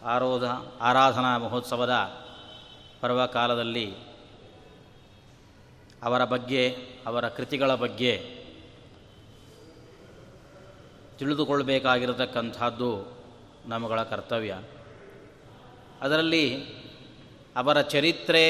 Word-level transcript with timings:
ಆರೋಧ 0.04 0.44
ಆರಾಧನಾ 0.82 1.38
ಮಹೋತ್ಸವದ 1.38 2.24
ಪರ್ವಕಾಲದಲ್ಲಿ 3.02 3.94
ಅವರ 6.04 6.26
ಬಗ್ಗೆ, 6.26 6.78
ಅವರ 7.06 7.30
ಕೃತಿಗಳ 7.30 7.76
ಬಗ್ಗೆ 7.76 8.42
ತಿಳಿದುಕೊಳ್ಳಬೇಕಾಗಿರತಕ್ಕಂಥದ್ದು 11.20 13.22
ನಮ್ಮಗಳ 13.66 14.04
ಕರ್ತವ್ಯ. 14.04 14.58
ಅದರಲ್ಲಿ 16.02 16.66
ಅವರ 17.56 17.82
ಚರಿತ್ರೆ 17.82 18.44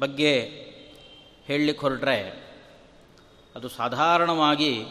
ಬಗ್ಗೆ 0.00 0.40
ಹೇಳಲಿಕ್ಕೆ 1.46 1.86
ಹೊರಟ್ರೆ 1.86 2.46
ಅದು 3.56 3.68
ಸಾಧಾರಣವಾಗಿ 3.68 4.86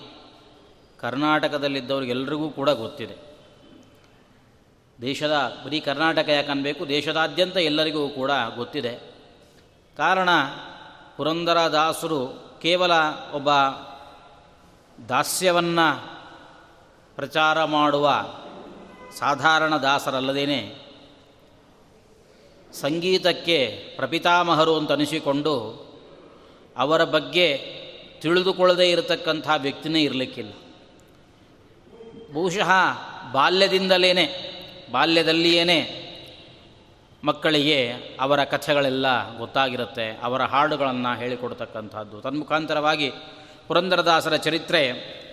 ಕರ್ನಾಟಕದಲ್ಲಿದ್ದವ್ರಿಗೆಲ್ಲರಿಗೂ 1.06 2.50
ಕೂಡ 2.50 2.70
ಗೊತ್ತಿದೆ. 2.70 3.16
ದೇಶದ 5.02 5.62
ಬರೀ 5.66 5.80
ಕರ್ನಾಟಕ 5.80 6.30
ಯಾಕನ್ಬೇಕು? 6.30 6.88
ದೇಶದಾದ್ಯಂತ 6.88 7.58
ಎಲ್ಲರಿಗೂ 7.58 8.10
ಕೂಡ 8.10 8.32
ಗೊತ್ತಿದೆ. 8.56 9.16
ಕಾರಣ 9.98 10.30
ಪುರಂದರದಾಸರು 11.18 12.28
ಕೇವಲ 12.62 12.92
ಒಬ್ಬ 13.34 13.50
ದಾಸ್ಯವನ್ನು 15.10 16.18
ಪ್ರಚಾರ 17.16 17.64
ಮಾಡುವ 17.64 18.26
ಸಾಧಾರಣ 19.20 19.76
ದಾಸರಲ್ಲದೇನೆ 19.76 20.76
ಸಂಗೀತಕ್ಕೆ 22.74 23.88
ಪ್ರಪಿತಾಮಹರು 23.96 24.78
ಅಂತ 24.78 24.92
ಅನಿಸಿಕೊಂಡು 24.92 25.86
ಅವರ 26.78 27.04
ಬಗ್ಗೆ 27.04 27.58
ತಿಳಿದುಕೊಳ್ಳದೇ 28.22 28.92
ಇರತಕ್ಕಂಥ 28.92 29.50
ವ್ಯಕ್ತಿನೇ 29.58 30.02
ಇರಲಿಕ್ಕಿಲ್ಲ. 30.02 30.54
ಬಹುಶಃ 32.34 32.72
ಬಾಲ್ಯದಿಂದಲೇ 33.32 34.14
ಬಾಲ್ಯದಲ್ಲಿಯೇ 34.92 36.02
ಮಕ್ಕಳಿಗೆ 37.24 37.92
ಅವರ 38.20 38.44
ಕಥೆಗಳೆಲ್ಲ 38.44 39.38
ಗೊತ್ತಾಗಿರುತ್ತೆ, 39.38 40.20
ಅವರ 40.24 40.44
ಹಾಡುಗಳನ್ನು 40.44 41.18
ಹೇಳಿಕೊಡ್ತಕ್ಕಂಥದ್ದು. 41.18 42.22
ತನ್ಮುಖಾಂತರವಾಗಿ 42.22 43.12
ಪುರಂದರದಾಸರ 43.68 44.36
ಚರಿತ್ರೆ 44.36 44.88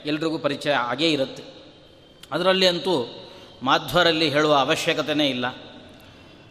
ಎಲ್ರಿಗೂ 0.07 0.39
ಪರಿಚಯ 0.39 0.73
ಆಗೇ 0.73 1.11
ಇರುತ್ತೆ. 1.11 1.43
ಅದರಲ್ಲಿ 2.33 2.67
ಅಂತೂ 2.67 3.25
ಮಾಧ್ವರಲ್ಲಿ 3.63 4.31
ಹೇಳುವ 4.31 4.55
ಅವಶ್ಯಕತೆಯೇ 4.55 5.29
ಇಲ್ಲ. 5.29 5.47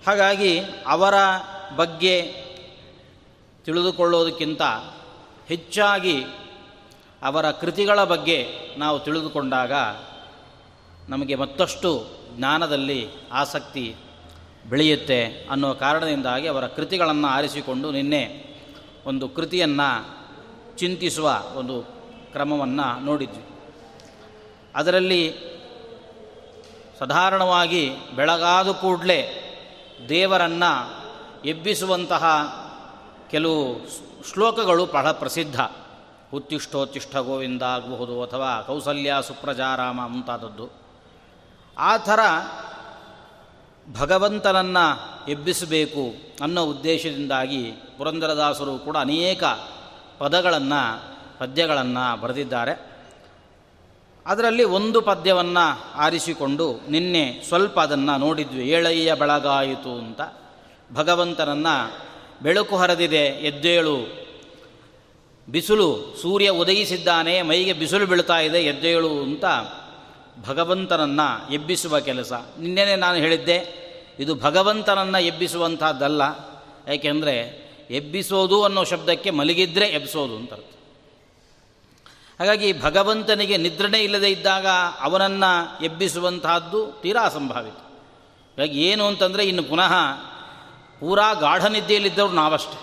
ಹಾಗಾಗಿ 0.08 0.60
ಅವರ 0.88 1.14
ಬಗ್ಗೆ 1.76 2.22
ತಿಳಿದುಕೊಳ್ಳೋದಕ್ಕಿಂತ 3.66 4.62
ಹೆಚ್ಚಾಗಿ 5.48 6.24
ಅವರ 7.24 7.52
ಕೃತಿಗಳ 7.52 8.04
ಬಗ್ಗೆ 8.04 8.48
ನಾವು 8.78 9.00
ತಿಳಿದುಕೊಂಡಾಗ 9.00 9.72
ನಮಗೆ 11.10 11.36
ಮತ್ತಷ್ಟು 11.36 12.06
ಜ್ಞಾನದಲ್ಲಿ 12.38 13.10
ಆಸಕ್ತಿ 13.32 13.96
ಬೆಳೆಯುತ್ತೆ 14.70 15.48
ಅನ್ನೋ 15.52 15.74
ಕಾರಣದಿಂದಾಗಿ 15.74 16.48
ಅವರ 16.48 16.68
ಕೃತಿಗಳನ್ನು 16.68 17.28
ಆರಿಸಿಕೊಂಡು 17.28 17.92
ನಿನ್ನೆ 17.92 18.56
ಒಂದು 19.06 19.30
ಕೃತಿಯನ್ನು 19.30 20.22
ಚಿಂತಿಸುವ 20.78 21.44
ಒಂದು 21.56 21.82
ಕ್ರಮವನ್ನು 22.32 23.06
ನೋಡಿದ್ವಿ. 23.06 23.44
ಅದರಲ್ಲಿ 24.76 25.34
ಸಾಧಾರಣವಾಗಿ 27.00 27.92
ಬೆಳಗಾದ 28.16 28.72
ಕೂಡಲೇ 28.72 29.48
ದೇವರನ್ನು 30.10 31.02
ಎಬ್ಬಿಸುವಂತಹ 31.46 32.26
ಕೆಲವು 33.32 33.90
ಶ್ಲೋಕಗಳು 34.34 34.86
ಬಹಳ 34.86 35.12
ಪ್ರಸಿದ್ಧ. 35.12 35.62
ಉತ್ತಿಷ್ಟೋತ್ತಿಷ್ಠ 36.34 37.16
ಗೋವಿಂದ 37.16 37.62
ಆಗಬಹುದು 37.62 38.24
ಅಥವಾ 38.24 38.62
ಕೌಸಲ್ಯ 38.62 39.14
ಸುಪ್ರಜಾರಾಮ 39.24 40.08
ಮುಂತಾದದ್ದು. 40.08 40.82
ಆ 41.78 41.98
ಥರ 41.98 42.20
ಭಗವಂತನನ್ನು 44.00 45.12
ಎಬ್ಬಿಸಬೇಕು 45.30 46.14
ಅನ್ನೋ 46.42 46.66
ಉದ್ದೇಶದಿಂದಾಗಿ 46.66 47.72
ಪುರಂದರದಾಸರು 47.98 48.78
ಕೂಡ 48.78 48.98
ಅನೇಕ 48.98 49.44
ಪದಗಳನ್ನು, 50.20 51.12
ಪದ್ಯಗಳನ್ನು 51.40 52.22
ಬರೆದಿದ್ದಾರೆ. 52.22 52.92
ಅದರಲ್ಲಿ 54.26 54.64
ಒಂದು 54.64 55.02
ಪದ್ಯವನ್ನು 55.02 55.94
ಆರಿಸಿಕೊಂಡು 55.94 56.80
ನಿನ್ನೆ 56.90 57.44
ಸ್ವಲ್ಪ 57.48 57.80
ಅದನ್ನು 57.80 58.18
ನೋಡಿದ್ವಿ. 58.18 58.70
ಏಳಯ್ಯ 58.70 59.14
ಬೆಳಗಾಯಿತು 59.14 59.98
ಅಂತ. 59.98 60.22
ಭಗವಂತನನ್ನು 60.94 61.98
ಬೆಳಕು 62.44 62.78
ಹರಿದಿದೆ, 62.78 63.26
ಎದ್ದೇಳು. 63.26 63.98
ಬಿಸಿಲು, 65.50 66.18
ಸೂರ್ಯ 66.22 66.50
ಉದಯಿಸಿದ್ದಾನೆ, 66.50 67.42
ಮೈಗೆ 67.42 67.74
ಬಿಸಿಲು 67.74 68.06
ಬೀಳ್ತಾ 68.06 68.40
ಇದೆ, 68.40 68.60
ಎದ್ದೇಳು 68.60 69.24
ಅಂತ 69.24 69.46
ಭಗವಂತನನ್ನು 70.48 71.54
ಎಬ್ಬಿಸುವ 71.54 72.00
ಕೆಲಸ. 72.00 72.34
ನಿನ್ನೆನೆ 72.60 72.96
ನಾನು 72.96 73.18
ಹೇಳಿದ್ದೆ, 73.18 73.82
ಇದು 74.20 74.36
ಭಗವಂತನನ್ನು 74.36 75.20
ಎಬ್ಬಿಸುವಂಥದ್ದಲ್ಲ 75.20 76.22
ಏಕೆಂದರೆ 76.90 77.62
ಎಬ್ಬಿಸೋದು 77.90 78.64
ಅನ್ನೋ 78.64 78.84
ಶಬ್ದಕ್ಕೆ 78.84 79.30
ಮಲಗಿದ್ರೆ 79.30 79.86
ಎಬ್ಬಿಸೋದು 79.86 80.36
ಅಂತ 80.36 80.54
ಅರ್ಥ. 80.54 80.66
ಹಾಗಾಗಿ 82.40 82.82
ಭಗವಂತನಿಗೆ 82.82 83.58
ನಿದ್ರಣೆ 83.58 84.00
ಇಲ್ಲದೆ 84.00 84.32
ಇದ್ದಾಗ 84.32 84.68
ಅವನನ್ನು 85.00 85.84
ಎಬ್ಬಿಸುವಂತಹದ್ದು 85.84 87.02
ತೀರಾ 87.02 87.22
ಅಸಂಭಾವಿತ. 87.22 87.74
ಹಾಗಾಗಿ 87.74 88.82
ಏನು 88.82 89.06
ಅಂತಂದರೆ, 89.08 89.46
ಇನ್ನು 89.46 89.64
ಪುನಃ 89.64 89.94
ಪೂರಾ 91.00 91.34
ಗಾಢ 91.34 91.66
ನಿದ್ದೆಯಲ್ಲಿದ್ದವರು 91.66 92.34
ನಾವಷ್ಟೇ. 92.34 92.82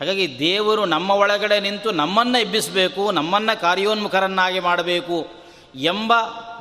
ಹಾಗಾಗಿ 0.00 0.38
ದೇವರು 0.38 0.84
ನಮ್ಮ 0.84 1.10
ಒಳಗಡೆ 1.10 1.60
ನಿಂತು 1.60 1.90
ನಮ್ಮನ್ನು 1.90 2.38
ಎಬ್ಬಿಸಬೇಕು, 2.38 3.10
ನಮ್ಮನ್ನು 3.10 3.60
ಕಾರ್ಯೋನ್ಮುಖರನ್ನಾಗಿ 3.60 4.60
ಮಾಡಬೇಕು 4.60 5.35
ಎಂಬ 5.76 6.14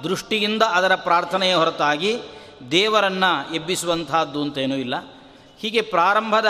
ದೃಷ್ಟಿಯಿಂದ 0.03 0.63
ಅದರ 0.63 0.95
ಪ್ರಾರ್ಥನೆಯ 0.95 1.55
ಹೊರತಾಗಿ 1.55 2.19
ದೇವರನ್ನು 2.71 3.53
ಎಬ್ಬಿಸುವಂತಹದ್ದು 3.55 4.41
ಅಂತೇನೂ 4.41 4.75
ಇಲ್ಲ. 4.75 4.95
ಹೀಗೆ 5.59 5.81
ಪ್ರಾರಂಭದ 5.81 6.45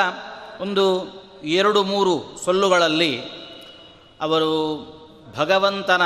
ಒಂದು 0.62 1.08
ಎರಡು 1.44 1.84
ಮೂರು 1.84 2.38
ಸೊಲ್ಲುಗಳಲ್ಲಿ 2.46 3.22
ಅವರು 4.22 4.52
ಭಗವಂತನ 5.38 6.02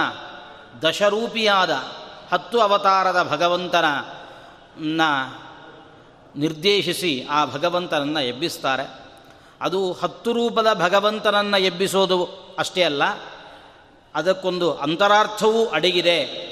ದಶರೂಪಿಯಾದ 0.81 1.69
ಹತ್ತು 2.31 2.59
ಅವತಾರದ 2.59 3.27
ಭಗವಂತನ 3.31 3.85
ನಿರ್ದೇಶಿಸಿ 6.35 7.27
ಆ 7.29 7.45
ಭಗವಂತನನ್ನು 7.45 8.19
ಎಬ್ಬಿಸ್ತಾರೆ. 8.19 8.99
ಅದು 9.61 9.93
ಹತ್ತು 9.93 10.33
ರೂಪದ 10.33 10.67
ಭಗವಂತನನ್ನು 10.73 11.57
ಎಬ್ಬಿಸೋದು 11.57 12.29
ಅಷ್ಟೇ 12.59 12.83
ಅಲ್ಲ 12.83 13.03
ಅದಕ್ಕೊಂದು 14.15 14.73
ಅಂತರಾರ್ಥವೂ 14.73 15.65
ಅಡಗಿದೆ. 15.65 16.49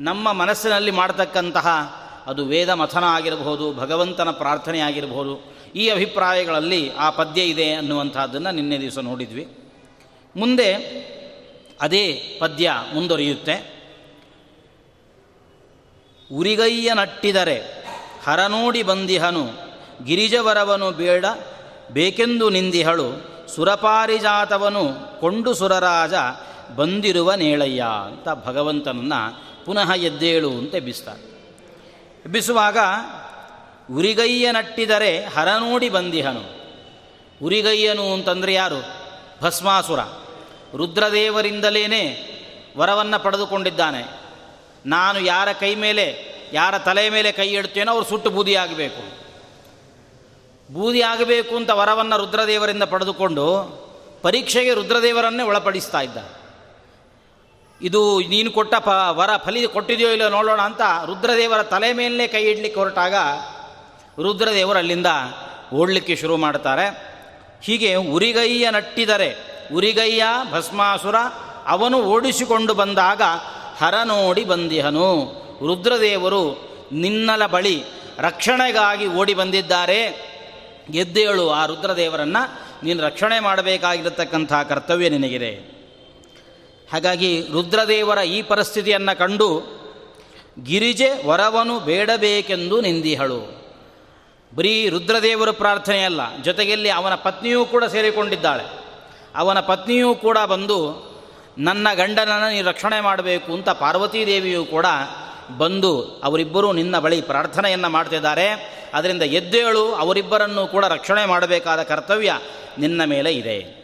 ನಮ್ಮ 0.00 0.32
ಮನಸ್ಸಿನಲ್ಲಿ 0.32 0.90
ಮಾಡತಕ್ಕಂತಹ 0.90 1.68
ಅದು 2.26 2.44
ವೇದ 2.44 2.68
ಮಥನ 2.68 3.04
ಆಗಿರಬಹುದು, 3.04 3.74
ಭಗವಂತನ 3.74 4.30
ಪ್ರಾರ್ಥನೆ 4.30 4.80
ಆಗಿರಬಹುದು, 4.80 5.54
ಈ 5.74 5.88
ಅಭಿಪ್ರಾಯಗಳಲ್ಲಿ 5.88 6.94
ಆ 6.94 7.10
ಪದ್ಯ 7.10 7.42
ಇದೆ 7.42 7.74
ಅನ್ನುವಂಥದ್ದನ್ನು 7.74 8.50
ನಿನ್ನೆ 8.50 8.80
ದಿವಸ 8.80 8.98
ನೋಡಿದ್ವಿ. 8.98 9.48
ಮುಂದೆ 10.36 10.74
ಅದೇ 11.80 12.36
ಪದ್ಯ 12.40 12.72
ಮುಂದುವರಿಯುತ್ತೆ 12.94 13.78
ಉರಿಗೈಯ 16.32 16.92
ನಟ್ಟಿದರೆ 16.94 17.88
ಹರನೋಡಿ 18.24 18.82
ಬಂದಿಹನು, 18.82 19.46
ಗಿರಿಜವರವನು 20.04 20.90
ಬೇಡ, 20.90 21.24
ಬೇಕೆಂದು 21.90 22.50
ನಿಂದಿಹಳು 22.50 23.37
ಸುರಪಾರಿಜಾತವನು 23.48 24.88
ಕೊಂಡು 25.20 25.54
ಸುರರಾಜ 25.54 26.14
ಬಂದಿರುವ 26.76 27.34
ನೇಳಯ್ಯ 27.34 27.84
ಅಂತ 28.06 28.28
ಭಗವಂತನನ್ನು 28.44 29.48
ಪುನಃ 29.64 29.92
ಎದ್ದೇಳು 29.92 30.50
ಅಂತ 30.50 30.74
ಎಬ್ಬಿಸ್ತಾರೆ. 30.74 31.20
ಎಬ್ಬಿಸುವಾಗ 32.26 32.78
ಉರಿಗೈಯ 33.96 34.52
ನಟ್ಟಿದರೆ 34.52 35.24
ಹರನೋಡಿ 35.24 35.88
ಬಂದಿಹನು. 35.88 36.42
ಉರಿಗೈಯನು 37.42 38.12
ಅಂತಂದರೆ 38.12 38.54
ಯಾರು? 38.54 38.86
ಭಸ್ಮಾಸುರ. 39.42 40.00
ರುದ್ರದೇವರಿಂದಲೇ 40.76 42.34
ವರವನ್ನು 42.76 43.22
ಪಡೆದುಕೊಂಡಿದ್ದಾನೆ. 43.22 44.20
ನಾನು 44.86 45.20
ಯಾರ 45.20 45.48
ಕೈ 45.60 45.74
ಮೇಲೆ, 45.74 46.24
ಯಾರ 46.52 46.78
ತಲೆ 46.78 47.10
ಮೇಲೆ 47.10 47.32
ಕೈ 47.32 47.48
ಇಡ್ತೇನೋ 47.48 47.92
ಅವ್ರು 47.92 48.06
ಸುಟ್ಟು 48.06 48.30
ಬೂದಿ 48.30 48.52
ಬೂದಿ 50.70 51.00
ಆಗಬೇಕು 51.00 51.56
ಅಂತ 51.56 51.70
ವರವನ್ನು 51.70 52.16
ರುದ್ರದೇವರಿಂದ 52.18 52.82
ಪಡೆದುಕೊಂಡು 52.82 53.46
ಪರೀಕ್ಷೆಗೆ 54.22 54.74
ರುದ್ರದೇವರನ್ನೇ 54.74 55.42
ಒಳಪಡಿಸ್ತಾ 55.42 56.00
ಇದ್ದ 56.00 56.16
ಇದು 57.82 58.20
ನೀನು 58.20 58.50
ಕೊಟ್ಟ 58.50 58.74
ಪ, 58.74 58.88
ವರ 58.88 59.30
ಫಲಿ 59.36 59.66
ಕೊಟ್ಟಿದೆಯೋ 59.66 60.10
ಇಲ್ಲೋ 60.10 60.28
ನೋಡೋಣ 60.28 60.62
ಅಂತ 60.62 60.80
ರುದ್ರದೇವರ 61.06 61.62
ತಲೆ 61.62 61.92
ಮೇಲೇ 61.92 62.26
ಕೈ 62.26 62.42
ಇಡ್ಲಿಕ್ಕೆ 62.42 62.80
ಹೊರಟಾಗ 62.80 63.14
ರುದ್ರದೇವರು 64.22 64.78
ಅಲ್ಲಿಂದ 64.78 65.06
ಓಡಲಿಕ್ಕೆ 65.74 66.16
ಶುರು 66.16 66.36
ಮಾಡ್ತಾರೆ. 66.36 67.08
ಹೀಗೆ 67.62 67.94
ಉರಿಗೈಯ 67.94 68.70
ನಟ್ಟಿದರೆ, 68.70 69.36
ಉರಿಗೈಯ 69.74 70.22
ಭಸ್ಮಾಸುರ 70.52 71.16
ಅವನು 71.66 72.02
ಓಡಿಸಿಕೊಂಡು 72.02 72.74
ಬಂದಾಗ 72.74 73.22
ಹರ 73.78 73.94
ನೋಡಿ 74.04 74.44
ಬಂದಿಹನು. 74.44 75.24
ರುದ್ರದೇವರು 75.66 76.68
ನಿನ್ನಲ 76.92 77.46
ಬಳಿ 77.46 77.84
ರಕ್ಷಣೆಗಾಗಿ 78.18 79.06
ಓಡಿ 79.06 79.34
ಬಂದಿದ್ದಾರೆ. 79.34 80.27
ಎದ್ದೇಳು 80.90 81.50
ಆ 81.50 81.66
ರುದ್ರದೇವರನ್ನು, 81.66 82.60
ನೀನು 82.84 83.02
ರಕ್ಷಣೆ 83.02 83.40
ಮಾಡಬೇಕಾಗಿರತಕ್ಕಂಥ 83.40 84.52
ಕರ್ತವ್ಯ 84.52 85.08
ನಿನಗಿದೆ. 85.08 85.78
ಹಾಗಾಗಿ 86.92 87.46
ರುದ್ರದೇವರ 87.52 88.18
ಈ 88.18 88.42
ಪರಿಸ್ಥಿತಿಯನ್ನು 88.42 89.18
ಕಂಡು 89.18 89.78
ಗಿರಿಜೆ 90.62 91.26
ವರವನು 91.26 91.80
ಬೇಡಬೇಕೆಂದು 91.80 92.80
ನಿಂದಿಹಳು. 92.80 93.58
ಬರೀ 94.56 94.88
ರುದ್ರದೇವರ 94.88 95.50
ಪ್ರಾರ್ಥನೆಯಲ್ಲ 95.50 96.42
ಜೊತೆಯಲ್ಲಿ 96.42 96.90
ಅವನ 96.90 97.14
ಪತ್ನಿಯೂ 97.14 97.64
ಕೂಡ 97.64 97.84
ಸೇರಿಕೊಂಡಿದ್ದಾಳೆ. 97.84 98.64
ಅವನ 99.34 99.60
ಪತ್ನಿಯೂ 99.60 100.14
ಕೂಡ 100.14 100.38
ಬಂದು, 100.38 101.08
ನನ್ನ 101.58 101.88
ಗಂಡನನ್ನು 101.94 102.52
ನೀನು 102.52 102.68
ರಕ್ಷಣೆ 102.68 103.00
ಮಾಡಬೇಕು 103.00 103.52
ಅಂತ 103.52 103.68
ಪಾರ್ವತೀದೇವಿಯೂ 103.68 104.64
ಕೂಡ 104.64 104.86
ಬಂದು 105.56 106.02
ಅವರಿಬ್ಬರೂ 106.24 106.72
ನಿನ್ನ 106.72 106.98
ಬಳಿ 106.98 107.22
ಪ್ರಾರ್ಥನೆಯನ್ನು 107.22 107.88
ಮಾಡ್ತಿದ್ದಾರೆ. 107.88 108.78
ಅದರಿಂದ 108.94 109.22
ಎದ್ದೇಳು, 109.22 109.94
ಅವರಿಬ್ಬರನ್ನು 109.94 110.66
ಕೂಡ 110.66 110.84
ರಕ್ಷಣೆ 110.84 111.24
ಮಾಡಬೇಕಾದ 111.24 111.82
ಕರ್ತವ್ಯ 111.82 112.38
ನಿನ್ನ 112.78 113.04
ಮೇಲೆ 113.04 113.32
ಇದೆ. 113.32 113.78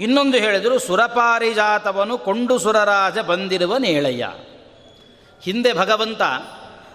ಇನ್ನೊಂದು 0.00 0.36
ಹೇಳಿದರು, 0.36 0.78
ಸುರಪಾರಿಜಾತವನು 0.78 2.18
ಕೊಂಡು 2.18 2.58
ಸುರರಾಜ 2.58 3.18
ಬಂದಿರುವ 3.18 3.76
ನೇಳಯ್ಯ. 3.76 4.32
ಹಿಂದೆ 5.42 5.72
ಭಗವಂತ 5.72 6.22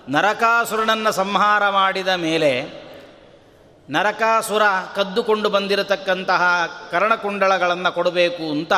ನರಕಾಸುರನನ್ನು 0.09 1.11
ಸಂಹಾರ 1.11 1.69
ಮಾಡಿದ 1.69 2.07
ಮೇಲೆ 2.07 2.65
ನರಕಾಸುರ 3.89 4.61
ಕದ್ದುಕೊಂಡು 4.95 5.49
ಬಂದಿರತಕ್ಕಂತಹ 5.49 6.41
ಕರ್ಣಕುಂಡಳಗಳನ್ನು 6.91 7.91
ಕೊಡಬೇಕು 7.91 8.51
ಅಂತ 8.51 8.73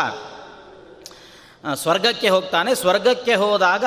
ಸ್ವರ್ಗಕ್ಕೆ 1.74 2.30
ಹೋಗ್ತಾನೆ. 2.30 2.76
ಸ್ವರ್ಗಕ್ಕೆ 2.76 3.34
ಹೋದಾಗ 3.34 3.86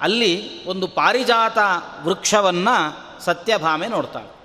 ಅಲ್ಲಿ 0.00 0.64
ಒಂದು 0.64 0.88
ಪಾರಿಜಾತ 0.88 1.58
ವೃಕ್ಷವನ್ನು 2.02 2.76
ಸತ್ಯಭಾಮೆ 3.24 3.86
ನೋಡ್ತಾಳೆ. 3.88 4.38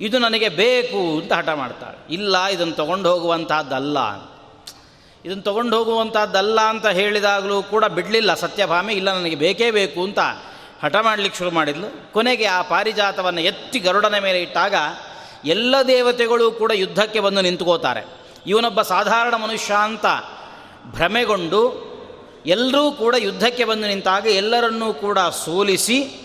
ಇದು 0.00 0.18
ನನಗೆ 0.18 0.48
ಬೇಕು 0.48 1.20
ಅಂತ 1.20 1.32
ಹಠ 1.32 1.48
ಮಾಡ್ತಾಳೆ. 1.48 2.14
ಇಲ್ಲ, 2.14 2.44
ಇದನ್ನು 2.44 2.74
ತಗೊಂಡು 2.74 3.10
ಹೋಗುವಂತಹದ್ದಲ್ಲ 3.10 3.98
ಇದನ್ನು 5.24 5.42
ತಗೊಂಡು 5.42 5.76
ಹೋಗುವಂಥದ್ದಲ್ಲ 5.76 6.60
ಅಂತ 6.60 6.86
ಹೇಳಿದಾಗಲೂ 6.86 7.62
ಕೂಡ 7.62 7.84
ಬಿಡಲಿಲ್ಲ, 7.84 8.34
ಸತ್ಯಭಾಮೆ 8.34 8.92
ಇಲ್ಲ, 8.94 9.12
ನನಗೆ 9.12 9.36
ಬೇಕೇ 9.36 9.70
ಬೇಕು 9.70 10.04
ಅಂತ 10.04 10.18
ಹಠ 10.84 10.96
ಮಾಡಲಿಕ್ಕೆ 10.96 11.38
ಶುರು 11.38 11.50
ಮಾಡಿದ್ಲು. 11.50 12.12
ಕೊನೆಗೆ 12.12 12.46
ಆ 12.46 12.62
ಪಾರಿಜಾತವನ್ನು 12.62 13.40
ಎತ್ತಿ 13.40 13.78
ಗರುಡನ 13.78 14.18
ಮೇಲೆ 14.18 14.42
ಇಟ್ಟಾಗ 14.42 14.74
ಎಲ್ಲ 15.44 15.74
ದೇವತೆಗಳು 15.88 16.50
ಕೂಡ 16.50 16.70
ಯುದ್ಧಕ್ಕೆ 16.70 17.20
ಬಂದು 17.20 17.40
ನಿಂತ್ಕೋತಾರೆ. 17.40 18.06
ಇವನೊಬ್ಬ 18.46 18.82
ಸಾಧಾರಣ 18.82 19.34
ಮನುಷ್ಯ 19.34 19.74
ಅಂತ 19.74 20.06
ಭ್ರಮೆಗೊಂಡು 20.84 21.89
ಎಲ್ಲರೂ 22.46 22.90
ಕೂಡ 22.90 23.14
ಯುದ್ಧಕ್ಕೆ 23.18 23.64
ಬಂದು 23.64 23.88
ನಿಂತಾಗ 23.88 24.26
ಎಲ್ಲರನ್ನೂ 24.26 24.92
ಕೂಡ 24.92 25.18
ಸೋಲಿಸಿ 25.18 26.16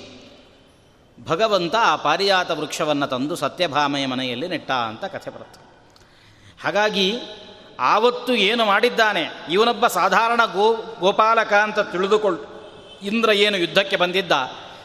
ಭಗವಂತ 1.27 1.75
ಆ 1.75 1.95
ಪಾರಿಜಾತ 1.95 2.51
ವೃಕ್ಷವನ್ನು 2.51 3.07
ತಂದು 3.07 3.35
ಸತ್ಯಭಾಮಯ 3.35 4.05
ಮನೆಯಲ್ಲಿ 4.05 4.47
ನೆಟ್ಟ 4.47 4.71
ಅಂತ 4.71 5.05
ಕಥೆ 5.05 5.29
ಬರುತ್ತೆ. 5.29 5.65
ಹಾಗಾಗಿ 6.63 7.19
ಆವತ್ತು 7.79 8.35
ಏನು 8.35 8.65
ಮಾಡಿದ್ದಾನೆ? 8.65 9.23
ಇವನೊಬ್ಬ 9.49 9.87
ಸಾಧಾರಣ 9.87 10.41
ಗೋ, 10.45 10.95
ಗೋಪಾಲಕ 10.99 11.53
ಅಂತ 11.53 11.79
ತಿಳಿದುಕೊಳ್ಳು 11.79 12.55
ಇಂದ್ರ 13.03 13.29
ಏನು 13.29 13.57
ಯುದ್ಧಕ್ಕೆ 13.57 13.95
ಬಂದಿದ್ದ? 13.95 14.31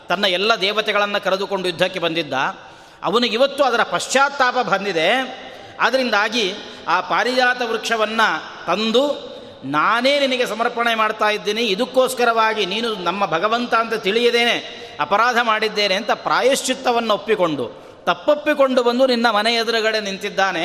ತನ್ನ 0.09 0.25
ಎಲ್ಲ 0.25 0.55
ದೇವತೆಗಳನ್ನು 0.55 1.25
ಕರೆದುಕೊಂಡು 1.25 1.69
ಯುದ್ಧಕ್ಕೆ 1.69 1.99
ಬಂದಿದ್ದ? 1.99 2.33
ಅವನಿಗೆ 3.03 3.35
ಇವತ್ತು 3.35 3.65
ಅದರ 3.65 3.83
ಪಶ್ಚಾತ್ತಾಪ 3.83 4.55
ಬಂದಿದೆ. 4.55 5.11
ಅದರಿಂದಾಗಿ 5.81 6.55
ಆ 6.89 7.01
ಪಾರಿಜಾತ 7.01 7.63
ವೃಕ್ಷವನ್ನು 7.63 8.67
ತಂದು 8.67 9.30
ನಾನೇ 9.65 10.21
ನಿನಗೆ 10.21 10.47
ಸಮರ್ಪಣೆ 10.47 10.95
ಮಾಡ್ತಾ 10.95 11.31
ಇದ್ದೀನಿ, 11.31 11.63
ಇದಕ್ಕೋಸ್ಕರವಾಗಿ 11.63 12.67
ನೀನು 12.67 12.95
ನಮ್ಮ 12.95 13.27
ಭಗವಂತ 13.27 13.75
ಅಂತ 13.75 13.95
ತಿಳಿಯದೇನೆ, 13.95 14.57
ಅಪರಾಧ 15.01 15.37
ಮಾಡಿದ್ದೇನೆ 15.43 15.95
ಅಂತ 15.95 16.11
ಪ್ರಾಯಶ್ಚಿತ್ತವನ್ನು 16.11 17.15
ಒಪ್ಪಿಕೊಂಡು, 17.15 17.67
ತಪ್ಪೊಪ್ಪಿಕೊಂಡು 18.05 18.83
ಬಂದು 18.83 19.07
ನಿನ್ನ 19.07 19.31
ಮನೆ 19.31 19.55
ಎದುರುಗಡೆ 19.55 20.01
ನಿಂತಿದ್ದಾನೆ. 20.01 20.65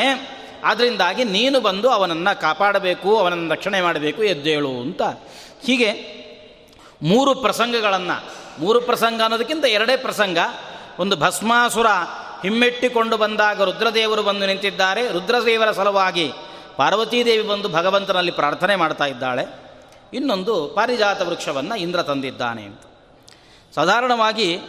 ಆದ್ದರಿಂದಾಗಿ 0.64 1.24
ನೀನು 1.24 1.60
ಬಂದು 1.60 1.90
ಅವನನ್ನು 1.90 2.42
ಕಾಪಾಡಬೇಕು, 2.42 3.18
ಅವನನ್ನು 3.18 3.54
ರಕ್ಷಣೆ 3.54 3.82
ಮಾಡಬೇಕು 3.82 4.24
ಎದ್ದೇಳು 4.24 4.70
ಅಂತ. 4.70 5.02
ಹೀಗೆ 5.66 5.92
ಮೂರು 7.02 7.36
ಪ್ರಸಂಗಗಳನ್ನು, 7.36 8.26
ಮೂರು 8.60 8.82
ಪ್ರಸಂಗ 8.82 9.22
ಅನ್ನೋದಕ್ಕಿಂತ 9.22 9.66
ಎರಡೇ 9.66 9.98
ಪ್ರಸಂಗ, 9.98 10.38
ಒಂದು 11.00 11.16
ಭಸ್ಮಾಸುರ 11.16 11.86
ಹಿಮ್ಮೆಟ್ಟಿಕೊಂಡು 12.42 13.18
ಬಂದಾಗ 13.18 13.62
ರುದ್ರದೇವರು 13.62 14.24
ಬಂದು 14.24 14.46
ನಿಂತಿದ್ದಾರೆ. 14.46 15.12
ರುದ್ರದೇವರ 15.12 15.72
ಸಲುವಾಗಿ 15.72 16.32
ಪಾರ್ವತೀದೇವಿ 16.78 17.48
ಬಂದು 17.48 17.70
ಭಗವಂತನಲ್ಲಿ 17.70 18.32
ಪ್ರಾರ್ಥನೆ 18.32 18.76
ಮಾಡ್ತಾ 18.76 19.06
ಇದ್ದಾಳೆ. 19.06 19.46
ಇನ್ನೊಂದು 20.14 20.68
ಪಾರಿಜಾತ 20.68 21.22
ವೃಕ್ಷವನ್ನು 21.22 21.76
ಇಂದ್ರ 21.76 22.02
ತಂದಿದ್ದಾನೆ 22.02 22.64
ಅಂತ. 22.64 22.82
ಸಾಧಾರಣವಾಗಿ 23.76 24.60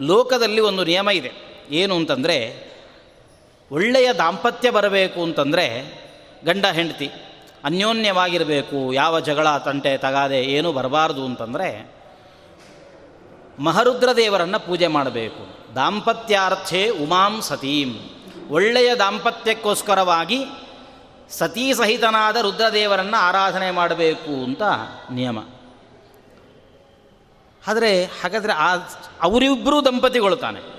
ಲೋಕದಲ್ಲಿ 0.00 0.60
ಒಂದು 0.60 0.84
ನಿಯಮ 0.84 1.10
ಇದೆ. 1.10 1.32
ಏನು 1.70 1.96
ಅಂತಂದರೆ, 1.96 2.66
ಒಳ್ಳೆಯ 3.72 4.12
ದಾಂಪತ್ಯ 4.12 4.70
ಬರಬೇಕು 4.70 5.22
ಅಂತಂದರೆ 5.22 5.66
ಗಂಡ 6.44 6.66
ಹೆಂಡತಿ, 6.66 7.10
ಅನ್ಯೋನ್ಯವಾಗಿರಬೇಕು, 7.64 8.92
ಯಾವ 8.92 9.20
ಜಗಳ 9.20 9.56
ತಂಟೆ 9.56 9.96
ತಗಾದೆ 9.96 10.42
ಏನೂ 10.42 10.72
ಬರಬಾರ್ದು 10.72 11.24
ಅಂತಂದರೆ 11.24 11.96
ಮಹರುದ್ರ 13.58 14.12
ದೇವರನ್ನು 14.12 14.60
ಪೂಜೆ 14.60 14.86
ಮಾಡಬೇಕು. 14.86 15.74
ದಾಂಪತ್ಯಾರ್ಥೇ 15.74 16.88
ಉಮಾಂ 16.88 17.38
ಸತೀಂ. 17.42 17.94
ಒಳ್ಳೆಯ 18.50 18.94
ದಾಂಪತ್ಯಕ್ಕೋಸ್ಕರವಾಗಿ 18.94 20.44
ಸತೀ 21.30 21.74
ಸಹಿತನಾದ 21.74 22.36
ರುದ್ರದೇವರನ್ನು 22.36 23.16
ಆರಾಧನೆ 23.16 23.70
ಮಾಡಬೇಕು 23.70 24.44
ಅಂತ 24.44 24.62
ನಿಯಮ. 25.12 25.38
ಆದರೆ 27.68 28.04
ಹಾಗಾದರೆ 28.04 28.52
ಆ 28.52 28.76
ಅವರಿಬ್ಬರೂ 29.22 29.84
ದಂಪತಿಗಳು 29.84 30.36
ತಾನೆ 30.36 30.76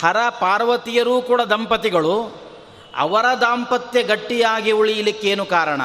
ಹರ 0.00 0.16
ಪಾರ್ವತಿಯರೂ 0.40 1.22
ಕೂಡ 1.22 1.40
ದಂಪತಿಗಳು, 1.40 2.40
ಅವರ 2.96 3.24
ದಾಂಪತ್ಯ 3.40 4.02
ಗಟ್ಟಿಯಾಗಿ 4.02 4.70
ಉಳಿಯಲಿಕ್ಕೇನು 4.70 5.44
ಕಾರಣ? 5.44 5.80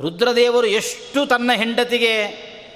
ರುದ್ರದೇವರು 0.00 0.66
ಎಷ್ಟು 0.66 1.26
ತನ್ನ 1.26 1.50
ಹೆಂಡತಿಗೆ 1.52 2.28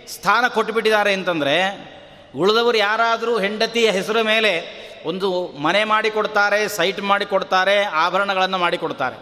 ಸ್ಥಾನ 0.08 0.44
ಕೊಟ್ಟುಬಿಟ್ಟಿದ್ದಾರೆ 0.48 1.12
ಅಂತಂದರೆ, 1.12 1.94
ಉಳಿದವರು 2.36 2.78
ಯಾರಾದರೂ 2.78 3.38
ಹೆಂಡತಿಯ 3.38 3.90
ಹೆಸರು 3.90 4.24
ಮೇಲೆ 4.24 4.83
ಒಂದು 5.04 5.46
ಮನೆ 5.58 5.84
ಮಾಡಿಕೊಡ್ತಾರೆ 5.84 6.68
ಸೈಟ್ 6.68 7.00
ಮಾಡಿಕೊಡ್ತಾರೆ, 7.00 7.84
ಆಭರಣಗಳನ್ನು 7.84 8.58
ಮಾಡಿಕೊಡ್ತಾರೆ. 8.58 9.16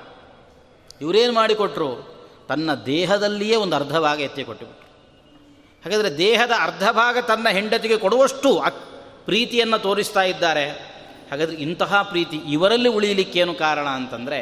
ಇವರೇನು 1.01 1.33
ಮಾಡಿಕೊಟ್ರು? 1.33 1.91
ತನ್ನ 2.49 2.75
ದೇಹದಲ್ಲಿಯೇ 2.75 3.57
ಒಂದು 3.57 3.77
ಅರ್ಧ 3.77 3.97
ಭಾಗ 3.97 4.21
ಎತ್ತಿ 4.21 4.45
ಕೊಟ್ಟುಬಿಟ್ಟು 4.45 4.83
ಹಾಗಾದರೆ 5.85 6.19
ದೇಹದ 6.19 6.53
ಅರ್ಧ 6.61 6.89
ಭಾಗ 6.91 7.19
ತನ್ನ 7.19 7.49
ಹೆಂಡತಿಗೆ 7.49 7.97
ಕೊಡುವಷ್ಟು 7.97 8.63
ಪ್ರೀತಿಯನ್ನು 9.25 9.79
ತೋರಿಸ್ತಾ 9.79 10.23
ಇದ್ದಾರೆ. 10.23 10.93
ಹಾಗಾದರೆ 11.31 11.57
ಇಂತಹ 11.57 12.03
ಪ್ರೀತಿ 12.03 12.37
ಇವರಲ್ಲಿ 12.37 12.89
ಉಳಿಯಲಿಕ್ಕೇನು 12.89 13.55
ಕಾರಣ 13.55 13.87
ಅಂತಂದರೆ, 13.87 14.41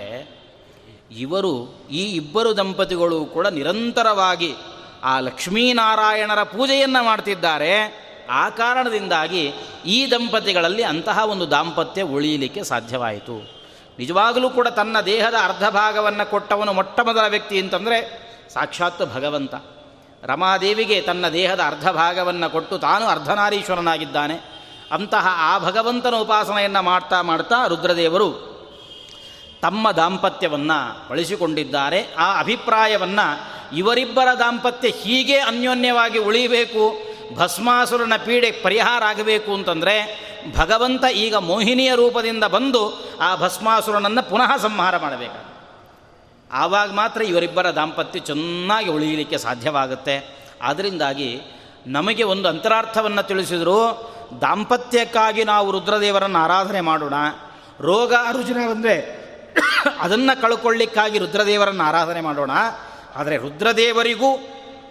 ಇವರು 1.10 1.52
ಈ 1.90 2.16
ಇಬ್ಬರು 2.16 2.56
ದಂಪತಿಗಳು 2.56 3.24
ಕೂಡ 3.24 3.46
ನಿರಂತರವಾಗಿ 3.46 4.54
ಆ 5.02 5.20
ಲಕ್ಷ್ಮೀನಾರಾಯಣರ 5.20 6.42
ಪೂಜೆಯನ್ನು 6.42 7.04
ಮಾಡ್ತಿದ್ದಾರೆ. 7.04 7.74
ಆ 8.30 8.48
ಕಾರಣದಿಂದಾಗಿ 8.48 9.52
ಈ 9.86 10.10
ದಂಪತಿಗಳಲ್ಲಿ 10.10 10.82
ಅಂತಹ 10.82 11.18
ಒಂದು 11.18 11.50
ದಾಂಪತ್ಯ 11.50 12.02
ಉಳಿಯಲಿಕ್ಕೆ 12.02 12.64
ಸಾಧ್ಯವಾಯಿತು. 12.64 13.50
ನಿಜವಾಗಲೂ 13.98 14.50
ಕೂಡ 14.50 14.68
ತನ್ನ 14.68 15.00
ದೇಹದ 15.00 15.34
ಅರ್ಧ 15.42 15.68
ಭಾಗವನ್ನು 15.68 16.30
ಕೊಟ್ಟವನು 16.30 16.72
ಮೊಟ್ಟ 16.72 17.00
ಮೊದಲ 17.00 17.26
ವ್ಯಕ್ತಿ 17.28 17.60
ಅಂತಂದರೆ 17.60 18.30
ಸಾಕ್ಷಾತ್ 18.54 19.14
ಭಗವಂತ. 19.14 19.54
ರಮಾದೇವಿಗೆ 20.22 21.00
ತನ್ನ 21.00 21.28
ದೇಹದ 21.28 21.60
ಅರ್ಧ 21.66 21.88
ಭಾಗವನ್ನು 21.88 22.52
ಕೊಟ್ಟು 22.52 22.78
ತಾನು 22.78 23.06
ಅರ್ಧನಾರೀಶ್ವರನಾಗಿದ್ದಾನೆ. 23.06 24.60
ಅಂತಹ 24.92 25.26
ಆ 25.30 25.58
ಭಗವಂತನ 25.58 26.14
ಉಪಾಸನೆಯನ್ನು 26.14 26.82
ಮಾಡ್ತಾ 26.82 27.22
ಮಾಡ್ತಾ 27.22 27.66
ರುದ್ರದೇವರು 27.66 28.50
ತಮ್ಮ 29.62 29.90
ದಾಂಪತ್ಯವನ್ನು 29.90 31.08
ಬಳಸಿಕೊಂಡಿದ್ದಾರೆ 31.08 32.14
ಆ 32.18 32.40
ಅಭಿಪ್ರಾಯವನ್ನು 32.40 33.26
ಇವರಿಬ್ಬರ 33.76 34.28
ದಾಂಪತ್ಯ 34.38 34.88
ಹೀಗೆ 34.88 35.38
ಅನ್ಯೋನ್ಯವಾಗಿ 35.38 36.18
ಉಳಿಬೇಕು 36.18 37.09
ಭಸ್ಮಾಸುರನ 37.34 38.12
ಪೀಡೆ 38.24 38.50
ಪರಿಹಾರ 38.50 39.02
ಆಗಬೇಕು 39.02 39.54
ಅಂತಂದರೆ 39.54 39.94
ಭಗವಂತ 40.56 41.04
ಈಗ 41.04 41.34
ಮೋಹಿನಿಯ 41.34 41.94
ರೂಪದಿಂದ 41.94 42.44
ಬಂದು 42.44 42.82
ಆ 43.20 43.36
ಭಸ್ಮಾಸುರನನ್ನು 43.36 44.22
ಪುನಃ 44.30 44.56
ಸಂಹಾರ 44.56 44.96
ಮಾಡಬೇಕು. 44.96 45.38
ಆವಾಗ 46.52 46.90
ಮಾತ್ರ 46.92 47.22
ಇವರಿಬ್ಬರ 47.22 47.70
ದಾಂಪತ್ಯ 47.70 48.20
ಚೆನ್ನಾಗಿ 48.20 48.90
ಉಳಿಯಲಿಕ್ಕೆ 48.90 49.38
ಸಾಧ್ಯವಾಗುತ್ತೆ. 49.38 50.16
ಆದ್ದರಿಂದಾಗಿ 50.62 51.40
ನಮಗೆ 51.86 52.22
ಒಂದು 52.22 52.48
ಅಂತರಾರ್ಥವನ್ನು 52.48 53.22
ತಿಳಿಸಿದರು, 53.22 53.78
ದಾಂಪತ್ಯಕ್ಕಾಗಿ 54.40 55.44
ನಾವು 55.44 55.70
ರುದ್ರದೇವರನ್ನು 55.70 56.38
ಆರಾಧನೆ 56.38 56.80
ಮಾಡೋಣ, 56.80 57.14
ರೋಗ 57.80 58.12
ರುಜಿನ 58.32 58.56
ಬಂದರೆ 58.70 58.96
ಅದನ್ನು 60.00 60.42
ಕಳ್ಕೊಳ್ಳಿಕ್ಕಾಗಿ 60.42 61.18
ರುದ್ರದೇವರನ್ನು 61.18 61.84
ಆರಾಧನೆ 61.84 62.20
ಮಾಡೋಣ, 62.20 62.50
ಆದರೆ 63.16 63.36
ರುದ್ರದೇವರಿಗೂ 63.36 64.30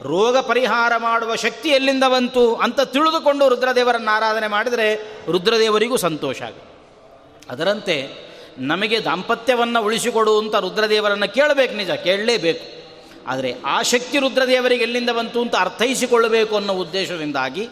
ರೋಗ 0.03 0.38
ಪರಿಹಾರ 0.38 0.91
ಮಾಡುವ 0.98 1.36
ಶಕ್ತಿ 1.36 1.70
ಎಲ್ಲಿಂದ 1.70 2.03
ಬಂತು 2.03 2.56
ಅಂತ 2.56 2.82
ತಿಳಿದುಕೊಂಡು 2.82 3.50
ರುದ್ರದೇವರನ್ನು 3.50 4.12
ಆರಾಧನೆ 4.12 4.48
ಮಾಡಿದರೆ 4.48 4.96
ರುದ್ರದೇವರಿಗೂ 5.32 5.98
ಸಂತೋಷ 5.98 6.41
ಆಗುತ್ತೆ. 6.41 6.70
ಅದರಂತೆ 7.51 8.29
ನಮಗೆ 8.58 9.03
ದಾಂಪತ್ಯವನ್ನು 9.03 9.84
ಉಳಿಸಿಕೊಡು 9.84 10.39
ಅಂತ 10.39 10.56
ರುದ್ರದೇವರನ್ನು 10.56 11.34
ಕೇಳಬೇಕು 11.34 11.75
ನಿಜ, 11.75 11.89
ಕೇಳಲೇಬೇಕು. 11.89 12.79
ಆದರೆ 13.27 13.56
ಆ 13.65 13.82
ಶಕ್ತಿ 13.82 14.18
ರುದ್ರದೇವರಿಗೆ 14.18 14.84
ಎಲ್ಲಿಂದ 14.84 15.10
ಬಂತು 15.10 15.41
ಅಂತ 15.41 15.56
ಅರ್ಥೈಸಿಕೊಳ್ಳಬೇಕು 15.56 16.56
ಅನ್ನೋ 16.56 16.74
ಉದ್ದೇಶದಿಂದಾಗಿ 16.74 17.70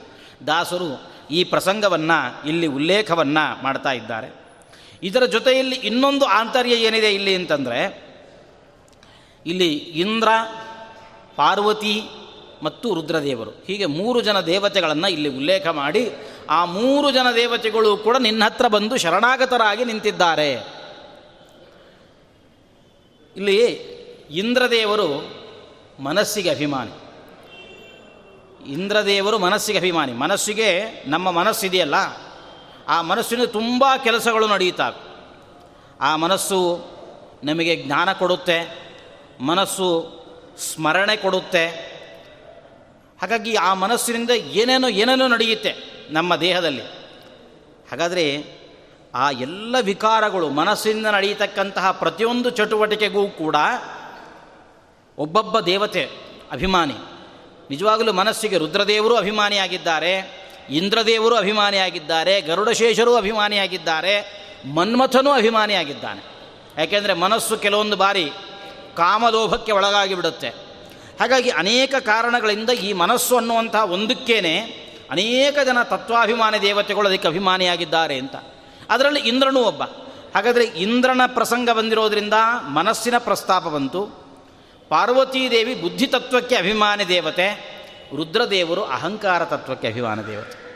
ದಾಸರು 0.48 1.12
ಈ 1.32 1.44
ಪ್ರಸಂಗವನ್ನು, 1.44 2.48
ಇಲ್ಲಿ 2.48 2.68
ಉಲ್ಲೇಖವನ್ನು 2.68 3.64
ಮಾಡ್ತಾ 3.64 3.92
ಇದ್ದಾರೆ. 3.92 4.34
ಇದರ 5.04 5.26
ಜೊತೆಯಲ್ಲಿ 5.26 5.76
ಇನ್ನೊಂದು 5.76 6.26
ಆಂತರ್ಯ 6.26 6.74
ಏನಿದೆ 6.74 7.14
ಇಲ್ಲಿ 7.14 7.36
ಅಂತಂದರೆ, 7.36 8.08
ಇಲ್ಲಿ 9.46 9.74
ಇಂದ್ರ 9.74 10.28
ಪಾರ್ವತಿ 11.38 12.02
ಮತ್ತು 12.64 12.94
ರುದ್ರದೇವರು. 12.94 13.52
ಹೀಗೆ 13.68 13.86
ಮೂರು 13.86 14.22
ಜನ 14.22 14.40
ದೇವತೆಗಳನ್ನು 14.40 15.08
ಇಲ್ಲಿ 15.08 15.30
ಉಲ್ಲೇಖ 15.30 15.68
ಮಾಡಿ, 15.68 16.12
ಆ 16.50 16.66
ಮೂರು 16.66 17.12
ಜನ 17.12 17.28
ದೇವತೆಗಳು 17.36 17.98
ಕೂಡ 17.98 18.18
ನಿನ್ನ 18.18 18.44
ಹತ್ರ 18.46 18.68
ಬಂದು 18.68 18.98
ಶರಣಾಗತರಾಗಿ 18.98 19.86
ನಿಂತಿದ್ದಾರೆ. 19.86 20.52
ಇಲ್ಲಿ 23.36 23.58
ಇಂದ್ರದೇವರು 24.30 25.10
ಮನಸ್ಸಿಗೆ 26.04 26.50
ಅಭಿಮಾನಿ. 26.50 26.96
ಇಂದ್ರದೇವರು 28.74 29.40
ಮನಸ್ಸಿಗೆ 29.40 29.78
ಅಭಿಮಾನಿ. 29.78 30.14
ಮನಸ್ಸಿಗೆ 30.14 30.70
ನಮ್ಮ 31.08 31.32
ಮನಸ್ಸಿದೆಯಲ್ಲ, 31.32 31.96
ಆ 32.88 33.02
ಮನಸ್ಸಿನ 33.02 33.44
ತುಂಬ 33.46 33.86
ಕೆಲಸಗಳು 34.04 34.48
ನಡೆಯುತ್ತವೆ 34.48 35.08
ಆ 36.02 36.16
ಮನಸ್ಸು 36.16 36.60
ನಮಗೆ 37.44 37.76
ಜ್ಞಾನ 37.76 38.14
ಕೊಡುತ್ತೆ, 38.14 38.58
ಮನಸ್ಸು 39.42 40.18
ಸ್ಮರಣೆ 40.58 41.18
ಕೊಡುತ್ತೆ. 41.18 41.68
ಹಾಗಾಗಿ 43.22 43.56
ಆ 43.56 43.74
ಮನಸ್ಸಿನಿಂದ 43.74 44.30
ಏನೇನೋ 44.30 44.88
ಏನೇನೋ 44.88 45.28
ನಡೆಯುತ್ತೆ 45.28 45.76
ನಮ್ಮ 46.10 46.36
ದೇಹದಲ್ಲಿ. 46.36 46.82
ಹಾಗಾದರೆ 47.92 48.58
ಆ 49.16 49.32
ಎಲ್ಲ 49.32 49.76
ವಿಕಾರಗಳು 49.82 50.50
ಮನಸ್ಸಿನಿಂದ 50.50 51.06
ನಡೆಯತಕ್ಕಂತಹ 51.06 51.92
ಪ್ರತಿಯೊಂದು 51.92 52.50
ಚಟುವಟಿಕೆಗೂ 52.50 53.28
ಕೂಡ 53.28 53.56
ಒಬ್ಬೊಬ್ಬ 55.18 55.60
ದೇವತೆ 55.60 56.10
ಅಭಿಮಾನಿ. 56.52 56.94
ನಿಜವಾಗಲೂ 57.70 58.14
ಮನಸ್ಸಿಗೆ 58.14 58.58
ರುದ್ರದೇವರು 58.58 59.16
ಅಭಿಮಾನಿಯಾಗಿದ್ದಾರೆ, 59.16 60.48
ಇಂದ್ರದೇವರು 60.70 61.36
ಅಭಿಮಾನಿಯಾಗಿದ್ದಾರೆ, 61.36 62.42
ಗರುಡಶೇಷರು 62.42 63.16
ಅಭಿಮಾನಿಯಾಗಿದ್ದಾರೆ, 63.16 64.48
ಮನ್ಮಥನೂ 64.74 65.32
ಅಭಿಮಾನಿಯಾಗಿದ್ದಾನೆ. 65.32 66.26
ಯಾಕೆಂದರೆ 66.78 67.14
ಮನಸ್ಸು 67.14 67.58
ಕೆಲವೊಂದು 67.58 67.96
ಬಾರಿ 67.96 68.32
ಕಾಮಲೋಭಕ್ಕೆ 68.98 69.72
ಒಳಗಾಗಿ 69.72 70.16
ಬಿಡುತ್ತೆ. 70.16 70.50
ಹಾಗಾಗಿ 71.20 71.50
ಅನೇಕ 71.50 71.96
ಕಾರಣಗಳಿಂದ 72.00 72.70
ಈ 72.70 72.94
ಮನಸ್ಸು 72.94 73.38
ಅನ್ನುವಂತಹ 73.38 73.92
ಒಂದಕ್ಕೇನೆ 73.92 74.60
ಅನೇಕ 75.12 75.58
ಜನ 75.66 75.84
ತತ್ವಾಭಿಮಾನಿ 75.84 76.62
ದೇವತೆಗಳು 76.62 77.08
ಅದಕ್ಕೆ 77.08 77.28
ಅಭಿಮಾನಿಯಾಗಿದ್ದಾರೆ 77.28 78.18
ಅಂತ. 78.18 78.36
ಅದರಲ್ಲಿ 78.90 79.20
ಇಂದ್ರನೂ 79.20 79.64
ಒಬ್ಬ. 79.64 79.84
ಹಾಗಾದರೆ 80.36 80.64
ಇಂದ್ರನ 80.64 81.22
ಪ್ರಸಂಗ 81.28 81.70
ಬಂದಿರೋದ್ರಿಂದ 81.70 82.34
ಮನಸ್ಸಿನ 82.68 83.14
ಪ್ರಸ್ತಾಪ 83.18 83.64
ಬಂತು. 83.64 84.06
ಪಾರ್ವತೀದೇವಿ 84.90 85.76
ಬುದ್ಧಿತತ್ವಕ್ಕೆ 85.76 86.56
ಅಭಿಮಾನಿ 86.56 87.08
ದೇವತೆ, 87.08 87.48
ರುದ್ರದೇವರು 88.16 88.84
ಅಹಂಕಾರ 88.84 89.46
ತತ್ವಕ್ಕೆ 89.46 89.88
ಅಭಿಮಾನ 89.88 90.22
ದೇವತೆ. 90.22 90.68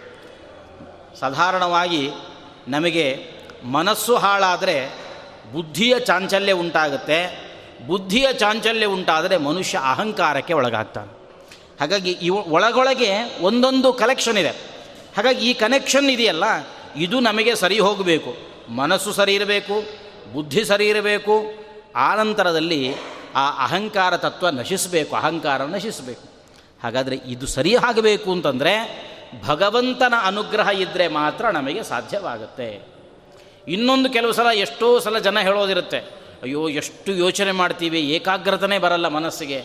ಸಾಧಾರಣವಾಗಿ 1.20 2.10
ನಮಗೆ 2.68 3.28
ಮನಸ್ಸು 3.72 4.16
ಹಾಳಾದರೆ 4.16 4.88
ಬುದ್ಧಿಯ 5.54 6.00
ಚಾಂಚಲ್ಯ 6.00 6.52
ಉಂಟಾಗುತ್ತೆ 6.52 7.41
ಬುದ್ಧಿಯ 7.88 8.28
ಚಾಂಚಲ್ಯ 8.34 8.86
ಉಂಟಾದರೆ 8.86 9.38
ಮನುಷ್ಯ 9.38 9.78
ಅಹಂಕಾರಕ್ಕೆ 9.78 10.54
ಒಳಗಾಗ್ತಾನೆ. 10.54 11.22
ಹಾಗಾಗಿ 11.80 12.12
ಇವ 12.12 12.36
ಒಳಗೊಳಗೆ 12.36 13.40
ಒಂದೊಂದು 13.42 13.94
ಕಲೆಕ್ಷನ್ 13.94 14.38
ಇದೆ. 14.38 14.50
ಹಾಗಾಗಿ 15.18 15.50
ಈ 15.50 15.54
ಕನೆಕ್ಷನ್ 15.54 16.10
ಇದೆಯಲ್ಲ, 16.10 16.44
ಇದು 16.96 17.20
ನಮಗೆ 17.20 17.56
ಸರಿ 17.56 17.80
ಹೋಗಬೇಕು. 17.80 18.38
ಮನಸ್ಸು 18.72 19.14
ಸರಿ 19.14 19.34
ಇರಬೇಕು, 19.34 19.84
ಬುದ್ಧಿ 20.34 20.66
ಸರಿ 20.66 20.88
ಇರಬೇಕು 20.88 21.54
ಆನಂತರದಲ್ಲಿ 21.96 22.96
ಆ 23.36 23.64
ಅಹಂಕಾರ 23.64 24.18
ತತ್ವ 24.18 24.50
ನಶಿಸಬೇಕು, 24.50 25.16
ಅಹಂಕಾರ 25.16 25.62
ನಶಿಸಬೇಕು. 25.62 26.30
ಹಾಗಾದರೆ 26.84 27.16
ಇದು 27.16 27.48
ಸರಿ 27.48 27.76
ಆಗಬೇಕು 27.76 28.32
ಅಂತಂದರೆ, 28.32 28.74
ಭಗವಂತನ 29.46 30.14
ಅನುಗ್ರಹ 30.24 30.68
ಇದ್ದರೆ 30.68 31.08
ಮಾತ್ರ 31.08 31.50
ನಮಗೆ 31.50 31.84
ಸಾಧ್ಯವಾಗುತ್ತೆ. 31.84 32.88
ಇನ್ನೊಂದು 33.68 34.10
ಕೆಲವು 34.10 34.32
ಸಲ 34.32 34.48
ಎಷ್ಟೋ 34.54 35.00
ಸಲ 35.00 35.20
ಜನ 35.20 35.40
ಹೇಳೋದಿರುತ್ತೆ 35.40 36.21
ಅಯ್ಯೋ, 36.42 36.70
ಎಷ್ಟು 36.70 37.12
ಯೋಚನೆ 37.12 37.52
ಮಾಡ್ತೀವಿ. 37.52 38.02
ಏಕಾಗ್ರತನೆ 38.02 38.80
ಬರಲ್ಲ 38.80 39.08
ಮನಸ್ಸಿಗೆ. 39.08 39.64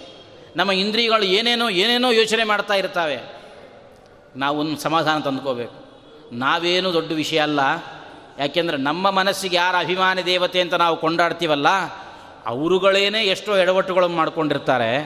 ನಮ್ಮ 0.57 0.73
ಇಂದ್ರಿಯಗಳು 0.73 1.23
ಏನೇನೋ 1.23 1.69
ಏನೇನೋ 1.69 2.11
ಯೋಚನೆ 2.11 2.45
ಮಾಡ್ತಾ 2.45 2.75
ಇರ್ತಾವೆ. 2.75 3.19
ನಾವೊಂದು 4.37 4.81
ಸಮಾಧಾನ 4.81 5.21
ತಂದುಕೋಬೇಕು. 5.21 5.75
ನಾವೇನು 6.33 6.93
ದೊಡ್ಡ 6.93 7.13
ವಿಷಯ 7.13 7.39
ಅಲ್ಲ. 7.39 7.61
ಯಾಕೆಂದರೆ 8.39 8.77
ನಮ್ಮ 8.77 9.11
ಮನಸ್ಸಿಗೆ 9.11 9.57
ಯಾರು 9.57 9.77
ಅಭಿಮಾನಿ 9.77 10.27
ದೇವತೆ 10.27 10.61
ಅಂತ 10.61 10.75
ನಾವು 10.75 10.97
ಕೊಂಡಾಡ್ತೀವಲ್ಲ, 10.97 11.69
ಅವರುಗಳೇನೇ 12.47 13.23
ಎಷ್ಟೋ 13.23 13.57
ಎಡವಟ್ಟುಗಳನ್ನು 13.57 14.17
ಮಾಡಿಕೊಂಡಿರ್ತಾರೆ. 14.17 14.99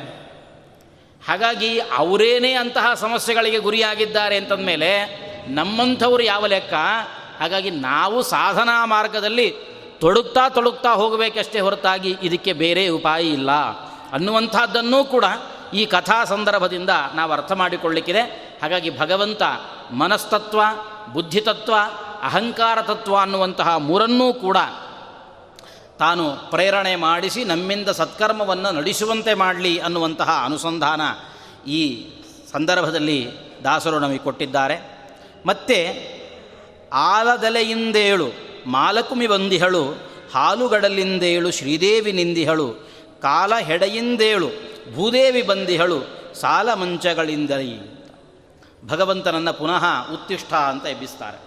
ಹಾಗಾಗಿ 1.29 1.79
ಅವರೇನೇ 1.79 2.53
ಅಂತಹ 2.53 2.95
ಸಮಸ್ಯೆಗಳಿಗೆ 2.95 3.59
ಗುರಿಯಾಗಿದ್ದಾರೆ 3.59 4.37
ಅಂತಂದಮೇಲೆ 4.37 5.21
ನಮ್ಮಂಥವ್ರು 5.49 6.23
ಯಾವ 6.23 6.47
ಲೆಕ್ಕ? 6.47 6.75
ಹಾಗಾಗಿ 7.41 7.71
ನಾವು 7.71 8.23
ಸಾಧನಾ 8.23 8.85
ಮಾರ್ಗದಲ್ಲಿ 8.85 9.55
ತೊಡುಕ್ತಾ 10.01 10.49
ತೊಡುಕ್ತಾ 10.49 10.93
ಹೋಗಬೇಕಷ್ಟೇ 10.93 11.61
ಹೊರತಾಗಿ 11.61 12.17
ಇದಕ್ಕೆ 12.23 12.53
ಬೇರೆ 12.53 12.89
ಉಪಾಯ 12.89 13.23
ಇಲ್ಲ. 13.23 13.53
ಅನ್ನುವಂಥದ್ದನ್ನೂ 14.13 15.05
ಕೂಡ 15.05 15.25
ಈ 15.75 15.87
ಕಥಾ 15.87 16.25
ಸಂದರ್ಭದಿಂದ 16.25 16.91
ನಾವು 17.15 17.33
ಅರ್ಥ 17.33 17.53
ಮಾಡಿಕೊಳ್ಳಿಕ್ಕಿದೆ. 17.53 18.21
ಹಾಗಾಗಿ 18.63 18.99
ಭಗವಂತ 18.99 19.43
ಮನಸ್ತತ್ವ, 19.93 20.61
ಬುದ್ಧಿತತ್ವ, 21.13 21.75
ಅಹಂಕಾರ 22.23 22.83
ತತ್ವ 22.83 23.17
ಅನ್ನುವಂತಹ 23.17 23.77
ಮೂರನ್ನೂ 23.77 24.33
ಕೂಡ 24.33 24.57
ತಾನು 25.99 26.51
ಪ್ರೇರಣೆ 26.51 26.97
ಮಾಡಿಸಿ 26.97 27.45
ನಮ್ಮಿಂದ 27.45 27.89
ಸತ್ಕರ್ಮವನ್ನು 27.89 28.73
ನಡೆಸುವಂತೆ 28.73 29.35
ಮಾಡಲಿ 29.35 29.79
ಅನ್ನುವಂತಹ 29.79 30.43
ಅನುಸಂಧಾನ 30.45 31.01
ಈ 31.71 32.09
ಸಂದರ್ಭದಲ್ಲಿ 32.53 33.29
ದಾಸರು 33.65 33.99
ನಮಗೆ 33.99 34.19
ಕೊಟ್ಟಿದ್ದಾರೆ. 34.19 34.77
ಮತ್ತು 35.47 35.97
ಆಲದಲೆಯಿಂದೇಳು 36.93 38.50
ಮಾಲಕುಮಿ 38.67 39.27
ಬಂದಿಹಳು 39.27 39.91
ಹಾಲುಗಡಲಿಂದೇಳು 40.35 41.51
ಶ್ರೀದೇವಿ 41.51 42.13
ನಿಂದಿಹಳು 42.13 42.75
ಕಾಲ 43.23 43.53
ಹೆಡೆಯಿಂದೇಳು 43.55 44.49
ಭೂದೇವಿ 44.95 45.43
ಬಂದಿಹಳು 45.43 46.01
ಸಾಲ 46.35 46.75
ಮಂಚಗಳಿಂದಲೇ 46.75 47.97
ಭಗವಂತನನ್ನು 48.87 49.53
ಪುನಃ 49.53 50.13
ಉತ್ತಿಷ್ಠ 50.13 50.53
ಅಂತ 50.53 50.87
ಎಬ್ಬಿಸ್ತಾರೆ. 50.87 51.39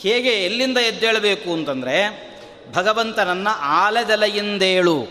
ಹೇಗೆ 0.00 0.28
ಎಲ್ಲಿಂದ 0.28 0.78
ಎದ್ದೇಳಬೇಕು 0.78 1.52
ಅಂತಂದರೆ, 1.52 2.24
ಭಗವಂತನನ್ನು 2.72 3.58
ಆಲದೆಲೆಯಿಂದೇಳು. 3.58 5.06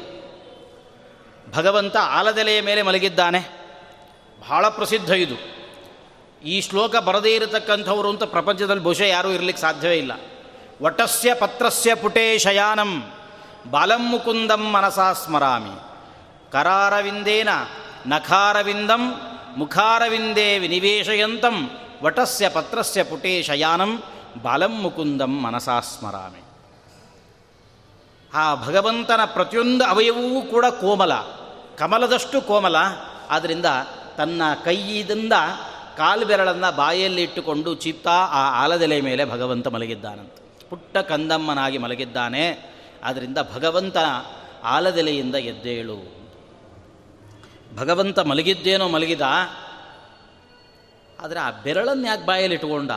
ಭಗವಂತ 1.54 1.98
ಆಲದೆಲೆಯ 1.98 2.62
ಮೇಲೆ 2.62 2.82
ಮಲಗಿದ್ದಾನೆ. 2.82 3.40
ಬಹಳ 4.40 4.70
ಪ್ರಸಿದ್ಧ 4.70 5.10
ಇದು. 5.10 5.36
ಈ 6.48 6.62
ಶ್ಲೋಕ 6.62 6.96
ಬರದೇ 6.96 7.36
ಇರತಕ್ಕಂಥವರು 7.36 8.10
ಅಂತ 8.10 8.24
ಪ್ರಪಂಚದಲ್ಲಿ 8.24 8.84
ಬಹುಶಃ 8.84 9.04
ಯಾರೂ 9.04 9.32
ಇರಲಿಕ್ಕೆ 9.32 9.62
ಸಾಧ್ಯವೇ 9.62 9.98
ಇಲ್ಲ. 9.98 10.12
ವಟಸ್ಯ 10.84 11.34
ಪತ್ರಸ್ಯ 11.34 11.96
ಪುಟೇ 11.96 12.40
ಶಯಾನಂ, 12.40 13.12
ಬಾಲಂ 13.72 14.10
ಮುಕುಂದಂ 14.10 14.72
ಮನಸಾ 14.72 15.14
ಸ್ಮರಾಮಿ. 15.14 15.80
ಕರಾರವಿಂದೇನ 16.52 17.50
ನಖಾರವಿಂದಂ, 18.08 19.22
ಮುಖಾರವಿಂದೇ 19.58 20.60
ವಿನಿವೇಶಯಂತಂ, 20.60 21.70
ವಟಸ್ಯ 22.04 22.50
ಪತ್ರಸ್ಯ 22.50 23.04
ಪುಟೇ 23.04 23.44
ಶಯಾನಂ, 23.44 24.04
ಬಾಲಂ 24.42 24.82
ಮುಕುಂದಂ 24.82 25.42
ಮನಸಾ 25.42 25.80
ಸ್ಮರಾಮಿ. 25.80 26.44
ಆ 28.34 28.56
ಭಗವಂತನ 28.56 29.20
ಪ್ರತಿಯೊಂದು 29.26 29.86
ಅವಯವೂ 29.86 30.42
ಕೂಡ 30.42 30.66
ಕೋಮಲ. 30.66 31.16
ಕಮಲದಷ್ಟು 31.78 32.42
ಕೋಮಲ. 32.42 32.76
ಆದ್ದರಿಂದ 33.30 33.66
ತನ್ನ 34.18 34.42
ಕೈಯಿಂದ 34.66 35.34
ಕಾಲು 35.98 36.26
ಬೆರಳನ್ನು 36.26 36.76
ಬಾಯಲ್ಲಿ 36.76 37.24
ಇಟ್ಟುಕೊಂಡು 37.24 37.74
ಚೀಪ್ತಾ 37.74 38.12
ಆ 38.12 38.64
ಆಲದೆಲೆ 38.64 39.02
ಮೇಲೆ 39.02 39.26
ಭಗವಂತ 39.26 39.68
ಮಲಗಿದ್ದಾನಂತ. 39.68 40.43
ಪುಟ್ಟ 40.74 40.98
ಕಂದಮ್ಮನಾಗಿ 40.98 41.78
ಮಲಗಿದ್ದಾನೆ. 41.78 42.46
ಆದ್ದರಿಂದ 43.04 43.38
ಭಗವಂತ 43.54 43.98
ಆಲದೆಲೆಯಿಂದ 44.64 45.36
ಎದ್ದೇಳು. 45.36 45.98
ಭಗವಂತ 47.76 48.20
ಮಲಗಿದ್ದೇನೋ 48.20 48.88
ಮಲಗಿದ, 48.88 49.22
ಆದರೆ 51.20 51.40
ಆ 51.40 51.52
ಬೆರಳನ್ನು 51.52 52.08
ಯಾಕೆ 52.08 52.26
ಬಾಯಲ್ಲಿ 52.26 52.56
ಇಟ್ಕೊಂಡ? 52.56 52.92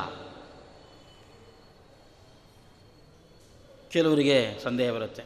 ಕೆಲವರಿಗೆ 3.91 4.65
ಸಂದೇಹ 4.65 4.93
ಬರುತ್ತೆ. 4.93 5.25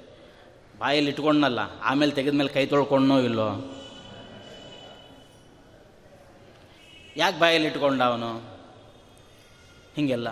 ಬಾಯಲ್ಲಿ 0.79 1.11
ಇಟ್ಕೊಂಡಲ್ಲ, 1.11 1.59
ಆಮೇಲೆ 1.83 2.13
ತೆಗೆದ 2.13 2.35
ಮೇಲೆ 2.35 2.49
ಕೈ 2.49 2.67
ತೊಳ್ಕೊಂಡೋ 2.67 3.19
ಇಲ್ಲೋ? 3.19 3.49
ಯಾಕೆ 7.17 7.41
ಬಾಯಲ್ಲಿ 7.41 7.69
ಇಟ್ಕೊಂಡ 7.69 8.03
ಅವನು? 8.03 8.39
ಹೀಗೆಲ್ಲ. 9.97 10.29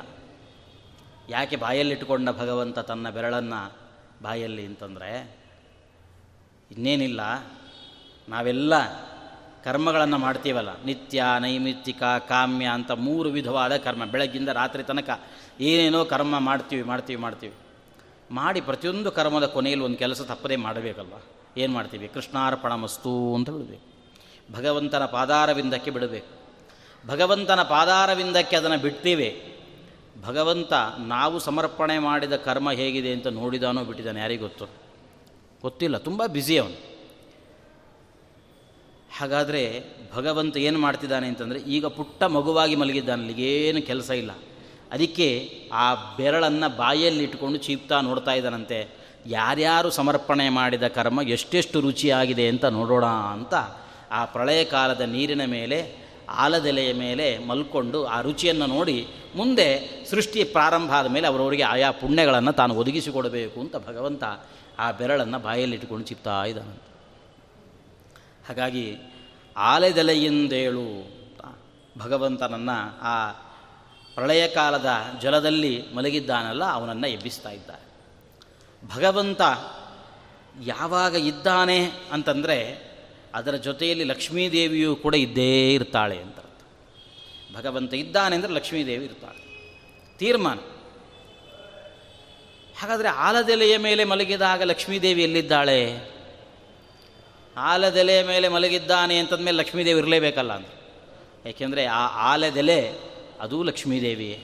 ಯಾಕೆ 1.28 1.56
ಬಾಯಲ್ಲಿಟ್ಟುಕೊಂಡ 1.56 2.30
ಭಗವಂತ 2.30 2.78
ತನ್ನ 2.78 3.10
ಬೆರಳನ್ನು 3.10 3.76
ಬಾಯಲ್ಲಿ 4.22 4.66
ಅಂತಂದರೆ, 4.66 5.36
ಇನ್ನೇನಿಲ್ಲ, 6.70 7.20
ನಾವೆಲ್ಲ 8.28 8.74
ಕರ್ಮಗಳನ್ನು 9.64 10.18
ಮಾಡ್ತೀವಲ್ಲ, 10.18 10.82
ನಿತ್ಯ, 10.84 11.24
ನೈಮಿತ್ತಿಕ, 11.40 12.02
ಕಾಮ್ಯ 12.28 12.66
ಅಂತ 12.66 12.90
ಮೂರು 12.90 13.28
ವಿಧವಾದ 13.28 13.76
ಕರ್ಮ, 13.76 14.04
ಬೆಳಗ್ಗಿಂದ 14.04 14.48
ರಾತ್ರಿ 14.48 14.82
ತನಕ 14.82 15.20
ಏನೇನೋ 15.60 16.04
ಕರ್ಮ 16.04 16.38
ಮಾಡ್ತೀವಿ 16.38 16.82
ಮಾಡ್ತೀವಿ 16.82 17.22
ಮಾಡ್ತೀವಿ. 17.22 17.54
ಮಾಡಿ 18.30 18.60
ಪ್ರತಿಯೊಂದು 18.60 19.10
ಕರ್ಮದ 19.10 19.46
ಕೊನೆಯಲ್ಲಿ 19.46 19.84
ಒಂದು 19.84 19.98
ಕೆಲಸ 19.98 20.20
ತಪ್ಪದೇ 20.20 20.56
ಮಾಡಬೇಕಲ್ವ? 20.56 21.14
ಏನು 21.56 21.72
ಮಾಡ್ತೀವಿ? 21.72 22.08
ಕೃಷ್ಣಾರ್ಪಣ 22.08 22.74
ಮಸ್ತು 22.74 23.34
ಅಂತ 23.34 23.50
ಬಿಡಬೇಕು. 23.50 23.88
ಭಗವಂತನ 24.52 25.04
ಪಾದಾರವಿಂದಕ್ಕೆ 25.04 25.90
ಬಿಡಬೇಕು. 25.90 26.26
ಭಗವಂತನ 27.08 27.62
ಪಾದಾರವಿಂದಕ್ಕೆ 27.62 28.56
ಅದನ್ನು 28.56 28.78
ಬಿಡ್ತೀವಿ. 28.78 29.57
ಭಗವಂತ 30.22 30.72
ನಾವು 30.98 31.38
ಸಮರ್ಪಣೆ 31.38 31.98
ಮಾಡಿದ 31.98 32.36
ಕರ್ಮ 32.36 32.70
ಹೇಗಿದೆ 32.70 33.12
ಅಂತ 33.12 33.26
ನೋಡಿದಾನೋ 33.26 33.84
ಬಿಟ್ಟಿದ್ದಾನೆ 33.84 34.20
ಯಾರಿಗೆ 34.20 34.40
ಗೊತ್ತು? 34.40 34.66
ಗೊತ್ತಿಲ್ಲ, 35.62 35.98
ತುಂಬ 35.98 36.26
ಬ್ಯುಸಿ 36.26 36.58
ಅವನು. 36.58 36.88
ಹಾಗಾದರೆ 39.18 39.82
ಭಗವಂತ 40.14 40.56
ಏನು 40.56 40.78
ಮಾಡ್ತಿದ್ದಾನೆ 40.78 41.26
ಅಂತಂದರೆ 41.26 41.58
ಈಗ 41.58 41.86
ಪುಟ್ಟ 41.86 42.22
ಮಗುವಾಗಿ 42.22 42.76
ಮಲಗಿದ್ದಾನೆ 42.76 43.32
ಏನು 43.32 43.82
ಕೆಲಸ 43.82 44.10
ಇಲ್ಲ. 44.10 44.30
ಅದಕ್ಕೆ 44.92 45.58
ಆ 45.72 45.94
ಬೆರಳನ್ನು 45.94 46.76
ಬಾಯಲ್ಲಿ 46.76 47.24
ಇಟ್ಕೊಂಡು 47.24 47.58
ಚೀಪ್ತಾ 47.58 48.00
ನೋಡ್ತಾ 48.00 48.32
ಇದ್ದಾನಂತೆ. 48.32 48.88
ಯಾರ್ಯಾರು 49.26 49.90
ಸಮರ್ಪಣೆ 49.90 50.48
ಮಾಡಿದ 50.48 50.86
ಕರ್ಮ 50.88 51.20
ಎಷ್ಟೆಷ್ಟು 51.22 51.80
ರುಚಿಯಾಗಿದೆ 51.80 52.48
ಅಂತ 52.48 52.64
ನೋಡೋಣ 52.64 53.04
ಅಂತ 53.04 53.54
ಆ 54.10 54.24
ಪ್ರಳಯ 54.24 54.64
ಕಾಲದ 54.64 55.00
ನೀರಿನ 55.00 55.44
ಮೇಲೆ 55.44 56.07
ಆಲದೆಲೆಯ 56.28 56.92
ಮೇಲೆ 56.92 57.38
ಮಲ್ಕೊಂಡು 57.38 58.04
ಆ 58.04 58.20
ರುಚಿಯನ್ನು 58.20 58.66
ನೋಡಿ 58.66 59.06
ಮುಂದೆ 59.36 59.88
ಸೃಷ್ಟಿ 60.10 60.44
ಪ್ರಾರಂಭ 60.44 60.92
ಆದ 60.92 61.06
ಮೇಲೆ 61.06 61.26
ಅವರವರಿಗೆ 61.26 61.62
ಆಯಾ 61.62 61.90
ಪುಣ್ಯಗಳನ್ನು 61.90 62.52
ತಾನು 62.52 62.74
ಒದಗಿಸಿಕೊಡಬೇಕು 62.74 63.60
ಅಂತ 63.60 63.76
ಭಗವಂತ 63.76 64.24
ಆ 64.78 64.90
ಬೆರಳನ್ನು 64.90 65.38
ಬಾಯಲ್ಲಿಟ್ಟುಕೊಂಡು 65.38 66.04
ಚಿಪ್ತಾ 66.06 66.44
ಇದ್ದಾನಂತ. 66.44 66.80
ಹಾಗಾಗಿ 68.48 68.96
ಆಲೆದೆಲೆಯಿಂದೇಳು 69.56 71.18
ಭಗವಂತನನ್ನು 71.98 72.98
ಆ 73.02 73.32
ಪ್ರಳಯ 74.14 74.48
ಕಾಲದ 74.48 74.86
ಜಲದಲ್ಲಿ 75.20 75.84
ಮಲಗಿದ್ದಾನಲ್ಲ 75.94 76.64
ಅವನನ್ನು 76.64 77.06
ಎಬ್ಬಿಸ್ತಾ 77.06 77.50
ಇದ್ದಾರೆ 77.50 77.88
ಭಗವಂತ 78.96 79.40
ಯಾವಾಗ 80.64 81.14
ಇದ್ದಾನೆ 81.14 81.90
ಅಂತಂದರೆ 82.12 82.87
ಅದರ 83.38 83.56
ಜೊತೆಯಲ್ಲಿ 83.56 84.04
ಲಕ್ಷ್ಮೀದೇವಿಯೂ 84.04 84.96
ಕೂಡ 84.96 85.14
ಇದ್ದೇ 85.14 85.74
ಇರ್ತಾಳೆ 85.74 86.18
ಅಂತ 86.18 86.38
ಭಗವಂತ 87.56 87.94
ಇದ್ದಾನೆ 87.94 88.36
ಅಂದರೆ 88.36 88.52
ಲಕ್ಷ್ಮೀದೇವಿ 88.52 89.04
ಇರ್ತಾಳೆ. 89.04 89.40
ತೀರ್ಮಾನ. 90.18 90.58
ಹಾಗಾದರೆ 92.78 93.08
ಆಲದೆಲೆಯ 93.08 93.78
ಮೇಲೆ 93.78 94.04
ಮಲಗಿದಾಗ 94.04 94.62
ಲಕ್ಷ್ಮೀದೇವಿ 94.62 95.22
ಎಲ್ಲಿದ್ದಾಳೆ? 95.22 95.78
ಆಲದೆಲೆಯ 97.56 98.22
ಮೇಲೆ 98.22 98.48
ಮಲಗಿದ್ದಾನೆ 98.48 99.18
ಅಂತಂದಮೇಲೆ 99.18 99.58
ಲಕ್ಷ್ಮೀದೇವಿ 99.58 100.00
ಇರಲೇಬೇಕಲ್ಲ 100.00 100.52
ಅಂತ 100.52 100.68
ಏಕೆಂದರೆ 101.46 101.84
ಆ 101.84 102.06
ಆಲದೆಲೆ 102.32 102.92
ಅದೂ 103.40 103.62
ಲಕ್ಷ್ಮೀದೇವಿಯೇ. 103.62 104.38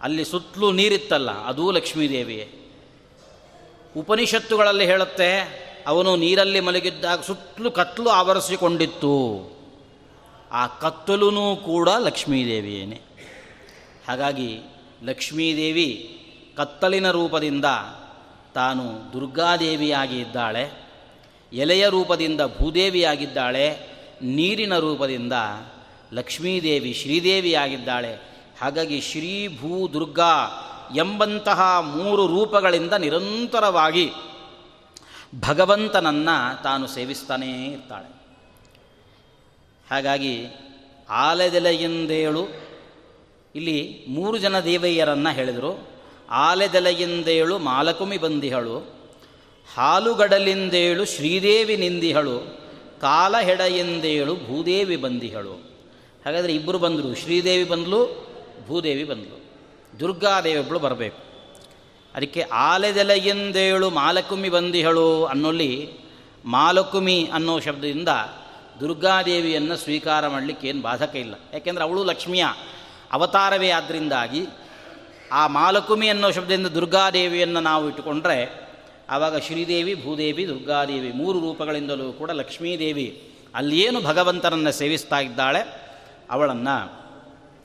ಅಲ್ಲಿ 0.00 0.24
ಸುತ್ತಲೂ 0.24 0.72
ನೀರಿತ್ತಲ್ಲ, 0.72 1.30
ಅದೂ 1.30 1.70
ಲಕ್ಷ್ಮೀದೇವಿಯೇ. 1.70 2.48
ಉಪನಿಷತ್ತುಗಳಲ್ಲಿ 3.96 4.86
ಹೇಳುತ್ತೆ 4.86 5.63
ಅವನು 5.86 6.16
ನೀರಲ್ಲಿ 6.16 6.60
ಮಲಗಿದ್ದಾಗ 6.60 7.20
ಸುತ್ತಲೂ 7.20 7.70
ಕತ್ತಲು 7.70 8.08
ಆವರಿಸಿಕೊಂಡಿತ್ತು. 8.08 9.14
ಆ 10.52 10.66
ಕತ್ತಲೂ 10.66 11.56
ಕೂಡ 11.56 11.88
ಲಕ್ಷ್ಮೀದೇವಿಯೇನೆ. 11.98 13.00
ಹಾಗಾಗಿ 14.08 14.58
ಲಕ್ಷ್ಮೀದೇವಿ 15.04 16.20
ಕತ್ತಲಿನ 16.56 17.10
ರೂಪದಿಂದ 17.10 17.64
ತಾನು 18.54 19.12
ದುರ್ಗಾದೇವಿಯಾಗಿ 19.12 20.18
ಇದ್ದಾಳೆ, 20.18 20.70
ಎಲೆಯ 21.52 21.88
ರೂಪದಿಂದ 21.88 22.40
ಭೂದೇವಿಯಾಗಿದ್ದಾಳೆ, 22.40 23.78
ನೀರಿನ 24.22 24.78
ರೂಪದಿಂದ 24.78 25.32
ಲಕ್ಷ್ಮೀದೇವಿ 26.12 26.92
ಶ್ರೀದೇವಿಯಾಗಿದ್ದಾಳೆ. 26.92 28.34
ಹಾಗಾಗಿ 28.60 29.00
ಶ್ರೀ 29.00 29.48
ಭೂ 29.48 29.92
ದುರ್ಗಾ 29.92 30.60
ಎಂಬಂತಹ 30.96 31.60
ಮೂರು 31.80 32.26
ರೂಪಗಳಿಂದ 32.26 32.92
ನಿರಂತರವಾಗಿ 32.92 34.10
ಭಗವಂತನನ್ನು 35.40 36.62
ತಾನು 36.62 36.86
ಸೇವಿಸ್ತಾನೇ 36.86 37.66
ಇರ್ತಾಳೆ. 37.66 38.14
ಹಾಗಾಗಿ 39.90 40.46
ಆಲೆದೆಲೆಯಿಂದೇಳು 41.10 42.46
ಇಲ್ಲಿ 43.54 44.04
ಮೂರು 44.08 44.38
ಜನ 44.38 44.60
ದೇವಯ್ಯರನ್ನು 44.60 45.34
ಹೇಳಿದರು. 45.34 45.88
ಆಲೆದೆಲೆಯಿಂದೇಳು 46.30 47.58
ಮಾಲಕುಮಿ 47.58 48.18
ಬಂದಿಹಳು. 48.18 48.78
ಹಾಲುಗಡಲಿಂದೇಳು, 49.74 51.04
ಶ್ರೀದೇವಿ 51.04 51.76
ನಿಂದಿಹಳು. 51.76 52.40
ಕಾಲಹೆಡೆಯಿಂದೇಳು 53.00 54.34
ಭೂದೇವಿ 54.34 54.96
ಬಂದಿಹಳು. 54.96 55.52
ಹಾಗಾದರೆ 56.26 56.54
ಇಬ್ಬರು 56.54 56.78
ಬಂದರು. 56.78 57.14
ಶ್ರೀದೇವಿ 57.14 57.64
ಬಂದಲು, 57.64 58.26
ಭೂದೇವಿ 58.66 59.04
ಬಂದಳು 59.04 59.44
ದುರ್ಗಾದೇವಿ 60.00 60.60
ಒಬ್ಬಳು 60.60 60.78
ಬರಬೇಕು. 60.78 61.23
ಅದಕ್ಕೆ 62.14 62.40
ಆಲೆದೆಲೆಯಿಂದೇಳು 62.40 63.90
ಮಾಲಕುಮಿ 63.90 64.48
ಬಂದಿಹಳು 64.48 65.24
ಅನ್ನೋಲ್ಲಿ 65.24 65.88
ಮಾಲಕುಮಿ 66.44 67.30
ಅನ್ನೋ 67.34 67.60
ಶಬ್ದದಿಂದ 67.60 68.08
ದುರ್ಗಾದೇವಿಯನ್ನು 68.80 69.76
ಸ್ವೀಕಾರ 69.76 70.28
ಮಾಡಲಿಕ್ಕೆ 70.28 70.68
ಏನು 70.68 70.82
ಬಾಧಕ 70.82 71.16
ಇಲ್ಲ. 71.16 71.34
ಯಾಕೆಂದರೆ 71.52 71.84
ಅವಳು 71.84 72.04
ಲಕ್ಷ್ಮಿಯ 72.04 72.44
ಅವತಾರವೇ 73.12 73.70
ಆದ್ದರಿಂದಾಗಿ 73.70 74.46
ಆ 75.32 75.46
ಮಾಲಕುಮಿ 75.46 76.08
ಅನ್ನೋ 76.08 76.30
ಶಬ್ದದಿಂದ 76.30 76.66
ದುರ್ಗಾದೇವಿಯನ್ನು 76.66 77.60
ನಾವು 77.60 77.88
ಇಟ್ಟುಕೊಂಡ್ರೆ 77.88 78.64
ಆವಾಗ 79.10 79.38
ಶ್ರೀದೇವಿ, 79.38 79.94
ಭೂದೇವಿ, 79.94 80.48
ದುರ್ಗಾದೇವಿ 80.48 81.12
ಮೂರು 81.12 81.40
ರೂಪಗಳಿಂದಲೂ 81.40 82.12
ಕೂಡ 82.12 82.30
ಲಕ್ಷ್ಮೀದೇವಿ 82.30 83.30
ಅಲ್ಲೇನು 83.54 84.00
ಭಗವಂತನನ್ನು 84.00 84.72
ಸೇವಿಸ್ತಾ 84.72 85.18
ಇದ್ದಾಳೆ, 85.18 85.60
ಅವಳನ್ನು 86.30 86.76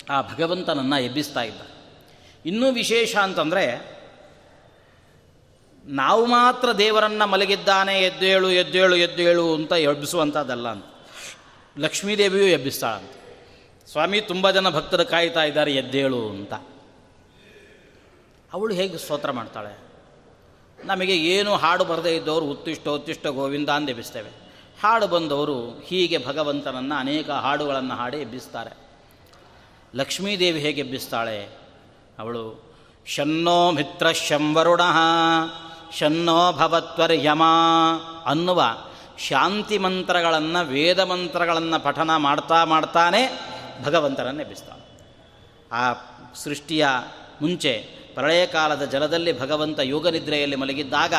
ಆ 0.10 0.22
ಭಗವಂತನನ್ನು 0.22 1.04
ಎಬ್ಬಿಸ್ತಾ 1.04 1.42
ಇದ್ದ 1.42 1.62
ಇನ್ನೂ 2.46 2.72
ವಿಶೇಷ 2.72 3.16
ಅಂತಂದರೆ 3.16 3.99
ನಾವು 5.90 6.26
ಮಾತ್ರ 6.26 6.72
ದೇವರನ್ನು 6.72 7.28
ಮಲಗಿದ್ದಾನೆ 7.28 8.00
ಎದ್ದೇಳು 8.00 8.52
ಎದ್ದೇಳು 8.52 8.96
ಎದ್ದೇಳು 8.96 9.56
ಅಂತ 9.56 9.72
ಎಬ್ಬಿಸುವಂಥದ್ದಲ್ಲ 9.72 10.70
ಅಂತ. 10.70 10.86
ಲಕ್ಷ್ಮೀದೇವಿಯೂ 11.78 12.46
ಎಬ್ಬಿಸ್ತಾಳಂತ. 12.46 13.12
ಸ್ವಾಮಿ, 13.92 14.22
ತುಂಬ 14.22 14.52
ಜನ 14.52 14.70
ಭಕ್ತರು 14.70 15.06
ಕಾಯ್ತಾ 15.06 15.44
ಇದ್ದಾರೆ 15.44 15.76
ಎದ್ದೇಳು 15.76 16.30
ಅಂತ. 16.30 16.54
ಅವಳು 18.54 18.74
ಹೇಗೆ 18.74 18.98
ಸ್ತೋತ್ರ 18.98 19.32
ಮಾಡ್ತಾಳೆ? 19.32 19.80
ನಮಗೆ 20.86 21.18
ಏನು 21.18 21.56
ಹಾಡು 21.56 21.86
ಬರದೇ 21.86 22.16
ಇದ್ದವರು 22.16 22.46
ಉತ್ತಿಷ್ಟ 22.46 22.88
ಉತ್ತಿಷ್ಟ 22.88 23.28
ಗೋವಿಂದ 23.28 23.70
ಅಂತ 23.70 23.90
ಎಬ್ಬಿಸ್ತೇವೆ. 23.90 24.30
ಹಾಡು 24.84 25.08
ಬಂದವರು 25.08 25.82
ಹೀಗೆ 25.86 26.26
ಭಗವಂತನನ್ನು 26.26 26.96
ಅನೇಕ 26.96 27.30
ಹಾಡುಗಳನ್ನು 27.30 27.94
ಹಾಡಿ 27.94 28.18
ಎಬ್ಬಿಸ್ತಾರೆ. 28.18 28.78
ಲಕ್ಷ್ಮೀದೇವಿ 29.96 30.60
ಹೇಗೆ 30.60 30.82
ಎಬ್ಬಿಸ್ತಾಳೆ? 30.82 31.48
ಅವಳು, 32.20 32.76
ಶನ್ನೋ 33.06 33.72
ಮಿತ್ರ 33.72 34.12
ಶಂವರುಣ 34.12 34.82
ಶನ್ನೋ 35.98 36.52
ಭವತ್ವರ್ಯಮ 36.52 37.44
ಅನ್ನುವ 38.26 38.64
ಶಾಂತಿ 39.28 39.78
ಮಂತ್ರಗಳನ್ನು, 39.78 40.66
ವೇದ 40.66 41.00
ಮಂತ್ರಗಳನ್ನು 41.00 41.84
ಪಠನ 41.84 42.16
ಮಾಡ್ತಾ 42.16 42.66
ಮಾಡ್ತಾನೆ 42.66 43.22
ಭಗವಂತನನ್ನು 43.86 44.42
ಎಬ್ಬಿಸ್ತಾನೆ. 44.42 44.80
ಆ 45.72 45.94
ಸೃಷ್ಟಿಯ 46.36 46.88
ಮುಂಚೆ 47.42 47.74
ಪ್ರಳಯ 48.14 48.46
ಕಾಲದ 48.46 48.86
ಜಲದಲ್ಲಿ 48.86 49.40
ಭಗವಂತ 49.40 49.80
ಯೋಗನಿದ್ರೆಯಲ್ಲಿ 49.80 50.56
ಮಲಗಿದ್ದಾಗ 50.56 51.14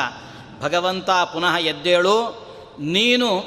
ಭಗವಂತ 0.61 1.09
ಪುನಃ 1.09 1.55
ಎದ್ದೇಳು, 1.57 2.17
ನೀನು 2.79 3.43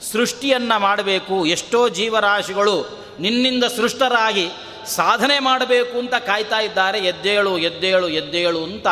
ಸೃಷ್ಟಿಯನ್ನು 0.00 0.80
ಮಾಡಬೇಕು, 0.80 1.46
ಎಷ್ಟೋ 1.46 1.88
ಜೀವರಾಶಿಗಳು 1.88 2.98
ನಿನ್ನಿಂದ 3.20 3.64
ಸೃಷ್ಟರಾಗಿ 3.64 4.48
ಸಾಧನೆ 4.86 5.38
ಮಾಡಬೇಕು 5.38 5.98
ಅಂತ 5.98 6.14
ಕಾಯ್ತಾ 6.14 6.58
ಇದ್ದಾರೆ, 6.58 6.98
ಎದ್ದೇಳು 6.98 7.58
ಎದ್ದೇಳು 7.58 8.08
ಎದ್ದೇಳು 8.08 8.64
ಅಂತ 8.64 8.86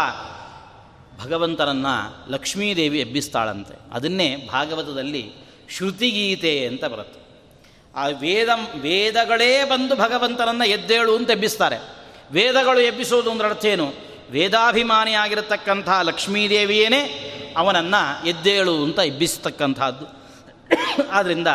ಭಗವಂತನನ್ನು 1.25 2.33
ಲಕ್ಷ್ಮೀದೇವಿ 2.33 3.01
ಎಬ್ಬಿಸ್ತಾಳಂತೆ. 3.01 3.79
ಅದನ್ನೇ 3.93 4.37
ಭಾಗವತದಲ್ಲಿ 4.37 5.33
ಶ್ರುತಿಗೀತೆ 5.71 6.67
ಅಂತ 6.67 6.85
ಬರುತ್ತೆ. 6.85 7.27
ಆ 7.97 8.07
ವೇದ, 8.07 8.49
ವೇದಗಳೇ 8.81 9.65
ಬಂದು 9.65 9.97
ಭಗವಂತನನ್ನು 9.97 10.69
ಎದ್ದೇಳು 10.69 11.17
ಅಂತ 11.17 11.31
ಎಬ್ಬಿಸ್ತಾರೆ. 11.31 11.77
ವೇದಗಳು 12.33 12.81
ಎಬ್ಬಿಸೋದು 12.81 13.31
ಅಂದ್ರೆ 13.31 13.49
ಅರ್ಥ 13.49 13.65
ಏನು? 13.65 13.93
ವೇದಾಭಿಮಾನಿಯಾಗಿರತಕ್ಕಂಥ 14.31 15.89
ಲಕ್ಷ್ಮೀದೇವಿಯೇನೇ 16.03 17.33
ಅವನನ್ನು 17.57 18.27
ಎದ್ದೇಳು 18.27 18.85
ಅಂತ 18.85 18.99
ಎಬ್ಬಿಸ್ತಕ್ಕಂಥದ್ದು. 18.99 20.07
ಆದ್ದರಿಂದ 21.11 21.47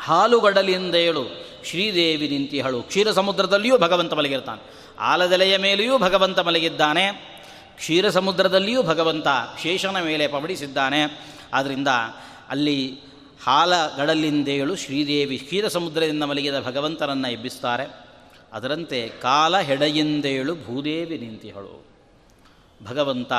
ಹಾಲುಗಡಲಿಂದೇಳು 0.00 1.48
ಶ್ರೀದೇವಿ 1.64 2.28
ನಿಂತಿಹಳು. 2.28 2.82
ಕ್ಷೀರ 2.82 3.10
ಸಮುದ್ರದಲ್ಲಿಯೂ 3.10 3.78
ಭಗವಂತ 3.78 4.12
ಮಲಗಿರ್ತಾನೆ. 4.12 4.70
ಆಲದೆಲೆಯ 5.00 5.56
ಮೇಲೆಯೂ 5.56 5.98
ಭಗವಂತ 5.98 6.38
ಮಲಗಿದ್ದಾನೆ. 6.38 7.37
ಕ್ಷೀರ 7.78 8.10
ಸಮುದ್ರದಲ್ಲಿಯೂ 8.10 8.82
ಭಗವಂತ 8.82 9.26
ಶೇಷನ 9.62 10.00
ಮೇಲೆ 10.00 10.28
ಪಬಡಿಸಿದ್ದಾನೆ 10.28 11.00
ಆದ್ದರಿಂದ 11.54 11.88
ಅಲ್ಲಿ 12.48 13.00
ಹಾಲಗಡಲಿಂದೇಳು 13.44 14.76
ಶ್ರೀದೇವಿ 14.76 15.38
ಕ್ಷೀರ 15.38 15.68
ಸಮುದ್ರದಿಂದ 15.68 16.22
ಮಲಗಿದ 16.22 16.60
ಭಗವಂತನನ್ನು 16.60 17.30
ಎಬ್ಬಿಸ್ತಾರೆ. 17.30 18.08
ಅದರಂತೆ 18.52 19.12
ಕಾಲ 19.22 19.58
ಹೆಡೆಯಿಂದೇಳು 19.58 20.54
ಭೂದೇವಿ 20.54 21.18
ನಿಂತಿಹಳು. 21.18 21.86
ಭಗವಂತ 22.84 23.32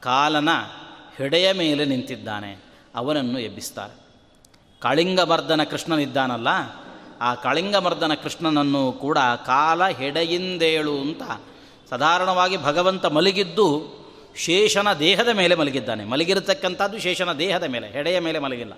ಕಾಲನ 0.00 0.48
ಹೆಡೆಯ 1.16 1.52
ಮೇಲೆ 1.52 1.84
ನಿಂತಿದ್ದಾನೆ. 1.84 2.64
ಅವನನ್ನು 2.94 3.38
ಎಬ್ಬಿಸ್ತಾರೆ. 3.38 4.04
ಕಳಿಂಗಮರ್ದನ 4.80 5.62
ಕೃಷ್ಣನಿದ್ದಾನಲ್ಲ, 5.62 6.48
ಆ 7.20 7.34
ಕಳಿಂಗಮರ್ದನ 7.34 8.14
ಕೃಷ್ಣನನ್ನು 8.14 8.92
ಕೂಡ 8.92 9.18
ಕಾಲ 9.46 9.86
ಹೆಡೆಯಿಂದೇಳು 9.86 11.00
ಅಂತ 11.00 11.22
ಸಾಧಾರಣವಾಗಿ 11.94 12.56
ಭಗವಂತ 12.56 13.06
ಮಲಗಿದ್ದು 13.06 13.94
ಶೇಷನ 14.36 14.92
ದೇಹದ 14.92 15.28
ಮೇಲೆ 15.28 15.54
ಮಲಗಿದ್ದಾನೆ. 15.54 16.04
ಮಲಗಿರತಕ್ಕಂಥದ್ದು 16.04 16.98
ಶೇಷನ 16.98 17.32
ದೇಹದ 17.32 17.62
ಮೇಲೆ, 17.62 17.90
ಹೆಡೆಯ 17.90 18.20
ಮೇಲೆ 18.20 18.38
ಮಲಗಿಲ್ಲ. 18.38 18.72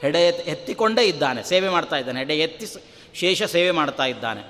ಹೆಡೆ 0.00 0.18
ಎತ್ತಿಕೊಂಡೇ 0.26 1.02
ಇದ್ದಾನೆ, 1.02 1.42
ಸೇವೆ 1.42 1.68
ಮಾಡ್ತಾ 1.68 1.96
ಇದ್ದಾನೆ. 1.96 2.18
ಹೆಡೆ 2.18 2.34
ಎತ್ತಿ 2.34 2.66
ಶೇಷ 3.14 3.42
ಸೇವೆ 3.42 3.70
ಮಾಡ್ತಾ 3.70 4.04
ಇದ್ದಾನೆ. 4.04 4.40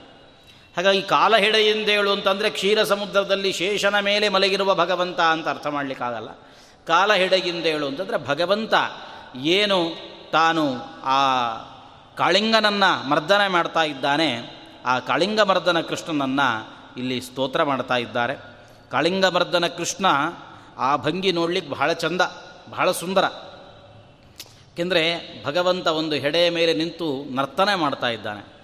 ಹಾಗಾಗಿ 0.77 1.03
ಕಾಲ 1.03 1.37
ಹೆಡೆಯಿಂದೇಳು 1.37 2.11
ಅಂತಂದರೆ 2.11 2.51
ಕ್ಷೀರ 2.51 2.85
ಸಮುದ್ರದಲ್ಲಿ 2.85 3.53
ಶೇಷನ 3.53 3.99
ಮೇಲೆ 3.99 4.29
ಮಲಗಿರುವ 4.29 4.75
ಭಗವಂತ 4.75 5.21
ಅಂತ 5.21 5.49
ಅರ್ಥ 5.49 5.67
ಮಾಡಲಿಕ್ಕಾಗಲ್ಲ. 5.67 6.29
ಕಾಲ 6.87 7.13
ಹೆಡೆಯಿಂದೇಳು 7.13 7.87
ಅಂತಂದರೆ 7.87 8.27
ಭಗವಂತ 8.27 8.75
ಏನು 9.37 9.97
ತಾನು 10.33 10.75
ಆ 11.05 11.49
ಕಾಳಿಂಗನನ್ನು 12.17 13.09
ಮರ್ದನೆ 13.09 13.49
ಮಾಡ್ತಾ 13.49 13.83
ಇದ್ದಾನೆ. 13.83 14.57
ಆ 14.87 14.99
ಕಾಳಿಂಗ 14.99 15.41
ಮರ್ದನ 15.41 15.81
ಕೃಷ್ಣನನ್ನು 15.81 16.76
ಇಲ್ಲಿ 16.97 17.21
ಸ್ತೋತ್ರ 17.21 17.63
ಮಾಡ್ತಾ 17.63 17.97
ಇದ್ದಾರೆ. 17.97 18.35
ಕಾಳಿಂಗಮರ್ದನ 18.91 19.67
ಕೃಷ್ಣ 19.67 20.07
ಆ 20.77 20.97
ಭಂಗಿ 20.97 21.33
ನೋಡ್ಲಿಕ್ಕೆ 21.33 21.73
ಬಹಳ 21.73 21.93
ಚಂದ, 21.93 22.21
ಬಹಳ 22.71 22.91
ಸುಂದರ. 22.91 23.25
ಏಕೆಂದರೆ 24.73 25.03
ಭಗವಂತ 25.45 25.87
ಒಂದು 25.87 26.17
ಹೆಡೆಯ 26.17 26.51
ಮೇಲೆ 26.51 26.75
ನಿಂತು 26.75 27.35
ನರ್ತನೆ 27.35 27.75
ಮಾಡ್ತಾ 27.75 28.09
ಇದ್ದಾನೆ. 28.09 28.57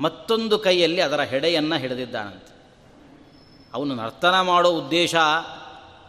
ಮತ್ತೊಂದು 0.00 0.58
ಕೈಯಲ್ಲಿ 0.58 1.00
ಅದರ 1.00 1.20
ಹೆಡೆಯನ್ನು 1.20 1.78
ಹಿಡಿದಿದ್ದಾನಂತೆ. 1.78 2.56
ಅವನು 3.74 3.94
ನರ್ತನ 3.94 4.40
ಮಾಡೋ 4.40 4.70
ಉದ್ದೇಶ 4.70 5.14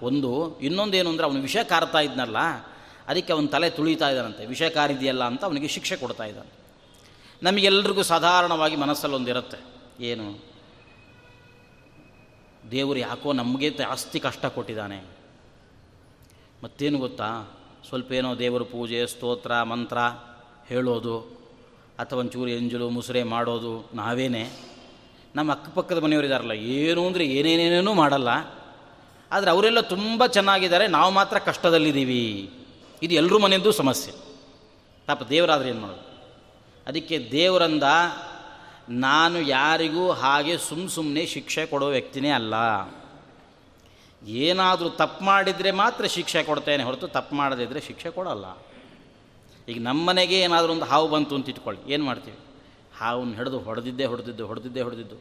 ಒಂದು, 0.01 0.59
ಇನ್ನೊಂದೇನು 0.59 1.09
ಅಂದರೆ 1.09 1.25
ಅವನು 1.25 1.41
ವಿಷ 1.41 1.57
ಕಾರ್ತಾ 1.57 1.99
ಇದ್ನಲ್ಲ, 1.99 2.37
ಅದಕ್ಕೆ 3.07 3.33
ಅವನು 3.33 3.47
ತಲೆ 3.47 3.69
ತುಳಿತಾ 3.69 4.09
ಇದ್ದಾನಂತೆ. 4.09 4.45
ವಿಷ 4.45 4.63
ಕಾರಿದೆಯಲ್ಲ 4.63 5.23
ಅಂತ 5.23 5.45
ಅವನಿಗೆ 5.45 5.67
ಶಿಕ್ಷೆ 5.67 5.95
ಕೊಡ್ತಾ 5.95 6.23
ಇದ್ದಾನೆ. 6.23 6.49
ನಮಗೆಲ್ಲರಿಗೂ 7.43 8.03
ಸಾಧಾರಣವಾಗಿ 8.03 8.75
ಮನಸ್ಸಲ್ಲೊಂದಿರುತ್ತೆ. 8.75 9.57
ಏನು? 10.03 10.46
ದೇವರು 12.71 12.99
ಯಾಕೋ 12.99 13.33
ನಮಗೆ 13.33 13.69
ಜಾಸ್ತಿ 13.69 14.19
ಕಷ್ಟ 14.19 14.45
ಕೊಟ್ಟಿದ್ದಾನೆ. 14.45 15.03
ಮತ್ತೇನು 16.63 16.99
ಗೊತ್ತಾ? 16.99 17.57
ಸ್ವಲ್ಪ 17.87 18.11
ಏನೋ 18.11 18.37
ದೇವರ 18.37 18.61
ಪೂಜೆ, 18.61 19.07
ಸ್ತೋತ್ರ, 19.07 19.63
ಮಂತ್ರ 19.63 19.97
ಹೇಳೋದು, 20.67 21.19
ಅಥವಾ 21.99 22.19
ಒಂಚೂರು 22.19 22.49
ಎಂಜಲು, 22.49 22.89
ಮುಸುರೆ 22.89 23.23
ಮಾಡೋದು 23.23 23.89
ನಾವೇನೇ. 23.93 24.49
ನಮ್ಮ 25.35 25.51
ಅಕ್ಕಪಕ್ಕದ 25.51 25.97
ಮನೆಯವರಿದಾರಲ್ಲ 25.97 26.51
ಏನು 26.51 27.07
ಅಂದರೆ 27.07 27.25
ಏನೇನೇನೇನೂ 27.25 27.93
ಮಾಡಲ್ಲ. 27.93 28.27
ಆದರೆ 29.31 29.51
ಅವರೆಲ್ಲ 29.51 29.79
ತುಂಬ 29.79 30.25
ಚೆನ್ನಾಗಿದ್ದಾರೆ, 30.25 30.87
ನಾವು 30.87 31.11
ಮಾತ್ರ 31.11 31.39
ಕಷ್ಟದಲ್ಲಿದ್ದೀವಿ. 31.39 32.53
ಇದು 33.03 33.13
ಎಲ್ಲರೂ 33.13 33.39
ಮನೆಯದ್ದು 33.39 33.71
ಸಮಸ್ಯೆ. 33.71 34.13
ಪಾಪ 35.05 35.23
ದೇವರಾದ್ರೆ 35.23 35.69
ಏನು 35.69 35.79
ಮಾಡೋದು? 35.79 36.07
ಅದಕ್ಕೆ 36.87 37.29
ದೇವರಂದ 37.31 37.83
ನಾನು 38.89 39.39
ಯಾರಿಗೂ 39.39 40.11
ಹಾಗೆ 40.11 40.57
ಸುಮ್ಮ 40.57 40.87
ಸುಮ್ಮನೆ 40.89 41.25
ಶಿಕ್ಷೆ 41.25 41.65
ಕೊಡೋ 41.65 41.87
ವ್ಯಕ್ತಿನೇ 41.87 42.29
ಅಲ್ಲ. 42.29 42.53
ಏನಾದರೂ 44.23 44.89
ತಪ್ಪು 44.89 45.25
ಮಾಡಿದರೆ 45.25 45.71
ಮಾತ್ರ 45.71 46.05
ಶಿಕ್ಷೆ 46.05 46.43
ಕೊಡ್ತೇನೆ 46.43 46.83
ಹೊರತು 46.83 47.07
ತಪ್ಪು 47.07 47.35
ಮಾಡದಿದ್ದರೆ 47.35 47.81
ಶಿಕ್ಷೆ 47.81 48.09
ಕೊಡಲ್ಲ. 48.09 48.57
ಈಗ 49.69 49.81
ನಮ್ಮನೆಗೆ 49.81 50.39
ಏನಾದರೂ 50.39 50.71
ಒಂದು 50.71 50.85
ಹಾವು 50.85 51.07
ಬಂತು 51.07 51.35
ಅಂತ 51.35 51.49
ಇಟ್ಕೊಳ್ಳಿ. 51.49 51.93
ಏನು 51.93 52.05
ಮಾಡ್ತೀವಿ? 52.05 52.37
ಹಾವನ್ನು 52.97 53.33
ಹಿಡಿದು 53.33 53.59
ಹೊಡೆದಿದ್ದೇ 53.59 54.05
ಹೊಡೆದಿದ್ದು 54.05 54.47
ಹೊಡೆದಿದ್ದೇ 54.47 54.81
ಹೊಡೆದಿದ್ದು. 54.81 55.15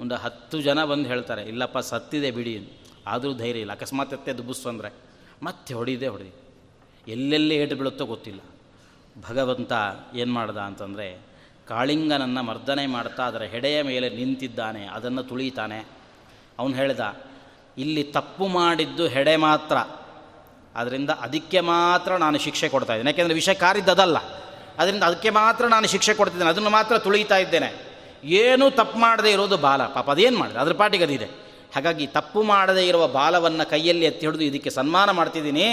ಒಂದು 0.00 0.14
ಹತ್ತು 0.14 0.60
ಜನ 0.60 0.84
ಬಂದು 0.84 1.08
ಹೇಳ್ತಾರೆ, 1.08 1.42
ಇಲ್ಲಪ್ಪ, 1.42 1.78
ಸತ್ತಿದೆ 1.78 2.30
ಬಿಡಿ 2.30 2.70
ಆದರೂ 3.06 3.34
ಧೈರ್ಯ 3.34 3.60
ಇಲ್ಲ. 3.60 3.72
ಅಕಸ್ಮಾತ್ 3.72 4.12
ಎತ್ತೆ 4.12 4.32
ದುಬ್ಬಸ್ಸು 4.32 4.68
ಅಂದರೆ 4.68 4.92
ಮತ್ತೆ 5.42 5.74
ಹೊಡಿದೆ 5.74 6.06
ಹೊಡೆದಿ 6.06 6.32
ಎಲ್ಲೆಲ್ಲಿ 7.08 7.56
ಏಟು 7.56 7.76
ಬೀಳುತ್ತೋ 7.76 8.06
ಗೊತ್ತಿಲ್ಲ. 8.06 8.40
ಭಗವಂತ 9.28 9.72
ಏನು 10.14 10.32
ಮಾಡ್ದ 10.32 10.56
ಅಂತಂದರೆ 10.56 11.27
ಕಾಳಿಂಗನನ್ನು 11.68 12.42
ಮರ್ದನೆ 12.42 12.86
ಮಾಡ್ತಾ 12.86 13.22
ಅದರ 13.22 13.42
ಹೆಡೆಯ 13.42 13.82
ಮೇಲೆ 13.82 14.08
ನಿಂತಿದ್ದಾನೆ, 14.10 14.86
ಅದನ್ನು 14.86 15.22
ತುಳಿತಾನೆ. 15.22 15.78
ಅವನು 16.58 16.74
ಹೇಳಿದ, 16.74 17.00
ಇಲ್ಲಿ 17.78 18.02
ತಪ್ಪು 18.02 18.46
ಮಾಡಿದ್ದು 18.46 19.06
ಹೆಡೆ 19.06 19.36
ಮಾತ್ರ. 19.36 19.76
ಅದರಿಂದ 20.76 21.10
ಅದಕ್ಕೆ 21.10 21.60
ಮಾತ್ರ 21.60 22.16
ನಾನು 22.16 22.38
ಶಿಕ್ಷೆ 22.38 22.68
ಕೊಡ್ತಾ 22.68 22.92
ಇದ್ದೇನೆ. 22.94 23.10
ಯಾಕೆಂದರೆ 23.10 23.34
ವಿಷಯ 23.34 23.54
ಕಾರಿದ್ದದಲ್ಲ 23.54 24.18
ಅದರಿಂದ 24.78 25.02
ಅದಕ್ಕೆ 25.02 25.30
ಮಾತ್ರ 25.30 25.66
ನಾನು 25.66 25.86
ಶಿಕ್ಷೆ 25.86 26.14
ಕೊಡ್ತಿದ್ದೇನೆ. 26.14 26.50
ಅದನ್ನು 26.50 26.70
ಮಾತ್ರ 26.70 26.98
ತುಳಿತಾ 26.98 27.36
ಇದ್ದೇನೆ. 27.36 27.70
ಏನೂ 28.24 28.70
ತಪ್ಪು 28.70 28.98
ಮಾಡದೇ 28.98 29.30
ಇರೋದು 29.32 29.56
ಬಾಲ. 29.56 29.86
ಪಾಪ 29.86 30.10
ಅದೇನು 30.10 30.38
ಮಾಡಿದೆ 30.38 30.58
ಅದ್ರ 30.58 30.72
ಪಾಟಿಗೆ 30.72 31.04
ಅದಿದೆ. 31.04 31.28
ಹಾಗಾಗಿ 31.74 32.06
ತಪ್ಪು 32.06 32.42
ಮಾಡದೇ 32.42 32.88
ಇರುವ 32.88 33.08
ಬಾಲವನ್ನು 33.08 33.70
ಕೈಯಲ್ಲಿ 33.70 34.04
ಎತ್ತಿ 34.04 34.26
ಹಿಡಿದು 34.26 34.44
ಇದಕ್ಕೆ 34.44 34.70
ಸನ್ಮಾನ 34.70 35.10
ಮಾಡ್ತಿದ್ದೀನಿ. 35.10 35.66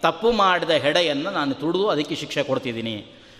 ತಪ್ಪು 0.00 0.32
ಮಾಡಿದ 0.32 0.70
ಹೆಡೆಯನ್ನು 0.70 1.30
ನಾನು 1.30 1.54
ತುಳಿದು 1.54 1.88
ಅದಕ್ಕೆ 1.88 2.14
ಶಿಕ್ಷೆ 2.14 2.42
ಕೊಡ್ತಿದ್ದೀನಿ. 2.42 2.96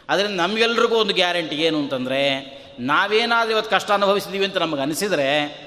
ಅದರಿಂದ 0.08 0.40
ನಮಗೆಲ್ರಿಗೂ 0.40 0.96
ಒಂದು 0.96 1.14
ಗ್ಯಾರಂಟಿ 1.14 1.56
ಏನು 1.56 1.78
ಅಂತಂದರೆ, 1.78 2.40
ನಾವೇನಾದರೂ 2.80 3.52
ಇವತ್ತು 3.52 3.70
ಕಷ್ಟ 3.70 3.90
ಅನುಭವಿಸಿದ್ದೀವಿ 3.90 4.44
ಅಂತ 4.44 4.56
ನಮಗೆ 4.56 4.82
ಅನಿಸಿದರೆ, 4.82 5.64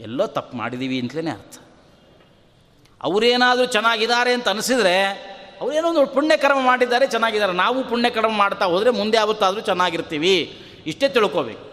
ಎಲ್ಲೋ 0.00 0.26
ತಪ್ಪು 0.26 0.56
ಮಾಡಿದ್ದೀವಿ 0.56 1.00
ಅಂತಲೇ 1.00 1.30
ಅರ್ಥ. 1.30 1.58
ಅವರೇನಾದರೂ 3.02 3.66
ಚೆನ್ನಾಗಿದ್ದಾರೆ 3.66 4.32
ಅಂತ 4.32 4.48
ಅನಿಸಿದರೆ, 4.48 5.04
ಅವರೇನೋ 5.60 5.88
ಒಂದು 5.88 6.06
ಪುಣ್ಯಕರ್ಮ 6.06 6.66
ಮಾಡಿದ್ದಾರೆ, 6.66 7.06
ಚೆನ್ನಾಗಿದ್ದಾರೆ. 7.06 7.52
ನಾವು 7.52 7.88
ಪುಣ್ಯಕರ್ಮ 7.88 8.32
ಮಾಡ್ತಾ 8.32 8.64
ಹೋದರೆ 8.64 8.90
ಮುಂದೆ 8.90 9.16
ಯಾವತ್ತಾದರೂ 9.16 9.60
ಚೆನ್ನಾಗಿರ್ತೀವಿ. 9.60 10.64
ಇಷ್ಟೇ 10.86 11.08
ತಿಳ್ಕೋಬೇಕು. 11.08 11.72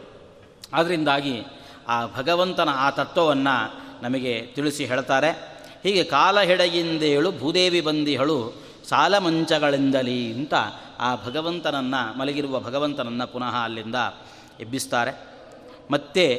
ಆದ್ದರಿಂದಾಗಿ 0.73 1.43
ಆ 1.87 2.05
ಭಗವಂತನ 2.05 2.69
ಆ 2.71 2.89
ತತ್ವವನ್ನು 2.89 3.89
ನಮಗೆ 4.03 4.41
ತಿಳಿಸಿ 4.41 4.85
ಹೇಳ್ತಾರೆ. 4.85 5.59
ಹೀಗೆ 5.83 6.03
ಕಾಲ 6.03 6.41
ಹೆಡಗಿಂದೇಳು 6.41 7.31
ಭೂದೇವಿ 7.31 7.81
ಬಂದಿಹಳು 7.81 8.68
ಸಾಲ 8.89 9.17
ಮಂಚಗಳಿಂದಲಿ 9.17 10.33
ಅಂತ 10.33 10.53
ಆ 10.99 11.15
ಭಗವಂತನನ್ನು, 11.15 12.19
ಮಲಗಿರುವ 12.19 12.59
ಭಗವಂತನನ್ನು 12.59 13.27
ಪುನಃ 13.27 13.55
ಅಲ್ಲಿಂದ 13.63 13.95
ಎಬ್ಬಿಸ್ತಾರೆ. 14.59 15.13
ಮತ್ತೆ 15.91 16.35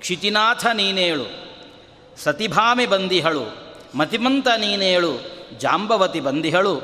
ಕ್ಷಿತಿನಾಥ 0.00 0.66
ನೀನೇಳು, 0.66 1.26
ಸತಿಭಾಮಿ 2.16 2.86
ಬಂದಿಹಳು, 2.86 3.44
ಮತಿಮಂತ 3.94 4.48
ನೀನೇಳು, 4.56 5.12
ಜಾಂಬವತಿ 5.58 6.20
ಬಂದಿಹಳು, 6.20 6.74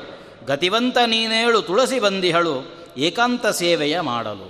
ಗತಿವಂತ 0.45 0.97
ನೀನೇಳು, 1.05 1.61
ತುಳಸಿ 1.61 1.99
ಬಂದಿಹಳು, 1.99 2.55
ಏಕಾಂತ 2.97 3.47
ಸೇವೆಯ 3.47 3.99
ಮಾಡಲು. 3.99 4.47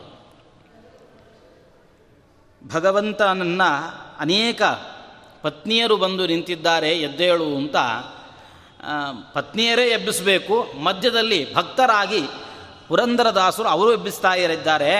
ಭಗವಂತನನ್ನು 2.67 3.69
ಅನೇಕ 4.19 4.61
ಪತ್ನಿಯರು 5.41 5.97
ಬಂದು 5.97 6.27
ನಿಂತಿದ್ದಾರೆ, 6.27 6.91
ಎದ್ದೇಳು 6.99 7.55
ಅಂತ 7.55 7.75
ಪತ್ನಿಯರೇ 9.33 9.85
ಎಬ್ಬಿಸಬೇಕು, 9.85 10.79
ಮಧ್ಯದಲ್ಲಿ 10.79 11.53
ಭಕ್ತರಾಗಿ 11.53 12.21
ಪುರಂದರದಾಸರು 12.87 13.67
ಅವರು 13.67 13.93
ಎಬ್ಬಿಸ್ತಾ 13.93 14.33
ಇರಿದ್ದಾರೆ. 14.33 14.91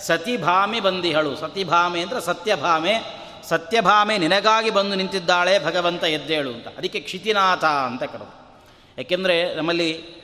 ಸತಿಭಾಮಿ 0.00 0.80
ಬಂದಿಹಳು. 0.80 1.36
ಸತಿಭಾಮೆ 1.36 2.00
ಅಂದರೆ 2.00 2.20
ಸತ್ಯಭಾಮೆ. 2.20 3.18
ಸತ್ಯಭಾಮೆ 3.48 4.18
ನಿನಗಾಗಿ 4.18 4.70
ಬಂದು 4.70 4.94
ನಿಂತಿದ್ದಾಳೆ 4.94 5.64
ಭಗವಂತ 5.64 6.04
ಎದ್ದೇಳು 6.04 6.50
ಅಂತ. 6.50 6.68
ಅದಕ್ಕೆ 6.68 7.00
ಕ್ಷಿತಿನಾಥ 7.00 7.64
ಅಂತ 7.64 8.02
ಕರೆದು 8.02 8.58
ಯಾಕೆಂದರೆ 8.98 9.54
ನಮ್ಮಲ್ಲಿ 9.54 10.18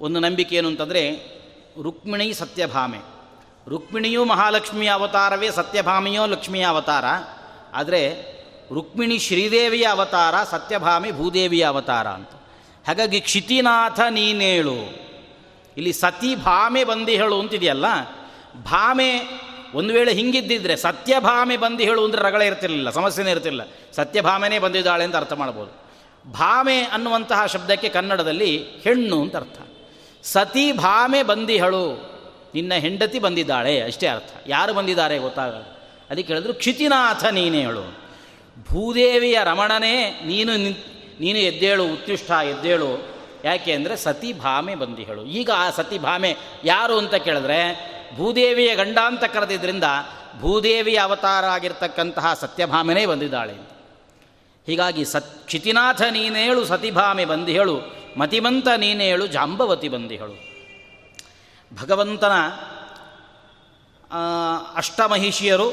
ಒಂದು 0.00 0.20
ನಂಬಿಕೆ 0.20 0.56
ಏನು 0.56 0.68
ಅಂತಂದರೆ 0.68 1.02
ರುಕ್ಮಿಣಿ 1.82 2.34
ಸತ್ಯಭಾಮೆ. 2.34 2.98
ರುಕ್ಮಿಣಿಯೂ 3.68 4.24
ಮಹಾಲಕ್ಷ್ಮಿಯ 4.24 4.90
ಅವತಾರವೇ, 4.90 5.50
ಸತ್ಯಭಾಮಿಯೋ 5.50 6.26
ಲಕ್ಷ್ಮಿಯ 6.26 6.64
ಅವತಾರ. 6.64 7.04
ಆದರೆ 7.74 8.35
ರುಕ್ಮಿಣಿ 8.74 9.18
ಶ್ರೀದೇವಿಯ 9.18 9.84
ಅವತಾರ, 9.84 10.34
ಸತ್ಯಭಾಮಿ 10.50 11.12
ಭೂದೇವಿಯ 11.12 11.64
ಅವತಾರ 11.64 12.08
ಅಂತ. 12.08 12.30
ಹಾಗಾಗಿ 12.86 13.20
ಕ್ಷಿತಿನಾಥ 13.20 14.00
ನೀನೇಳು. 14.10 15.06
ಇಲ್ಲಿ 15.76 15.92
ಸತಿ 15.92 16.34
ಭಾಮೆ 16.34 16.84
ಹೇಳು 17.14 17.40
ಅಂತಿದೆಯಲ್ಲ? 17.40 17.84
ಭಾಮೆ 18.64 19.40
ಒಂದು 19.74 19.94
ವೇಳೆ 19.94 20.12
ಹಿಂಗಿದ್ದಿದ್ರೆ 20.12 20.76
ಸತ್ಯಭಾಮೆ 20.76 21.56
ಬಂದು 21.56 21.82
ಹೇಳು 21.82 22.04
ಅಂದರೆ 22.04 22.22
ರಗಳ 22.22 22.42
ಇರ್ತಿರಲಿಲ್ಲ, 22.42 22.90
ಸಮಸ್ಯೆನೇ 22.90 23.30
ಇರ್ತಿರಲಿಲ್ಲ. 23.30 23.92
ಸತ್ಯಭಾಮೆನೇ 23.92 24.58
ಬಂದಿದ್ದಾಳೆ 24.58 25.04
ಅಂತ 25.04 25.16
ಅರ್ಥ 25.16 25.32
ಮಾಡ್ಬೋದು. 25.32 25.86
ಭಾಮೆ 26.32 26.80
ಅನ್ನುವಂತಹ 26.80 27.46
ಶಬ್ದಕ್ಕೆ 27.46 27.88
ಕನ್ನಡದಲ್ಲಿ 27.88 28.64
ಹೆಣ್ಣು 28.80 29.22
ಅಂತ 29.22 29.36
ಅರ್ಥ. 29.36 29.58
ಸತಿ 30.22 30.72
ಭಾಮೆ 30.72 31.22
ಬಂದಿಹಳು 31.22 32.16
ನಿನ್ನ 32.54 32.74
ಹೆಂಡತಿ 32.74 33.18
ಬಂದಿದ್ದಾಳೆ, 33.18 33.80
ಅಷ್ಟೇ 33.80 34.06
ಅರ್ಥ. 34.06 34.30
ಯಾರು 34.46 34.74
ಬಂದಿದ್ದಾರೆ 34.74 35.18
ಗೊತ್ತಾಗಲ್ಲ. 35.18 35.64
ಅದಕ್ಕೆ 36.10 36.32
ಹೇಳಿದ್ರು 36.32 36.54
ಕ್ಷಿತಿನಾಥ 36.54 37.24
ನೀನೇ 37.24 37.60
ಹೇಳು 37.60 38.05
ಭೂದೇವಿಯ 38.64 39.38
ರಮಣನೇ 39.44 40.20
ನೀನು 40.26 40.52
ನೀನು 41.20 41.38
ಎದ್ದೇಳು 41.38 41.84
ಉತ್ಯುಷ್ಠ 41.84 42.30
ಎದ್ದೇಳು. 42.30 42.90
ಯಾಕೆ 43.44 43.72
ಅಂದರೆ 43.72 43.96
ಸತಿಭಾಮೆ 43.96 44.74
ಹೇಳು 45.04 45.24
ಈಗ 45.24 45.50
ಆ 45.56 45.70
ಸತಿಭಾಮೆ 45.70 46.36
ಯಾರು 46.64 46.98
ಅಂತ 46.98 47.14
ಕೇಳಿದ್ರೆ 47.14 47.60
ಭೂದೇವಿಯ 48.16 48.74
ಗಂಡ 48.74 48.98
ಅಂತ 49.04 49.24
ಕರೆದಿದ್ದರಿಂದ 49.24 49.84
ಭೂದೇವಿಯ 50.40 50.96
ಅವತಾರ 50.96 51.44
ಆಗಿರ್ತಕ್ಕಂತಹ 51.44 52.34
ಸತ್ಯಭಾಮೆನೇ 52.34 53.06
ಬಂದಿದ್ದಾಳೆ. 53.06 53.54
ಹೀಗಾಗಿ 54.66 55.04
ಸತ್, 55.04 55.46
ಕ್ಷಿತಿನಾಥ 55.46 56.02
ನೀನೇಳು 56.02 56.64
ಸತಿಭಾಮೆ 56.64 57.24
ಬಂದಿಹಳು, 57.24 57.76
ಮತಿಮಂತ 58.18 58.68
ನೀನೇಳು 58.76 59.26
ಜಾಂಬವತಿ 59.26 59.88
ಬಂದಿಹಳು. 59.88 60.34
ಭಗವಂತನ 61.82 62.36
ಅಷ್ಟಮಹಿಷಿಯರು 64.76 65.68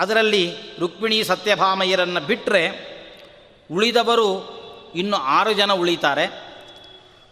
ಅದರಲ್ಲಿ 0.00 0.54
ರುಕ್ಮಿಣಿ 0.78 1.24
ಸತ್ಯಭಾಮಯ್ಯರನ್ನು 1.24 2.20
ಬಿಟ್ಟರೆ 2.20 2.90
ಉಳಿದವರು 3.72 4.60
ಇನ್ನು 4.94 5.16
ಆರು 5.16 5.52
ಜನ 5.52 5.72
ಉಳಿತಾರೆ. 5.72 6.50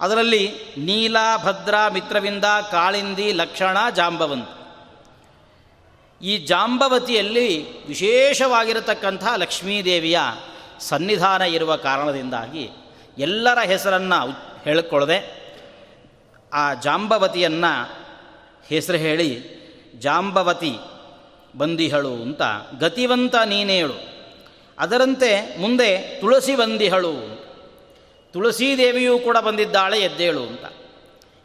ಅದರಲ್ಲಿ 0.01 0.53
ನೀಲ, 0.79 1.17
ಭದ್ರ, 1.45 1.75
ಮಿತ್ರವಿಂದ, 1.93 2.45
ಕಾಳಿಂದಿ, 2.71 3.33
ಲಕ್ಷಣ, 3.33 3.77
ಜಾಂಬವಂತ. 3.97 4.49
ಈ 6.23 6.39
ಜಾಂಬವತಿಯಲ್ಲಿ 6.39 7.49
ವಿಶೇಷವಾಗಿರತಕ್ಕಂಥ 7.87 9.25
ಲಕ್ಷ್ಮೀದೇವಿಯ 9.37 10.19
ಸನ್ನಿಧಾನ 10.81 11.43
ಇರುವ 11.43 11.77
ಕಾರಣದಿಂದಾಗಿ 11.77 12.71
ಎಲ್ಲರ 13.19 13.59
ಹೆಸರನ್ನು 13.59 14.21
ಹೇಳಿಕೊಳ್ಳದೆ 14.65 15.19
ಆ 16.53 16.75
ಜಾಂಬವತಿಯನ್ನು 16.75 17.73
ಹೆಸರು 18.69 18.97
ಹೇಳಿ 18.97 19.59
ಜಾಂಬವತಿ 19.99 20.77
ಬಂದಿಹಳು 21.57 22.13
ಅಂತ, 22.13 22.43
ಗತಿವಂತ 22.79 23.35
ನೀನೇಳು. 23.45 24.09
ಅದರಂತೆ 24.79 25.61
ಮುಂದೆ 25.61 26.21
ತುಳಸಿ 26.21 26.57
ಬಂದಿಹಳು. 26.57 27.13
ತುಳಸೀದೇವಿಯೂ 28.33 29.19
ಕೂಡ 29.19 29.37
ಬಂದಿದ್ದಾಳೆ 29.37 30.01
ಎದ್ದೇಳು 30.01 30.43
ಅಂತ. 30.43 30.65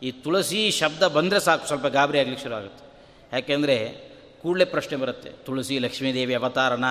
ಈ 0.03 0.11
ತುಳಸಿ 0.11 0.71
ಶಬ್ದ 0.71 1.03
ಬಂದರೆ 1.03 1.39
ಸಾಕು, 1.39 1.67
ಸ್ವಲ್ಪ 1.67 1.87
ಗಾಬರಿ 1.87 2.19
ಆಗಲಿಕ್ಕೆ 2.19 2.43
ಶುರು 2.43 2.55
ಆಗುತ್ತೆ. 2.55 2.85
ಯಾಕೆಂದರೆ 3.33 4.03
ಕೂಡಲೇ 4.41 4.65
ಪ್ರಶ್ನೆ 4.65 4.97
ಬರುತ್ತೆ, 4.97 5.29
ತುಳಸಿ 5.29 5.79
ಲಕ್ಷ್ಮೀದೇವಿ 5.79 6.33
ಅವತಾರನ? 6.33 6.85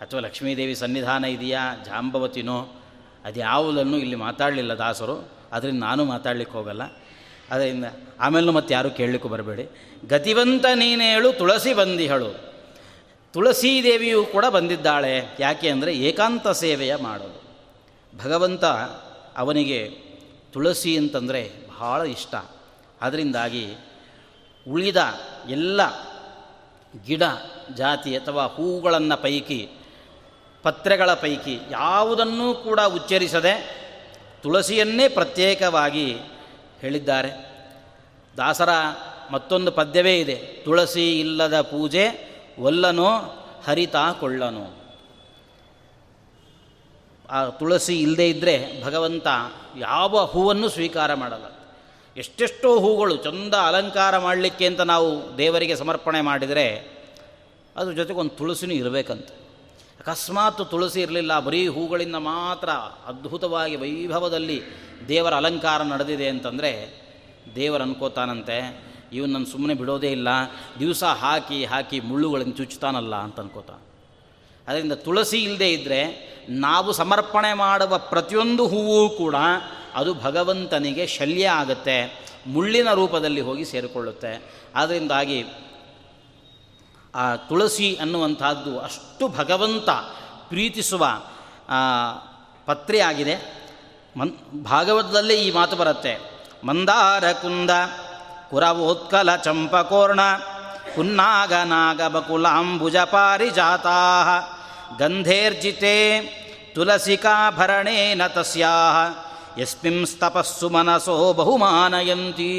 ಅಥವಾ 0.00 0.20
ಲಕ್ಷ್ಮೀದೇವಿ 0.20 0.74
ಸನ್ನಿಧಾನ 0.74 1.24
ಇದೆಯಾ? 1.24 1.76
ಜಾಂಬವತಿನೋ? 1.84 2.82
ಅದ್ಯಾವುದನ್ನು 3.24 3.96
ಇಲ್ಲಿ 3.96 4.16
ಮಾತಾಡಲಿಲ್ಲ 4.16 4.74
ದಾಸರು 4.74 5.28
ಅದರಿಂದ 5.52 5.82
ನಾನು 5.82 6.04
ಮಾತಾಡ್ಲಿಕ್ಕೆ 6.04 6.58
ಹೋಗಲ್ಲ. 6.58 6.82
ಅದರಿಂದ 7.50 7.84
ಆಮೇಲೆ 8.20 8.50
ಮತ್ತೆ 8.50 8.74
ಯಾರೂ 8.74 8.90
ಕೇಳಲಿಕ್ಕೂ 8.90 9.28
ಬರಬೇಡಿ. 9.28 9.68
ಗತಿವಂತ 10.08 10.66
ನೀನೇಳು 10.74 11.32
ತುಳಸಿ 11.32 11.74
ಬಂದಿಹಳು 11.74 12.54
ತುಳಸೀದೇವಿಯು 13.32 14.24
ಕೂಡ 14.24 14.44
ಬಂದಿದ್ದಾಳೆ. 14.46 15.36
ಯಾಕೆ 15.40 15.68
ಅಂದರೆ 15.68 15.94
ಏಕಾಂತ 15.94 16.48
ಸೇವೆಯ 16.48 16.96
ಮಾಡೋದು. 16.96 17.44
ಭಗವಂತ 18.24 18.64
ಅವನಿಗೆ 19.36 19.88
ತುಳಸಿ 20.52 20.96
ಅಂತಂದರೆ 20.96 21.50
ಬಹಳ 21.80 22.06
ಇಷ್ಟ. 22.06 22.34
ಅದರಿಂದಾಗಿ 23.00 23.74
ಉಳಿದ 24.70 24.96
ಎಲ್ಲ 25.48 25.80
ಗಿಡ, 27.06 27.22
ಜಾತಿ 27.74 28.16
ಅಥವಾ 28.16 28.46
ಹೂಗಳನ್ನು 28.46 29.22
ಪೈಕಿ, 29.22 29.68
ಪತ್ರೆಗಳ 30.62 31.14
ಪೈಕಿ 31.14 31.58
ಯಾವುದನ್ನೂ 31.70 32.54
ಕೂಡ 32.54 32.80
ಉಚ್ಚರಿಸದೆ 32.80 33.84
ತುಳಸಿಯನ್ನೇ 34.42 35.08
ಪ್ರತ್ಯೇಕವಾಗಿ 35.08 36.16
ಹೇಳಿದ್ದಾರೆ. 36.84 37.30
ದಾಸರ 38.36 38.68
ಮತ್ತೊಂದು 39.30 39.72
ಪದ್ಯವೇ 39.72 40.20
ಇದೆ. 40.20 40.34
ತುಳಸಿ 40.34 41.20
ಇಲ್ಲದ 41.20 41.60
ಪೂಜೆ 41.60 42.04
ಒಲ್ಲನೋ 42.58 43.08
ಹರಿತಾ 43.64 44.12
ಕೊಳ್ಳನು 44.12 44.64
ಆ 47.30 47.44
ತುಳಸಿ 47.44 48.00
ಇಲ್ಲದೇ 48.00 48.28
ಇದ್ದರೆ 48.28 48.84
ಭಗವಂತ 48.84 49.26
ಯಾವ 49.78 50.24
ಹೂವನ್ನು 50.24 50.68
ಸ್ವೀಕಾರ 50.68 51.14
ಮಾಡಲ್ಲ. 51.14 51.46
ಎಷ್ಟೆಷ್ಟೋ 52.16 52.78
ಹೂಗಳು 52.78 53.16
ಚಂದ 53.16 53.54
ಅಲಂಕಾರ 53.54 54.18
ಮಾಡಲಿಕ್ಕೆ 54.18 54.66
ಅಂತ 54.66 54.80
ನಾವು 54.80 55.38
ದೇವರಿಗೆ 55.38 55.76
ಸಮರ್ಪಣೆ 55.76 56.20
ಮಾಡಿದರೆ 56.20 56.66
ಅದ್ರ 57.76 57.92
ಜೊತೆಗೆ 57.92 58.20
ಒಂದು 58.20 58.30
ತುಳಸಿನೂ 58.30 58.74
ಇರಬೇಕಂತ. 58.74 59.28
ಅಕಸ್ಮಾತ್ 60.00 60.62
ತುಳಸಿ 60.70 61.00
ಇರಲಿಲ್ಲ, 61.00 61.32
ಬರೀ 61.40 61.60
ಹೂಗಳಿಂದ 61.68 62.18
ಮಾತ್ರ 62.30 62.70
ಅದ್ಭುತವಾಗಿ 63.10 63.76
ವೈಭವದಲ್ಲಿ 63.76 64.58
ದೇವರ 65.08 65.34
ಅಲಂಕಾರ 65.34 65.80
ನಡೆದಿದೆ 65.82 66.28
ಅಂತಂದರೆ 66.28 66.72
ದೇವರು 67.56 67.82
ಅನ್ಕೋತಾನಂತೆ 67.82 68.58
ಇವನನ್ನು 69.12 69.48
ಸುಮ್ಮನೆ 69.50 69.74
ಬಿಡೋದೇ 69.74 70.10
ಇಲ್ಲ, 70.12 70.28
ದಿವಸ 70.78 71.04
ಹಾಕಿ 71.04 71.58
ಹಾಕಿ 71.64 71.98
ಮುಳ್ಳುಗಳನ್ನು 72.00 72.54
ಚುಚ್ಚುತ್ತಾನಲ್ಲ 72.56 73.14
ಅಂತ 73.26 73.38
ಅನ್ಕೋತಾನೆ. 73.40 73.84
ಅದರಿಂದ 74.68 74.94
ತುಳಸಿ 75.06 75.38
ಇಲ್ಲದೆ 75.42 75.68
ಇದ್ದರೆ 75.72 76.00
ನಾವು 76.66 76.90
ಸಮರ್ಪಣೆ 76.92 77.52
ಮಾಡುವ 77.54 77.98
ಪ್ರತಿಯೊಂದು 77.98 78.64
ಹೂವು 78.66 78.98
ಕೂಡ 79.18 79.36
ಅದು 79.94 80.10
ಭಗವಂತನಿಗೆ 80.14 81.04
ಶಲ್ಯ 81.06 81.46
ಆಗುತ್ತೆ, 81.60 81.98
ಮುಳ್ಳಿನ 82.46 82.88
ರೂಪದಲ್ಲಿ 82.94 83.40
ಹೋಗಿ 83.40 83.64
ಸೇರಿಕೊಳ್ಳುತ್ತೆ. 83.64 84.32
ಆದ್ದರಿಂದಾಗಿ 84.74 85.38
ಆ 87.14 87.36
ತುಳಸಿ 87.36 87.96
ಅನ್ನುವಂಥದ್ದು 88.00 88.78
ಅಷ್ಟು 88.78 89.28
ಭಗವಂತ 89.28 89.90
ಪ್ರೀತಿಸುವ 90.48 91.06
ಪತ್ರೆಯಾಗಿದೆ 92.66 93.34
ಮನ್, 94.16 94.32
ಭಾಗವತದಲ್ಲೇ 94.64 95.34
ಈ 95.34 95.52
ಮಾತು 95.52 95.76
ಬರುತ್ತೆ. 95.76 96.12
ಮಂದಾರ 96.64 97.32
ಕುಂದ, 97.32 97.70
ಕುರವೋತ್ಕಲ 98.50 99.36
ಚಂಪಕೋರ್ಣ 99.36 100.20
ಕುನ್ನಾಗ 100.94 101.52
ನಾಗ 101.52 102.02
ಬಕುಲಾಂಬುಜ 102.02 102.96
ಪಾರಿಜಾತಾ 102.96 103.98
ಗಂಧೇರ್ಜಿತೆ 104.98 105.94
ತುಲಸಿಕಾಭರಣೇನ 106.74 108.26
ತಸ್ಯಾ 108.26 108.74
ಯಸ್ಮಿಂಸ್ತಪಸ್ಸು 109.58 110.68
ಮನಸೋ 110.70 111.32
ಬಹುಮಾನಯಂತಿ. 111.32 112.54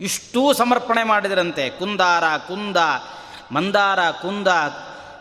ಇಷ್ಟೂ 0.00 0.52
ಸಮರ್ಪಣೆ 0.52 1.02
ಮಾಡಿದರಂತೆ. 1.04 1.70
ಕುಂದಾರ, 1.70 2.24
ಕುಂದ, 2.48 2.76
ಮಂದಾರ, 3.52 4.10
ಕುಂದ, 4.10 4.48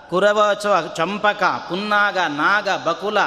ಕುರವಚ, 0.10 0.66
ಚಂಪಕ 0.96 1.44
ಪುನ್ನಾಗ 1.44 2.18
ನಾಗ, 2.18 2.70
ಬಕುಲ 2.70 3.20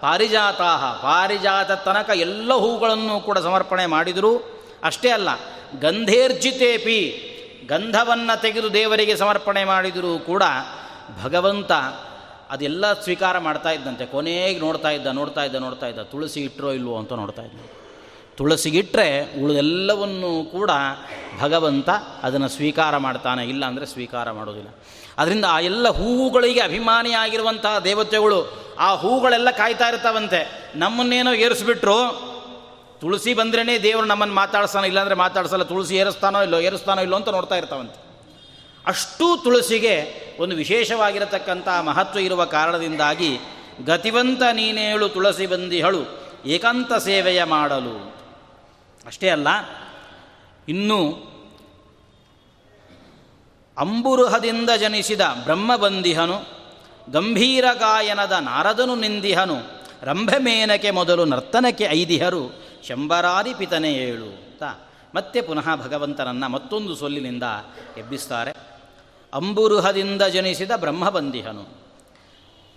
ಪಾರಿಜಾತ 0.00 0.60
ಪಾರಿಜಾತ 1.02 1.70
ತನಕ 1.72 2.10
ಎಲ್ಲ 2.14 2.54
ಹೂಗಳನ್ನು 2.54 3.20
ಕೂಡ 3.20 3.38
ಸಮರ್ಪಣೆ 3.38 3.86
ಮಾಡಿದರು. 3.86 4.62
ಅಷ್ಟೇ 4.84 5.10
ಅಲ್ಲ, 5.10 5.28
ಗಂಧೇರ್ಜಿತೇಪಿ, 5.80 7.30
ಗಂಧವನ್ನು 7.68 8.40
ತೆಗೆದು 8.40 8.72
ದೇವರಿಗೆ 8.72 9.16
ಸಮರ್ಪಣೆ 9.16 9.64
ಮಾಡಿದರೂ 9.64 10.18
ಕೂಡ 10.18 10.42
ಭಗವಂತ 11.22 11.72
ಅದೆಲ್ಲ 12.50 12.92
ಸ್ವೀಕಾರ 12.92 13.38
ಮಾಡ್ತಾ 13.38 13.70
ಇದ್ದಂತೆ. 13.70 14.06
ಕೊನೆಗೆ 14.06 14.60
ನೋಡ್ತಾ 14.60 14.90
ಇದ್ದ 14.90 15.06
ನೋಡ್ತಾ 15.06 15.44
ಇದ್ದ 15.44 15.56
ನೋಡ್ತಾ 15.56 15.86
ಇದ್ದ. 15.86 16.02
ತುಳಸಿ 16.02 16.40
ಇಟ್ಟರೋ 16.40 16.72
ಇಲ್ವೋ 16.72 16.98
ಅಂತ 16.98 17.12
ನೋಡ್ತಾ 17.12 17.42
ಇದ್ದ. 17.42 17.83
ತುಳಸಿಗಿಟ್ಟರೆ 18.38 19.08
ಉಳಿದೆಲ್ಲವನ್ನೂ 19.42 20.44
ಕೂಡ 20.44 20.70
ಭಗವಂತ 21.40 21.90
ಅದನ್ನು 22.22 22.48
ಸ್ವೀಕಾರ 22.48 22.96
ಮಾಡ್ತಾನೆ 22.96 23.44
ಇಲ್ಲ 23.44 23.64
ಅಂದರೆ 23.66 23.86
ಸ್ವೀಕಾರ 23.86 24.30
ಮಾಡೋದಿಲ್ಲ. 24.30 24.70
ಅದರಿಂದ 25.18 25.46
ಆ 25.48 25.58
ಎಲ್ಲ 25.60 25.88
ಹೂವುಗಳಿಗೆ 25.88 26.60
ಅಭಿಮಾನಿಯಾಗಿರುವಂತಹ 26.60 27.78
ದೇವತೆಗಳು 27.78 28.38
ಆ 28.78 28.94
ಹೂಗಳೆಲ್ಲ 28.94 29.50
ಕಾಯ್ತಾ 29.50 29.88
ಇರ್ತಾವಂತೆ. 29.88 30.40
ನಮ್ಮನ್ನೇನೋ 30.76 31.32
ಏರಿಸ್ಬಿಟ್ರು, 31.32 31.98
ತುಳಸಿ 33.00 33.34
ಬಂದ್ರೇ 33.34 33.76
ದೇವರು 33.82 34.06
ನಮ್ಮನ್ನು 34.06 34.34
ಮಾತಾಡ್ಸಾನೋ 34.34 34.86
ಇಲ್ಲಾಂದರೆ 34.86 35.14
ಮಾತಾಡ್ಸಲ್ಲ, 35.14 35.62
ತುಳಸಿ 35.62 35.94
ಏರಿಸ್ತಾನೋ 35.96 36.42
ಇಲ್ಲೋ 36.42 36.60
ಏರಿಸ್ತಾನೋ 36.60 37.02
ಇಲ್ಲೋ 37.02 37.16
ಅಂತ 37.16 37.28
ನೋಡ್ತಾ 37.28 37.56
ಇರ್ತಾವಂತೆ. 37.56 37.98
ಅಷ್ಟೂ 38.86 39.36
ತುಳಸಿಗೆ 39.36 39.94
ಒಂದು 40.40 40.56
ವಿಶೇಷವಾಗಿರತಕ್ಕಂಥ 40.56 41.68
ಮಹತ್ವ 41.68 42.18
ಇರುವ 42.18 42.44
ಕಾರಣದಿಂದಾಗಿ 42.44 43.30
ಗತಿವಂತ 43.86 44.42
ನೀನೇಳು 44.52 45.08
ತುಳಸಿ 45.08 45.46
ಬಂದಿಹಳು, 45.46 46.02
ಏಕಾಂತ 46.46 46.92
ಸೇವೆಯ 46.92 47.44
ಮಾಡಲು. 47.44 48.13
ಅಷ್ಟೇ 49.06 49.28
ಅಲ್ಲ, 49.28 49.48
ಇನ್ನು 50.68 50.98
ಅಂಬುರುಹದಿಂದ 53.76 54.70
ಜನಿಸಿದ 54.80 55.20
ಬ್ರಹ್ಮಬಂದಿಹನು 55.44 56.36
ಗಂಭೀರ 57.12 57.66
ಗಾಯನದ 57.74 58.34
ನಾರದನು 58.40 58.94
ನಿಂದಿಹನು, 58.94 59.56
ರಂಭಮೇನಕೆ 60.02 60.90
ಮೊದಲು 60.90 61.24
ನರ್ತನಕ್ಕೆ 61.24 61.86
ಐದಿಹರು, 61.90 62.42
ಶಂಬರಾದಿ 62.88 63.54
ಪಿತನೆ 63.54 63.90
ಏಳು 63.94 64.28
ಅಂತ. 64.40 64.62
ಮತ್ತೆ 65.14 65.40
ಪುನಃ 65.40 65.68
ಭಗವಂತನನ್ನು 65.76 66.48
ಮತ್ತೊಂದು 66.48 66.94
ಸೊಲ್ಲಿನಿಂದ 66.96 67.46
ಎಬ್ಬಿಸ್ತಾರೆ. 67.96 68.52
ಅಂಬುರುಹದಿಂದ 69.32 70.22
ಜನಿಸಿದ 70.22 70.72
ಬ್ರಹ್ಮಬಂದಿಹನು 70.76 71.64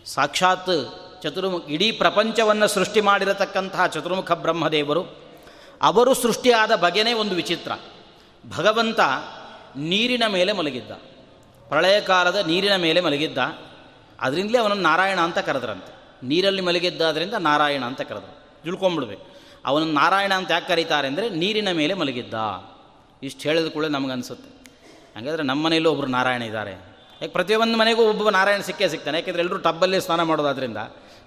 ಸಾಕ್ಷಾತ್ 0.05 0.75
ಚತುರ್ಮುಖ, 1.23 1.63
ಇಡೀ 1.69 1.89
ಪ್ರಪಂಚವನ್ನು 1.91 2.67
ಸೃಷ್ಟಿ 2.67 3.01
ಮಾಡಿರತಕ್ಕಂತಹ 3.01 3.85
ಚತುರ್ಮುಖ 3.87 4.31
ಬ್ರಹ್ಮದೇವರು 4.31 5.03
ಅವರು 5.81 6.13
ಸೃಷ್ಟಿಯಾದ 6.13 6.75
ಬಗೆನೇ 6.75 7.13
ಒಂದು 7.13 7.35
ವಿಚಿತ್ರ. 7.35 7.71
ಭಗವಂತ 8.57 8.99
ನೀರಿನ 9.75 10.23
ಮೇಲೆ 10.27 10.53
ಮಲಗಿದ್ದ. 10.53 10.91
ಪ್ರಳಯ 11.67 12.01
ಕಾಲದ 12.01 12.35
ನೀರಿನ 12.35 12.75
ಮೇಲೆ 12.75 13.01
ಮಲಗಿದ್ದ. 13.01 13.37
ಅದರಿಂದಲೇ 14.21 14.57
ಅವನನ್ನು 14.57 14.83
ನಾರಾಯಣ 14.83 15.19
ಅಂತ 15.19 15.39
ಕರೆದ್ರಂತೆ. 15.39 15.97
ನೀರಲ್ಲಿ 16.27 16.61
ಮಲಗಿದ್ದಾದ್ರಿಂದ 16.61 17.33
ನಾರಾಯಣ 17.33 17.83
ಅಂತ 17.83 18.01
ಕರೆದ್ರು. 18.01 18.63
ತಿಳ್ಕೊಂಬಿಡ್ಬೇಕು. 18.63 19.37
ಅವನನ್ನು 19.65 19.93
ನಾರಾಯಣ 19.93 20.33
ಅಂತ 20.33 20.51
ಯಾಕೆ 20.51 20.67
ಕರೀತಾರೆ 20.67 21.07
ಅಂದರೆ 21.07 21.29
ನೀರಿನ 21.29 21.71
ಮೇಲೆ 21.71 21.93
ಮಲಗಿದ್ದ. 21.93 22.33
ಇಷ್ಟು 23.23 23.41
ಹೇಳಿದ 23.41 23.67
ಕೂಡ 23.67 23.85
ನಮಗನ್ಸುತ್ತೆ 23.85 24.57
ಹಾಗಾದರೆ 25.15 25.43
ನಮ್ಮ 25.43 25.65
ಮನೆಯಲ್ಲೂ 25.65 25.91
ಒಬ್ಬರು 25.91 26.07
ನಾರಾಯಣ 26.07 26.41
ಇದ್ದಾರೆ. 26.41 26.71
ಯಾಕೆ 26.71 27.27
ಪ್ರತಿಯೊಂದು 27.27 27.77
ಮನೆಗೂ 27.77 28.09
ಒಬ್ಬ 28.09 28.29
ನಾರಾಯಣ 28.29 28.61
ಸಿಕ್ಕೇ 28.61 28.87
ಸಿಗ್ತಾನೆ. 28.87 29.17
ಯಾಕೆಂದರೆ 29.17 29.41
ಎಲ್ಲರೂ 29.41 29.57
ಟಬ್ಬಲ್ಲಿ 29.57 30.01
ಸ್ನಾನ 30.01 30.23
ಮಾಡೋದಾದ್ರಿಂದ 30.23 30.77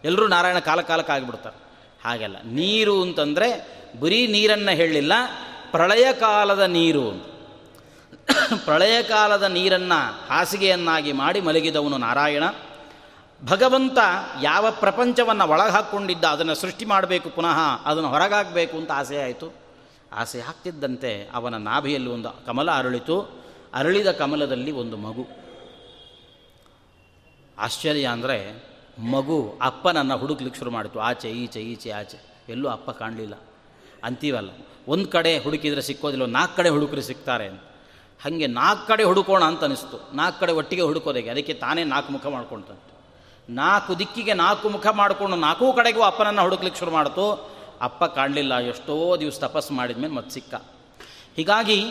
ಎಲ್ಲರೂ 0.04 0.26
ನಾರಾಯಣ 0.26 0.58
ಕಾಲ 0.58 0.80
ಕಾಲಕ್ಕೆ 0.80 1.12
ಆಗಿಬಿಡ್ತಾರೆ. 1.12 1.69
ಹಾಗೆಲ್ಲ. 2.04 2.36
ನೀರು 2.44 2.94
ಅಂತಂದರೆ 3.02 3.48
ಬರೀ 4.00 4.20
ನೀರನ್ನು 4.26 4.72
ಹೇಳಲಿಲ್ಲ, 4.76 5.12
ಪ್ರಳಯ 5.70 6.06
ಕಾಲದ 6.12 6.64
ನೀರು 6.68 7.06
ಪ್ರಳಯ 8.64 8.96
ಕಾಲದ 9.02 9.42
ನೀರನ್ನು 9.42 9.98
ಹಾಸಿಗೆಯನ್ನಾಗಿ 10.28 11.12
ಮಾಡಿ 11.12 11.40
ಮಲಗಿದವನು 11.40 11.96
ನಾರಾಯಣ. 11.98 12.44
ಭಗವಂತ 13.42 13.98
ಯಾವ 14.42 14.70
ಪ್ರಪಂಚವನ್ನು 14.70 15.44
ಒಳಗೆ 15.48 15.72
ಹಾಕ್ಕೊಂಡಿದ್ದ 15.72 16.24
ಅದನ್ನು 16.24 16.54
ಸೃಷ್ಟಿ 16.54 16.84
ಮಾಡಬೇಕು 16.84 17.28
ಪುನಃ, 17.30 17.58
ಅದನ್ನು 17.84 18.08
ಹೊರಗಾಗಬೇಕು 18.08 18.74
ಅಂತ 18.76 18.90
ಆಸೆ 18.94 19.18
ಆಯಿತು. 19.22 19.48
ಆಸೆ 20.12 20.40
ಹಾಕ್ತಿದ್ದಂತೆ 20.40 21.12
ಅವನ 21.34 21.56
ನಾಭಿಯಲ್ಲಿ 21.56 22.10
ಒಂದು 22.10 22.30
ಕಮಲ 22.46 22.70
ಅರಳಿತು. 22.70 23.16
ಅರಳಿದ 23.74 24.10
ಕಮಲದಲ್ಲಿ 24.12 24.72
ಒಂದು 24.72 24.96
ಮಗು. 24.96 25.24
ಆಶ್ಚರ್ಯ 27.58 28.06
ಅಂದರೆ 28.06 28.38
ಮಗು 29.12 29.58
ಅಪ್ಪನನ್ನು 29.62 30.16
ಹುಡುಕ್ಲಿಕ್ಕೆ 30.16 30.58
ಶುರು 30.58 30.70
ಮಾಡಿತು. 30.70 31.00
ಆಚೆ, 31.00 31.28
ಈಚೆ 31.30 31.60
ಈಚೆ, 31.60 31.90
ಆಚೆ. 31.90 32.18
ಎಲ್ಲೂ 32.48 32.68
ಅಪ್ಪ 32.68 32.90
ಕಾಣಲಿಲ್ಲ. 32.90 33.34
ಅಂತೀವಲ್ಲ, 34.04 34.50
ಒಂದು 34.88 35.08
ಕಡೆ 35.08 35.38
ಹುಡುಕಿದರೆ 35.38 35.82
ಸಿಕ್ಕೋದಿಲ್ಲ 35.82 36.26
ನಾಲ್ಕು 36.26 36.56
ಕಡೆ 36.56 36.68
ಹುಡುಕರು 36.68 37.00
ಸಿಗ್ತಾರೆ 37.00 37.48
ಹಾಗೆ 38.20 38.46
ನಾಲ್ಕು 38.46 38.86
ಕಡೆ 38.86 39.02
ಹುಡುಕೋಣ 39.02 39.42
ಅಂತ 39.44 39.64
ಅನಿಸ್ತು. 39.64 39.98
ನಾಲ್ಕು 40.16 40.40
ಕಡೆ 40.40 40.52
ಒಟ್ಟಿಗೆ 40.52 40.82
ಹುಡುಕೋದಕ್ಕೆ, 40.82 41.30
ಅದಕ್ಕೆ 41.30 41.54
ತಾನೇ 41.54 41.84
ನಾಲ್ಕು 41.84 42.12
ಮುಖ 42.12 42.26
ಮಾಡ್ಕೊಳ್ತಂತೆ 42.26 42.88
ನಾಲ್ಕು 43.54 43.98
ದಿಕ್ಕಿಗೆ 43.98 44.34
ನಾಲ್ಕು 44.34 44.68
ಮುಖ 44.68 44.86
ಮಾಡಿಕೊಂಡು 44.86 45.36
ನಾಲ್ಕೂ 45.36 45.72
ಕಡೆಗೂ 45.72 46.02
ಅಪ್ಪನನ್ನು 46.02 46.42
ಹುಡುಕ್ಲಿಕ್ಕೆ 46.42 46.78
ಶುರು 46.78 46.90
ಮಾಡ್ತು. 46.90 47.24
ಅಪ್ಪ 47.80 48.04
ಕಾಣಲಿಲ್ಲ, 48.04 48.58
ಎಷ್ಟೋ 48.58 49.16
ದಿವಸ 49.16 49.38
ತಪಸ್ಸು 49.38 49.72
ಮಾಡಿದ್ಮೇಲೆ 49.74 50.14
ಮತ್ತೆ 50.14 50.30
ಸಿಕ್ಕ. 50.30 50.54
ಹೀಗಾಗಿ 51.36 51.84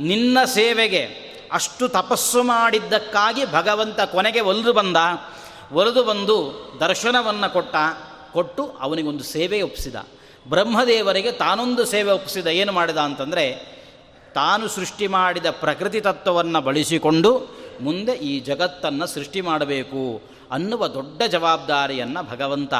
ನಿನ್ನ 0.00 0.38
ಸೇವೆಗೆ 0.44 1.02
ಅಷ್ಟು 1.52 1.88
ತಪಸ್ಸು 1.88 2.42
ಮಾಡಿದ್ದಕ್ಕಾಗಿ 2.42 3.44
ಭಗವಂತ 3.52 4.00
ಕೊನೆಗೆ 4.00 4.40
ಒಲಿದು 4.40 4.72
ಬಂದ. 4.72 4.96
ಒಲಿದು 5.72 6.04
ಬಂದು 6.04 6.54
ದರ್ಶನವನ್ನು 6.80 7.52
ಕೊಟ್ಟ, 7.52 7.74
ಕೊಟ್ಟು 8.32 8.70
ಅವನಿಗೊಂದು 8.80 9.24
ಸೇವೆ 9.24 9.62
ಒಪ್ಪಿಸಿದ. 9.62 9.96
ಬ್ರಹ್ಮದೇವರಿಗೆ 10.48 11.32
ತಾನೊಂದು 11.32 11.84
ಸೇವೆ 11.84 12.12
ಒಪ್ಪಿಸಿದ, 12.12 12.46
ಏನು 12.46 12.72
ಮಾಡಿದ 12.72 12.96
ಅಂತಂದರೆ, 12.96 13.74
ತಾನು 14.34 14.68
ಸೃಷ್ಟಿ 14.68 15.06
ಮಾಡಿದ 15.06 15.46
ಪ್ರಕೃತಿ 15.50 16.00
ತತ್ವವನ್ನು 16.00 16.60
ಬಳಸಿಕೊಂಡು 16.60 17.50
ಮುಂದೆ 17.80 18.12
ಈ 18.12 18.40
ಜಗತ್ತನ್ನು 18.40 19.06
ಸೃಷ್ಟಿ 19.06 19.40
ಮಾಡಬೇಕು 19.40 20.22
ಅನ್ನುವ 20.50 20.88
ದೊಡ್ಡ 20.88 21.22
ಜವಾಬ್ದಾರಿಯನ್ನು 21.22 22.30
ಭಗವಂತ 22.30 22.74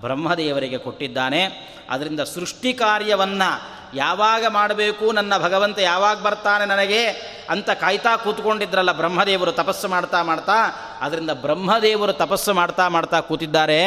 ಬ್ರಹ್ಮದೇವರಿಗೆ 0.00 0.78
ಕೊಟ್ಟಿದ್ದಾನೆ. 0.78 1.44
ಅದರಿಂದ 1.90 2.20
ಸೃಷ್ಟಿ 2.20 2.72
ಕಾರ್ಯವನ್ನು 2.72 3.75
ಯಾವಾಗ 3.94 4.46
ಮಾಡಬೇಕು, 4.46 5.12
ನನ್ನ 5.12 5.38
ಭಗವಂತ 5.38 5.78
ಯಾವಾಗ 5.78 6.22
ಬರ್ತಾನೆ 6.22 6.64
ನನಗೆ 6.64 7.06
ಅಂತ 7.50 7.70
ಕಾಯ್ತಾ 7.70 8.16
ಕೂತ್ಕೊಂಡಿದ್ರಲ್ಲ 8.16 8.92
ಬ್ರಹ್ಮದೇವರು 8.92 9.52
ತಪಸ್ಸು 9.52 9.88
ಮಾಡ್ತಾ 9.88 10.22
ಮಾಡ್ತಾ 10.22 10.52
ಅದರಿಂದ 11.00 11.30
ಬ್ರಹ್ಮದೇವರು 11.30 12.12
ತಪಸ್ಸು 12.12 12.54
ಮಾಡ್ತಾ 12.54 12.88
ಮಾಡ್ತಾ 12.88 13.20
ಕೂತಿದ್ದಾರೆ. 13.20 13.80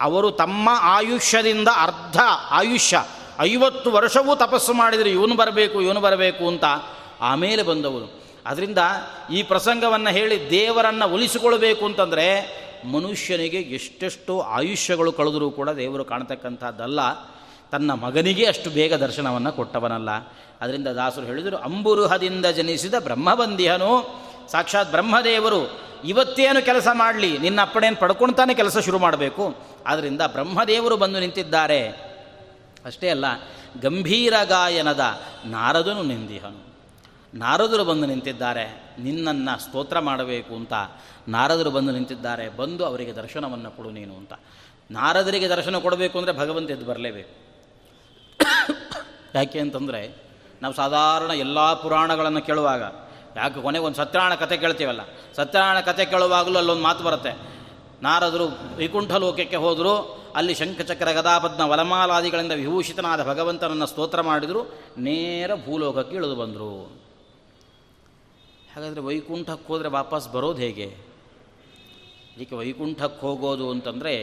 ಅವರು 0.00 0.30
ತಮ್ಮ 0.30 0.68
ಆಯುಷ್ಯದಿಂದ 0.72 1.68
ಅರ್ಧ 1.82 2.16
ಆಯುಷ್ಯ, 2.50 3.04
ಐವತ್ತು 3.40 3.90
ವರ್ಷವೂ 3.90 4.36
ತಪಸ್ಸು 4.36 4.72
ಮಾಡಿದರೆ 4.72 5.10
ಇವನು 5.10 5.36
ಬರಬೇಕು 5.36 5.82
ಇವನು 5.82 6.00
ಬರಬೇಕು 6.00 6.48
ಅಂತ 6.48 6.64
ಆಮೇಲೆ 7.20 7.62
ಬಂದವರು. 7.62 8.22
ಅದರಿಂದ 8.46 8.78
ಈ 9.32 9.42
ಪ್ರಸಂಗವನ್ನು 9.42 10.10
ಹೇಳಿ 10.10 10.50
ದೇವರನ್ನು 10.50 11.14
ಉಳಿಸಿಕೊಳ್ಬೇಕು 11.14 11.84
ಅಂತಂದರೆ 11.84 12.26
ಮನುಷ್ಯನಿಗೆ 12.92 13.56
ಎಷ್ಟೆಷ್ಟು 13.56 14.40
ಆಯುಷ್ಯಗಳು 14.40 15.12
ಕಳೆದರೂ 15.12 15.50
ಕೂಡ 15.50 15.70
ದೇವರು 15.70 16.04
ಕಾಣ್ತಕ್ಕಂಥದ್ದಲ್ಲ. 16.04 17.00
ತನ್ನ 17.72 17.94
ಮಗನಿಗೆ 17.94 18.46
ಅಷ್ಟು 18.46 18.70
ಬೇಗ 18.70 18.94
ದರ್ಶನವನ್ನು 18.94 19.52
ಕೊಟ್ಟವನಲ್ಲ. 19.52 20.10
ಅದರಿಂದ 20.60 20.86
ದಾಸರು 20.86 21.26
ಹೇಳಿದರು, 21.26 21.56
ಅಂಬುರುಹದಿಂದ 21.56 22.46
ಜನಿಸಿದ 22.46 22.94
ಬ್ರಹ್ಮಬಂದಿಹನು 22.98 23.90
ಸಾಕ್ಷಾತ್ 24.52 24.90
ಬ್ರಹ್ಮದೇವರು, 24.90 25.80
ಇವತ್ತೇನು 26.04 26.64
ಕೆಲಸ 26.64 26.88
ಮಾಡಲಿ, 26.92 27.38
ನಿನ್ನ 27.38 27.60
ಅಪ್ಪಣೆಯನ್ನು 27.60 28.00
ಪಡ್ಕೊಳ್ತಾನೆ 28.00 28.54
ಕೆಲಸ 28.54 28.78
ಶುರು 28.78 28.98
ಮಾಡಬೇಕು? 28.98 29.54
ಆದ್ದರಿಂದ 29.86 30.22
ಬ್ರಹ್ಮದೇವರು 30.26 30.96
ಬಂದು 30.96 31.20
ನಿಂತಿದ್ದಾರೆ. 31.20 31.88
ಅಷ್ಟೇ 32.84 33.08
ಅಲ್ಲ 33.08 33.24
ಗಂಭೀರ 33.82 34.34
ಗಾಯನದ 34.44 35.00
ನಾರದನು 35.44 36.02
ನಿಂದಿಹನು. 36.02 36.66
ನಾರದರು 37.34 37.84
ಬಂದು 37.84 38.06
ನಿಂತಿದ್ದಾರೆ, 38.06 38.94
ನಿನ್ನನ್ನು 38.98 39.60
ಸ್ತೋತ್ರ 39.60 39.98
ಮಾಡಬೇಕು 39.98 40.54
ಅಂತ 40.54 40.72
ನಾರದರು 41.28 41.70
ಬಂದು 41.70 41.92
ನಿಂತಿದ್ದಾರೆ, 41.92 42.48
ಬಂದು 42.48 42.84
ಅವರಿಗೆ 42.84 43.12
ದರ್ಶನವನ್ನು 43.12 43.70
ಕೊಡು 43.70 43.90
ನೀನು 43.90 44.16
ಅಂತ. 44.16 44.32
ನಾರದರಿಗೆ 44.90 45.48
ದರ್ಶನ 45.48 45.78
ಕೊಡಬೇಕು 45.78 46.18
ಅಂದರೆ 46.18 46.32
ಭಗವಂತ 46.32 46.70
ಎದ್ದು 46.70 46.86
ಬರಲೇಬೇಕು. 46.86 47.45
ಯಾಕೆ 49.34 49.58
ಅಂತಂದರೆ 49.58 50.00
ನಾವು 50.62 50.74
ಸಾಧಾರಣ 50.74 51.30
ಎಲ್ಲ 51.30 51.72
ಪುರಾಣಗಳನ್ನು 51.72 52.42
ಕೇಳುವಾಗ, 52.42 52.82
ಯಾಕೆ 53.36 53.62
ಕೊನೆಗೆ 53.62 53.84
ಒಂದು 53.84 53.96
ಸತ್ಯನಾರಾಯಣ 53.96 54.34
ಕಥೆ 54.34 54.56
ಕೇಳ್ತೀವಲ್ಲ? 54.56 55.00
ಸತ್ಯನಾರಾಯಣ 55.36 55.80
ಕಥೆ 55.80 56.04
ಕೇಳುವಾಗಲೂ 56.04 56.58
ಅಲ್ಲೊಂದು 56.58 56.82
ಮಾತು 56.82 57.04
ಬರುತ್ತೆ. 57.04 57.32
ನಾರದರು 58.02 58.46
ವೈಕುಂಠ 58.78 59.12
ಲೋಕಕ್ಕೆ 59.12 59.56
ಹೋದರು, 59.56 60.24
ಅಲ್ಲಿ 60.36 60.54
ಶಂಖಚಕ್ರ 60.54 61.12
ಗದಾಪದ್ನ 61.12 61.62
ವಲಮಾಲಾದಿಗಳಿಂದ 61.62 62.52
ವಿಭೂಷಿತನಾದ 62.52 63.28
ಭಗವಂತನನ್ನು 63.28 63.86
ಸ್ತೋತ್ರ 63.86 64.20
ಮಾಡಿದರು, 64.20 64.62
ನೇರ 64.98 65.50
ಭೂಲೋಕಕ್ಕೆ 65.54 66.16
ಇಳಿದು 66.16 66.36
ಬಂದರು. 66.36 66.72
ಹಾಗಾದರೆ 68.74 69.00
ವೈಕುಂಠಕ್ಕೆ 69.00 69.68
ಹೋದರೆ 69.68 69.88
ವಾಪಸ್ 69.88 70.32
ಬರೋದು 70.32 70.58
ಹೇಗೆ? 70.58 70.88
ಇದಕ್ಕೆ 72.36 72.56
ವೈಕುಂಠಕ್ಕೆ 72.56 73.20
ಹೋಗೋದು 73.20 73.70
ಅಂತಂದರೆ, 73.70 74.14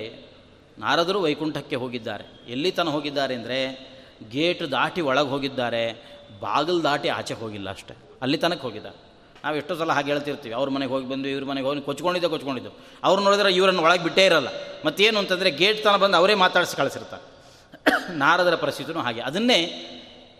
ನಾರದರು 0.80 1.22
ವೈಕುಂಠಕ್ಕೆ 1.22 1.76
ಹೋಗಿದ್ದಾರೆ. 1.76 2.26
ಎಲ್ಲಿ 2.48 2.72
ತನಕ 2.72 2.90
ಹೋಗಿದ್ದಾರೆ 2.90 3.36
ಅಂದರೆ 3.36 3.93
ಗೇಟ್ 4.30 4.72
ದಾಟಿ 4.72 5.02
ಒಳಗೆ 5.02 5.28
ಹೋಗಿದ್ದಾರೆ, 5.28 6.14
ಬಾಗಿಲು 6.40 6.84
ದಾಟಿ 6.84 7.10
ಆಚೆ 7.10 7.34
ಹೋಗಿಲ್ಲ 7.34 7.70
ಅಷ್ಟೇ. 7.70 7.96
ಅಲ್ಲಿ 8.22 8.38
ತನಕ 8.38 8.62
ಹೋಗಿದ್ದಾರೆ 8.62 9.14
ನಾವು 9.44 9.56
ಎಷ್ಟೋ 9.56 9.76
ಸಲ 9.76 9.92
ಹಾಗೆ 9.92 10.12
ಹೇಳ್ತಿರ್ತೀವಿ, 10.12 10.56
ಅವ್ರ 10.56 10.70
ಮನೆಗೆ 10.70 10.92
ಹೋಗಿ 10.92 11.10
ಬಂದು 11.10 11.28
ಇವ್ರ 11.28 11.44
ಮನೆಗೆ 11.44 11.68
ಹೋಗಿ 11.68 11.82
ಕೊಚ್ಕೊಂಡಿದ್ದೆ, 11.82 12.30
ಕೊಚ್ಕೊಂಡಿದ್ದು. 12.30 12.70
ಅವ್ರು 13.04 13.24
ನೋಡಿದ್ರೆ 13.24 13.54
ಇವರನ್ನು 13.54 13.82
ಒಳಗೆ 13.82 14.04
ಬಿಟ್ಟೇ 14.04 14.26
ಇರಲ್ಲ. 14.26 14.48
ಮತ್ತೇನು 14.86 15.20
ಅಂತಂದರೆ 15.20 15.52
ಗೇಟ್ 15.52 15.84
ತನಕ 15.84 15.96
ಬಂದು 15.96 16.18
ಅವರೇ 16.18 16.34
ಮಾತಾಡಿಸಿ 16.34 16.76
ಕಳಿಸಿರ್ತಾರೆ. 16.76 17.34
ನಾರದರ 18.14 18.56
ಪರಿಸ್ಥಿತಿನೂ 18.56 19.00
ಹಾಗೆ. 19.00 19.22
ಅದನ್ನೇ 19.22 19.90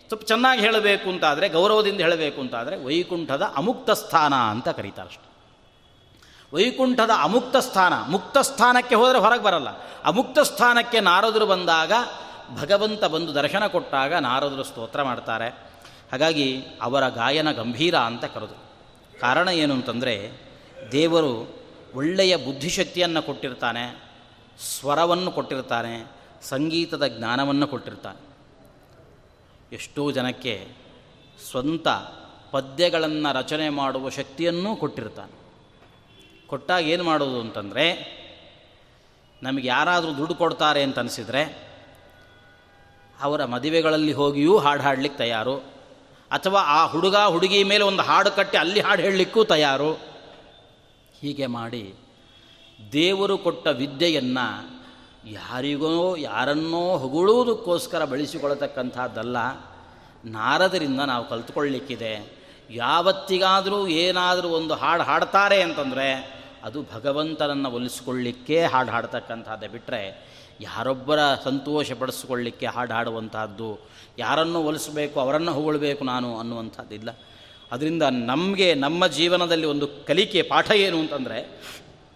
ಸ್ವಲ್ಪ 0.08 0.24
ಚೆನ್ನಾಗಿ 0.24 0.62
ಹೇಳಬೇಕು 0.62 1.10
ಅಂತಾದರೆ, 1.10 1.50
ಗೌರವದಿಂದ 1.50 2.02
ಹೇಳಬೇಕು 2.02 2.42
ಅಂತಾದರೆ 2.42 2.86
ವೈಕುಂಠದ 2.86 3.42
ಅಮುಕ್ತ 3.56 3.92
ಸ್ಥಾನ 3.92 4.36
ಅಂತ 4.36 4.70
ಕರೀತಾರೆ 4.70 5.08
ಅಷ್ಟೆ. 5.08 5.34
ವೈಕುಂಠದ 6.56 7.10
ಅಮುಕ್ತ 7.22 7.58
ಸ್ಥಾನ, 7.58 7.94
ಮುಕ್ತ 8.08 8.38
ಸ್ಥಾನಕ್ಕೆ 8.38 8.96
ಹೋದರೆ 8.96 9.20
ಹೊರಗೆ 9.20 9.44
ಬರಲ್ಲ. 9.44 9.68
ಅಮುಕ್ತ 10.06 10.40
ಸ್ಥಾನಕ್ಕೆ 10.40 11.00
ನಾರದರು 11.00 11.46
ಬಂದಾಗ 11.46 11.92
ಭಗವಂತ 12.62 13.04
ಬಂದು 13.04 13.36
ದರ್ಶನ 13.36 13.68
ಕೊಟ್ಟಾಗ 13.68 14.14
ನಾರದರು 14.14 14.64
ಸ್ತೋತ್ರ 14.64 15.04
ಮಾಡ್ತಾರೆ. 15.04 15.48
ಹಾಗಾಗಿ 16.12 16.64
ಅವರ 16.82 17.10
ಗಾಯನ 17.10 17.52
ಗಂಭೀರ 17.52 17.96
ಅಂತ 17.96 18.26
ಕರೆದು. 18.26 18.64
ಕಾರಣ 19.20 19.48
ಏನು 19.48 19.74
ಅಂತಂದರೆ, 19.74 20.32
ದೇವರು 20.92 21.60
ಒಳ್ಳೆಯ 21.96 22.36
ಬುದ್ಧಿಶಕ್ತಿಯನ್ನು 22.36 23.22
ಕೊಟ್ಟಿರ್ತಾನೆ, 23.22 24.04
ಸ್ವರವನ್ನು 24.60 25.32
ಕೊಟ್ಟಿರ್ತಾನೆ, 25.32 26.12
ಸಂಗೀತದ 26.42 27.08
ಜ್ಞಾನವನ್ನು 27.08 27.68
ಕೊಟ್ಟಿರ್ತಾನೆ. 27.68 28.22
ಎಷ್ಟೋ 29.76 30.12
ಜನಕ್ಕೆ 30.12 30.68
ಸ್ವಂತ 31.52 31.88
ಪದ್ಯಗಳನ್ನು 32.52 33.34
ರಚನೆ 33.34 33.70
ಮಾಡುವ 33.70 34.10
ಶಕ್ತಿಯನ್ನೂ 34.10 34.76
ಕೊಟ್ಟಿರ್ತಾನೆ. 34.76 35.44
ಕೊಟ್ಟಾಗ 36.48 36.84
ಏನು 36.84 37.04
ಮಾಡೋದು 37.04 37.42
ಅಂತಂದರೆ, 37.42 38.14
ನಮಗೆ 39.44 39.68
ಯಾರಾದರೂ 39.68 40.18
ದುಡ್ಡು 40.18 40.36
ಕೊಡ್ತಾರೆ 40.36 40.84
ಅಂತ 40.84 41.00
ಅನಿಸಿದರೆ 41.00 41.73
ಅವರ 43.22 43.46
ಮದುವೆಗಳಲ್ಲಿ 43.46 44.14
ಹೋಗಿಯೂ 44.14 44.58
ಹಾಡು 44.58 44.84
ಹಾಡಲಿಕ್ಕೆ 44.84 45.18
ತಯಾರು. 45.18 45.58
ಅಥವಾ 46.32 46.62
ಆ 46.62 46.86
ಹುಡುಗ 46.86 47.16
ಹುಡುಗಿ 47.16 47.64
ಮೇಲೆ 47.64 47.84
ಒಂದು 47.84 48.04
ಹಾಡು 48.04 48.32
ಕಟ್ಟಿ 48.32 48.58
ಅಲ್ಲಿ 48.58 48.80
ಹಾಡು 48.80 49.02
ಹೇಳಲಿಕ್ಕೂ 49.02 49.44
ತಯಾರು. 49.44 49.94
ಹೀಗೆ 51.20 51.46
ಮಾಡಿ 51.46 51.96
ದೇವರು 52.92 53.38
ಕೊಟ್ಟ 53.38 53.68
ವಿದ್ಯೆಯನ್ನು 53.68 54.74
ಯಾರಿಗೋ 55.26 56.16
ಯಾರನ್ನೋ 56.16 56.98
ಹೊಗಳುವುದಕ್ಕೋಸ್ಕರ 56.98 58.06
ಬಳಸಿಕೊಳ್ಳತಕ್ಕಂಥದ್ದಲ್ಲ. 58.06 59.38
ನಾರದರಿಂದ 60.26 61.00
ನಾವು 61.00 61.30
ಕಲ್ತ್ಕೊಳ್ಳಿಕ್ಕಿದೆ. 61.30 62.44
ಯಾವತ್ತಿಗಾದರೂ 62.70 63.88
ಏನಾದರೂ 63.88 64.48
ಒಂದು 64.48 64.74
ಹಾಡು 64.74 65.04
ಹಾಡ್ತಾರೆ 65.04 65.62
ಅಂತಂದರೆ 65.62 66.44
ಅದು 66.64 66.82
ಭಗವಂತನನ್ನು 66.82 67.72
ಒಲಿಸ್ಕೊಳ್ಳಿಕ್ಕೆ 67.72 68.66
ಹಾಡು 68.66 68.92
ಹಾಡ್ತಕ್ಕಂಥದ್ದೇ 68.92 69.68
ಬಿಟ್ಟರೆ 69.68 70.33
ಯಾರೊಬ್ಬರ 70.62 71.20
ಸಂತೋಷ 71.44 71.92
ಪಡಿಸ್ಕೊಳ್ಳಿಕ್ಕೆ 71.92 72.66
ಹಾಡು 72.66 72.94
ಹಾಡುವಂತಹದ್ದು, 72.94 73.80
ಯಾರನ್ನು 74.20 74.64
ಒಲಿಸಬೇಕು 74.64 75.20
ಅವರನ್ನು 75.20 75.54
ಹೊಗಳಬೇಕು 75.54 76.04
ನಾನು 76.04 76.40
ಅನ್ನುವಂಥದ್ದಿಲ್ಲ 76.40 77.10
ಅದರಿಂದ 77.72 78.04
ನಮಗೆ, 78.04 78.74
ನಮ್ಮ 78.74 79.08
ಜೀವನದಲ್ಲಿ 79.08 79.66
ಒಂದು 79.66 79.88
ಕಲಿಕೆ 79.88 80.42
ಪಾಠ 80.42 80.72
ಏನು 80.72 81.00
ಅಂತಂದರೆ, 81.00 81.70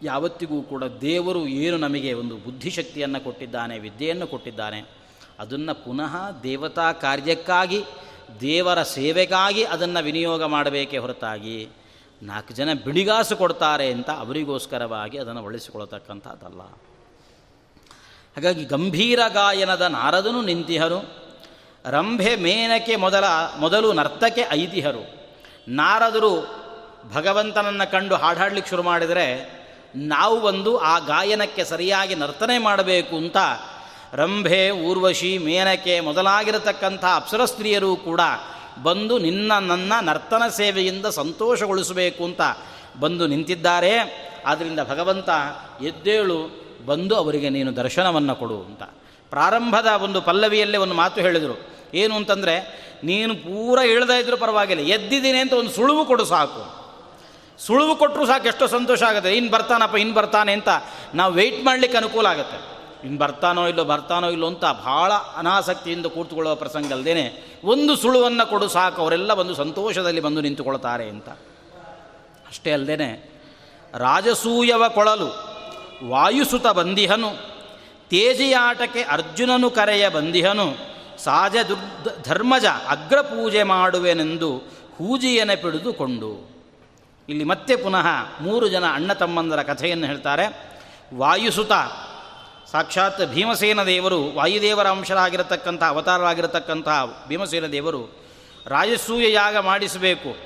ಯಾವತ್ತಿಗೂ 0.03 0.61
ಕೂಡ 0.61 0.83
ದೇವರು 0.83 1.47
ಏನು 1.47 1.77
ನಮಗೆ 1.77 2.13
ಒಂದು 2.13 2.37
ಬುದ್ಧಿಶಕ್ತಿಯನ್ನು 2.37 3.23
ಕೊಟ್ಟಿದ್ದಾನೆ, 3.23 3.79
ವಿದ್ಯೆಯನ್ನು 3.79 4.27
ಕೊಟ್ಟಿದ್ದಾನೆ, 4.27 4.81
ಅದನ್ನು 5.39 5.83
ಪುನಃ 5.85 6.29
ದೇವತಾ 6.43 6.91
ಕಾರ್ಯಕ್ಕಾಗಿ, 6.91 7.83
ದೇವರ 8.41 8.83
ಸೇವೆಗಾಗಿ 8.83 9.63
ಅದನ್ನು 9.63 10.03
ವಿನಿಯೋಗ 10.03 10.43
ಮಾಡಬೇಕೇ 10.43 10.97
ಹೊರತಾಗಿ, 10.97 11.67
ನಾಲ್ಕು 12.23 12.53
ಜನ 12.53 12.69
ಬಿಡಿಗಾಸು 12.85 13.35
ಕೊಡ್ತಾರೆ 13.37 13.91
ಅಂತ 13.91 14.09
ಅವರಿಗೋಸ್ಕರವಾಗಿ 14.09 15.17
ಅದನ್ನು 15.17 15.41
ಬಳಸಿಕೊಳ್ತಕ್ಕಂಥದ್ದಲ್ಲ 15.41 16.61
ಹಾಗಾಗಿ 18.37 18.65
ಗಂಭೀರ 18.65 19.19
ಗಾಯನದ 19.33 19.81
ನಾರದನು 19.81 20.41
ನಿಂತಿಹರು. 20.41 21.15
ರಂಭೆ 21.89 22.35
ಮೇನಕೆ 22.35 22.95
ಮೊದಲ, 22.95 23.23
ಮೊದಲು 23.59 23.93
ನರ್ತಕೆ 23.93 24.43
ಐತಿಹರು. 24.51 25.33
ನಾರದರು 25.67 26.47
ಭಗವಂತನನ್ನು 27.13 27.91
ಕಂಡು 27.91 28.15
ಹಾಡಾಡ್ಲಿಕ್ಕೆ 28.15 28.69
ಶುರು 28.69 28.83
ಮಾಡಿದರೆ, 28.83 29.57
ನಾವು 29.95 30.41
ಬಂದು 30.41 30.77
ಆ 30.77 30.99
ಗಾಯನಕ್ಕೆ 30.99 31.63
ಸರಿಯಾಗಿ 31.63 32.15
ನರ್ತನೆ 32.15 32.57
ಮಾಡಬೇಕು 32.57 33.15
ಅಂತ 33.15 33.37
ರಂಭೆ, 34.13 34.69
ಊರ್ವಶಿ, 34.69 35.37
ಮೇನಕೆ 35.37 35.99
ಮೊದಲಾಗಿರತಕ್ಕಂಥ 35.99 37.05
ಅಪ್ಸರ 37.15 37.45
ಸ್ತ್ರೀಯರು 37.45 37.95
ಕೂಡ 37.95 38.21
ಬಂದು 38.83 39.17
ನಿನ್ನ, 39.17 39.53
ನನ್ನ 39.53 39.93
ನರ್ತನ 40.01 40.43
ಸೇವೆಯಿಂದ 40.47 41.05
ಸಂತೋಷಗೊಳಿಸಬೇಕು 41.05 42.23
ಅಂತ 42.23 42.41
ಬಂದು 42.99 43.27
ನಿಂತಿದ್ದಾರೆ. 43.27 43.93
ಆದ್ದರಿಂದ 44.45 44.79
ಭಗವಂತ 44.79 45.29
ಎದ್ದೇಳು 45.81 46.66
ಬಂದು 46.85 47.15
ಅವರಿಗೆ 47.15 47.49
ನೀನು 47.49 47.75
ದರ್ಶನವನ್ನು 47.75 48.35
ಕೊಡು 48.35 48.63
ಅಂತ. 48.63 48.83
ಪ್ರಾರಂಭದ 49.29 49.87
ಒಂದು 50.03 50.21
ಪಲ್ಲವಿಯಲ್ಲೇ 50.21 50.77
ಒಂದು 50.77 50.93
ಮಾತು 50.93 51.21
ಹೇಳಿದರು. 51.21 51.77
ಏನು 51.93 52.15
ಅಂತಂದರೆ, 52.15 52.87
ನೀನು 53.03 53.35
ಪೂರ 53.35 53.79
ಇಳ್ದ 53.79 54.09
ಇದ್ರೂ 54.09 54.37
ಪರವಾಗಿಲ್ಲ, 54.37 54.81
ಎದ್ದಿದ್ದೀನಿ 54.81 55.37
ಅಂತ 55.37 55.53
ಒಂದು 55.53 55.69
ಸುಳುವು 55.69 56.05
ಕೊಡು 56.05 56.25
ಸಾಕು. 56.25 56.87
ಸುಳುವು 57.59 57.95
ಕೊಟ್ಟರು 57.95 58.25
ಸಾಕು, 58.25 58.47
ಎಷ್ಟೋ 58.47 58.67
ಸಂತೋಷ 58.67 59.03
ಆಗುತ್ತೆ. 59.03 59.33
ಇನ್ನು 59.33 59.51
ಬರ್ತಾನಪ್ಪ 59.51 59.95
ಇನ್ನು 59.95 60.13
ಬರ್ತಾನೆ 60.13 60.53
ಅಂತ 60.53 60.67
ನಾವು 61.15 61.33
ವೆಯ್ಟ್ 61.33 61.65
ಮಾಡಲಿಕ್ಕೆ 61.65 61.97
ಅನುಕೂಲ 61.97 62.25
ಆಗುತ್ತೆ. 62.25 62.77
ಇನ್ನು 63.03 63.19
ಬರ್ತಾನೋ 63.19 63.67
ಇಲ್ಲೋ 63.67 63.83
ಬರ್ತಾನೋ 63.83 64.29
ಇಲ್ಲೋ 64.29 64.47
ಅಂತ 64.47 64.65
ಭಾಳ 64.65 65.13
ಅನಾಸಕ್ತಿಯಿಂದ 65.13 66.05
ಕೂತ್ಕೊಳ್ಳುವ 66.05 66.55
ಪ್ರಸಂಗ 66.55 66.91
ಅಲ್ಲದೇ 66.91 67.55
ಒಂದು 67.63 67.95
ಸುಳುವನ್ನು 67.95 68.49
ಕೊಡು 68.49 68.67
ಸಾಕು, 68.67 69.01
ಅವರೆಲ್ಲ 69.01 69.33
ಬಂದು 69.33 69.55
ಸಂತೋಷದಲ್ಲಿ 69.55 70.21
ಬಂದು 70.21 70.41
ನಿಂತುಕೊಳ್ತಾರೆ 70.41 71.09
ಅಂತ. 71.09 71.29
ಅಷ್ಟೇ 72.47 72.71
ಅಲ್ಲದೇ 72.71 73.29
ರಾಜಸೂಯವ 73.93 74.87
ಕೊಳಲು 74.87 75.46
ವಾಯುಸುತ 76.03 76.67
ಬಂದಿಹನು. 76.67 77.29
ತೇಜಿಯಾಟಕ್ಕೆ 78.09 79.01
ಅರ್ಜುನನು 79.01 79.69
ಕರೆಯ 79.69 80.09
ಬಂದಿಹನು. 80.09 80.97
ಸಾಜ 81.23 81.55
ದುರ್ಧ 81.67 82.27
ಧರ್ಮಜ 82.27 82.65
ಅಗ್ರಪೂಜೆ 82.65 83.63
ಮಾಡುವೆನೆಂದು 83.63 84.57
ಹೂಜಿಯನ್ನು 84.97 85.61
ಪಿಡಿದುಕೊಂಡು 85.61 86.57
ಇಲ್ಲಿ 87.29 87.43
ಮತ್ತೆ 87.43 87.75
ಪುನಃ 87.75 88.07
ಮೂರು 88.41 88.67
ಜನ 88.67 88.83
ಅಣ್ಣ 88.93 89.13
ತಮ್ಮಂದರ 89.13 89.63
ಕಥೆಯನ್ನು 89.63 90.07
ಹೇಳ್ತಾರೆ. 90.07 90.77
ವಾಯುಸುತ, 91.15 91.71
ಸಾಕ್ಷಾತ್ 92.71 93.25
ಭೀಮಸೇನ 93.25 93.83
ದೇವರು, 93.83 94.35
ವಾಯುದೇವರ 94.35 94.87
ಅಂಶರಾಗಿರತಕ್ಕಂಥ 94.87 95.83
ಅವತಾರವಾಗಿರತಕ್ಕಂತಹ 95.83 97.25
ಭೀಮಸೇನ 97.27 97.65
ದೇವರು 97.65 98.27
ರಾಯಸೂಯ 98.67 99.31
ಯಾಗ 99.31 99.57
ಮಾಡಿಸಬೇಕು. 99.57 100.37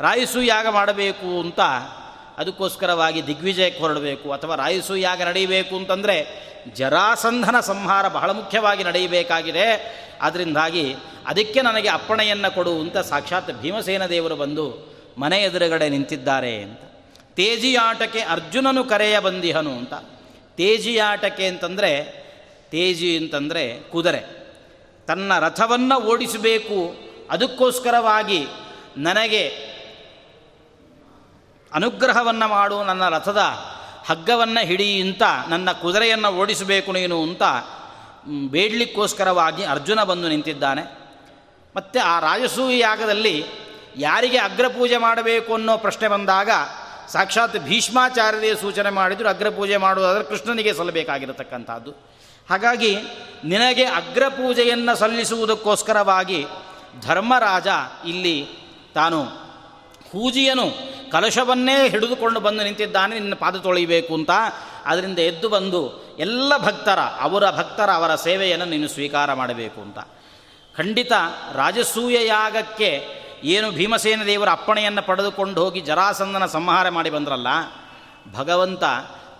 ರಾಯಸೂಯ 0.00 0.46
ಯಾಗ 0.46 0.66
ಮಾಡಬೇಕು 0.68 1.40
ಅಂತ 1.40 1.60
ಅದಕ್ಕೋಸ್ಕರವಾಗಿ 2.38 3.26
ದಿಗ್ವಿಜಯಕ್ಕೆ 3.26 3.80
ಹೊರಡಬೇಕು 3.80 4.32
ಅಥವಾ 4.32 4.54
ರಾಯಸು 4.54 4.96
ಯಾಗ 4.96 5.22
ನಡೆಯಬೇಕು 5.22 5.76
ಅಂತಂದರೆ 5.76 6.48
ಜರಾಸಂಧನ 6.74 7.60
ಸಂಹಾರ 7.60 8.08
ಬಹಳ 8.08 8.30
ಮುಖ್ಯವಾಗಿ 8.30 8.84
ನಡೆಯಬೇಕಾಗಿದೆ. 8.84 9.98
ಅದರಿಂದಾಗಿ 10.22 10.94
ಅದಕ್ಕೆ 11.26 11.62
ನನಗೆ 11.62 11.88
ಅಪ್ಪಣೆಯನ್ನು 11.88 12.54
ಕೊಡು 12.54 12.80
ಅಂತ 12.80 12.98
ಸಾಕ್ಷಾತ್ 12.98 13.50
ಭೀಮಸೇನ 13.60 14.06
ದೇವರು 14.06 14.36
ಬಂದು 14.36 14.94
ಮನೆ 15.18 15.38
ಎದುರುಗಡೆ 15.38 15.88
ನಿಂತಿದ್ದಾರೆ 15.88 16.62
ಅಂತ. 16.62 16.80
ತೇಜಿಯಾಟಕ್ಕೆ 17.34 18.20
ಅರ್ಜುನನು 18.20 18.84
ಕರೆಯ 18.84 19.18
ಬಂದಿಹನು 19.18 19.70
ಅಂತ. 19.70 19.94
ತೇಜಿಯಾಟಕ್ಕೆ 20.56 21.46
ಅಂತಂದರೆ, 21.46 22.04
ತೇಜಿ 22.70 23.16
ಅಂತಂದರೆ 23.16 23.80
ಕುದುರೆ. 23.90 24.52
ತನ್ನ 25.06 25.38
ರಥವನ್ನು 25.38 26.00
ಓಡಿಸಬೇಕು. 26.00 26.96
ಅದಕ್ಕೋಸ್ಕರವಾಗಿ 27.30 28.46
ನನಗೆ 28.96 29.67
ಅನುಗ್ರಹವನ್ನು 31.74 32.48
ಮಾಡು 32.48 32.84
ನನ್ನ 32.84 33.08
ರಥದ 33.08 33.38
ಹಗ್ಗವನ್ನು 34.06 34.66
ಹಿಡಿ 34.66 35.00
ಅಂತ 35.00 35.22
ನನ್ನ 35.48 35.72
ಕುದುರೆಯನ್ನು 35.72 36.28
ಓಡಿಸಬೇಕು 36.28 36.92
ನೀನು 36.92 37.22
ಅಂತ 37.22 37.42
ಬೇಡಲಿಕ್ಕೋಸ್ಕರವಾಗಿ 38.50 39.64
ಅರ್ಜುನ 39.64 40.02
ಬಂದು 40.02 40.28
ನಿಂತಿದ್ದಾನೆ. 40.28 40.82
ಮತ್ತು 41.76 42.00
ಆ 42.00 42.20
ರಾಜಸೂಯ 42.20 42.78
ಯಾಗದಲ್ಲಿ 42.78 43.44
ಯಾರಿಗೆ 43.96 44.38
ಅಗ್ರಪೂಜೆ 44.38 44.96
ಮಾಡಬೇಕು 44.96 45.54
ಅನ್ನೋ 45.54 45.76
ಪ್ರಶ್ನೆ 45.76 46.08
ಬಂದಾಗ 46.08 46.50
ಸಾಕ್ಷಾತ್ 47.12 47.58
ಭೀಷ್ಮಾಚಾರ್ಯರೇ 47.58 48.54
ಸೂಚನೆ 48.54 48.90
ಮಾಡಿದರು, 48.90 49.28
ಅಗ್ರಪೂಜೆ 49.28 49.76
ಮಾಡುವುದಾದರೆ 49.76 50.24
ಕೃಷ್ಣನಿಗೆ 50.24 50.72
ಸಲ್ಲಬೇಕಾಗಿರತಕ್ಕಂಥದ್ದು. 50.74 51.90
ಹಾಗಾಗಿ 52.50 52.96
ನಿನಗೆ 53.44 53.84
ಅಗ್ರಪೂಜೆಯನ್ನು 53.84 54.96
ಸಲ್ಲಿಸುವುದಕ್ಕೋಸ್ಕರವಾಗಿ 54.96 56.46
ಧರ್ಮರಾಜ 57.06 57.66
ಇಲ್ಲಿ 58.06 58.48
ತಾನು 58.94 59.47
ಹೂಜಿಯನು 60.12 60.66
ಕಲಶವನ್ನೇ 61.10 61.88
ಹಿಡಿದುಕೊಂಡು 61.88 62.40
ಬಂದು 62.40 62.64
ನಿಂತಿದ್ದಾನೆ, 62.64 63.14
ನಿನ್ನ 63.18 63.34
ಪಾದ 63.34 63.56
ತೊಳೆಯಬೇಕು 63.56 64.14
ಅಂತ. 64.14 64.30
ಅದರಿಂದ 64.86 65.18
ಎದ್ದು 65.18 65.48
ಬಂದು 65.48 65.80
ಎಲ್ಲ 66.18 66.52
ಭಕ್ತರ, 66.58 66.98
ಅವರ 67.20 67.50
ಭಕ್ತರ, 67.50 67.90
ಅವರ 67.90 68.14
ಸೇವೆಯನ್ನು 68.14 68.64
ನೀನು 68.64 68.88
ಸ್ವೀಕಾರ 68.88 69.32
ಮಾಡಬೇಕು 69.32 69.80
ಅಂತ. 69.80 69.98
ಖಂಡಿತ 70.76 71.12
ರಾಜಸೂಯ 71.54 72.26
ಯಾಗಕ್ಕೆ 72.26 73.06
ಏನು 73.44 73.70
ಭೀಮಸೇನ 73.70 74.22
ದೇವರ 74.26 74.48
ಅಪ್ಪಣೆಯನ್ನು 74.50 75.02
ಪಡೆದುಕೊಂಡು 75.02 75.64
ಹೋಗಿ 75.64 75.80
ಜರಾಸಂದನ 75.80 76.46
ಸಂಹಾರ 76.46 76.88
ಮಾಡಿ 76.88 77.10
ಬಂದ್ರಲ್ಲ, 77.10 77.46
ಭಗವಂತ 78.32 78.84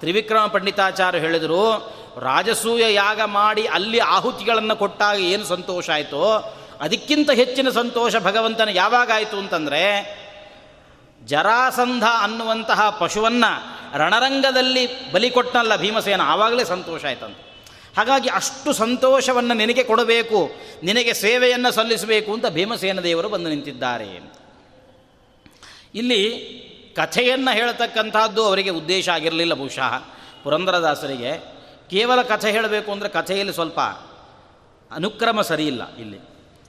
ತ್ರಿವಿಕ್ರಮ 0.01 0.47
ಪಂಡಿತಾಚಾರ್ಯ 0.47 1.19
ಹೇಳಿದರು, 1.19 1.93
ರಾಜಸೂಯ 2.21 2.95
ಯಾಗ 2.95 3.21
ಮಾಡಿ 3.21 3.67
ಅಲ್ಲಿ 3.67 3.99
ಆಹುತಿಗಳನ್ನು 3.99 4.77
ಕೊಟ್ಟಾಗ 4.77 5.21
ಏನು 5.21 5.45
ಸಂತೋಷ 5.45 5.91
ಆಯಿತು? 5.91 6.23
ಅದಕ್ಕಿಂತ 6.81 7.31
ಹೆಚ್ಚಿನ 7.31 7.71
ಸಂತೋಷ 7.71 8.17
ಭಗವಂತನ 8.17 8.69
ಯಾವಾಗಾಯಿತು 8.73 9.37
ಅಂತಂದರೆ 9.37 9.83
ಜರಾಸಂಧ 11.29 12.05
ಅನ್ನುವಂತಹ 12.21 12.81
ಪಶುವನ್ನು 13.01 13.51
ರಣರಂಗದಲ್ಲಿ 13.99 15.13
ಬಲಿ 15.13 15.31
ಕೊಟ್ಟನಲ್ಲ 15.31 15.77
ಭೀಮಸೇನ, 15.77 16.23
ಆವಾಗಲೇ 16.25 16.65
ಸಂತೋಷ 16.65 17.05
ಆಯ್ತಂತೆ. 17.05 17.43
ಹಾಗಾಗಿ 17.97 18.29
ಅಷ್ಟು 18.29 18.71
ಸಂತೋಷವನ್ನು 18.73 19.55
ನಿನಗೆ 19.55 19.85
ಕೊಡಬೇಕು, 19.85 20.41
ನಿನಗೆ 20.83 21.13
ಸೇವೆಯನ್ನು 21.15 21.71
ಸಲ್ಲಿಸಬೇಕು 21.73 22.31
ಅಂತ 22.33 22.47
ಭೀಮಸೇನ 22.47 23.01
ದೇವರು 23.01 23.29
ಬಂದು 23.29 23.49
ನಿಂತಿದ್ದಾರೆ. 23.49 24.09
ಇಲ್ಲಿ 25.95 26.23
ಕಥೆಯನ್ನು 26.97 27.53
ಹೇಳ್ತಕ್ಕಂಥದ್ದು 27.55 28.43
ಅವರಿಗೆ 28.47 28.71
ಉದ್ದೇಶ 28.71 29.09
ಆಗಿರಲಿಲ್ಲ 29.09 29.55
ಬಹುಶಃ. 29.55 29.93
ಪುರಂದರದಾಸರಿಗೆ 30.45 31.33
ಕೇವಲ 31.91 32.23
ಕಥೆ 32.23 32.49
ಹೇಳಬೇಕು 32.51 32.93
ಅಂದರೆ 32.93 33.09
ಕಥೆಯಲ್ಲಿ 33.09 33.55
ಸ್ವಲ್ಪ 33.55 33.81
ಅನುಕ್ರಮ 34.91 35.41
ಸರಿಯಿಲ್ಲ 35.41 35.83
ಇಲ್ಲಿ. 35.97 36.19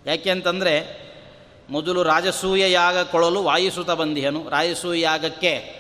ಯಾಕೆ 0.05 0.29
ಅಂತಂದರೆ 0.29 0.73
ಮೊದಲು 1.69 2.03
ರಾಜಸೂಯ 2.03 2.71
ಯಾಗ 2.71 3.03
ಕೊಳಲು 3.03 3.43
ವಾಯುಸುತ 3.43 3.91
ಬಂದಿಯನು 3.91 4.49
ರಾಜಸೂಯ 4.49 5.01
ಯಾಗಕ್ಕೆ 5.01 5.79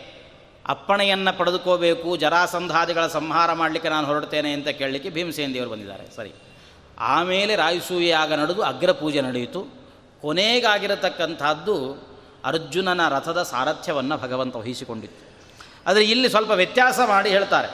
ಅಪ್ಪಣೆಯನ್ನು 0.67 1.37
ಪಡೆದುಕೋಬೇಕು, 1.37 2.15
ಜರಾಸಂಧಾದಿಗಳ 2.15 3.07
ಸಂಹಾರ 3.07 3.53
ಮಾಡಲಿಕ್ಕೆ 3.53 3.89
ನಾನು 3.89 4.07
ಹೊರಡ್ತೇನೆ 4.07 4.51
ಅಂತ 4.51 4.67
ಕೇಳಲಿಕ್ಕೆ 4.67 5.09
ಭೀಮಸೇನ 5.09 5.51
ದೇವರು 5.53 5.69
ಬಂದಿದ್ದಾರೆ. 5.69 6.15
ಸರಿ. 6.15 6.31
ಆಮೇಲೆ 6.99 7.55
ರಾಯಸೂಯ 7.55 8.07
ಯಾಗ 8.07 8.33
ನಡೆದು 8.33 8.61
ಅಗ್ರಪೂಜೆ 8.61 9.21
ನಡೆಯಿತು. 9.21 9.65
ಕೊನೆಗಾಗಿರತಕ್ಕಂಥದ್ದು 10.21 12.09
ಅರ್ಜುನನ 12.45 13.07
ರಥದ 13.07 13.43
ಸಾರಥ್ಯವನ್ನು 13.43 14.17
ಭಗವಂತ 14.17 14.55
ವಹಿಸಿಕೊಂಡಿತ್ತು. 14.55 15.29
ಆದರೆ 15.89 16.03
ಇಲ್ಲಿ 16.03 16.29
ಸ್ವಲ್ಪ 16.29 16.51
ವ್ಯತ್ಯಾಸ 16.51 16.99
ಮಾಡಿ 17.07 17.29
ಹೇಳ್ತಾರೆ. 17.29 17.67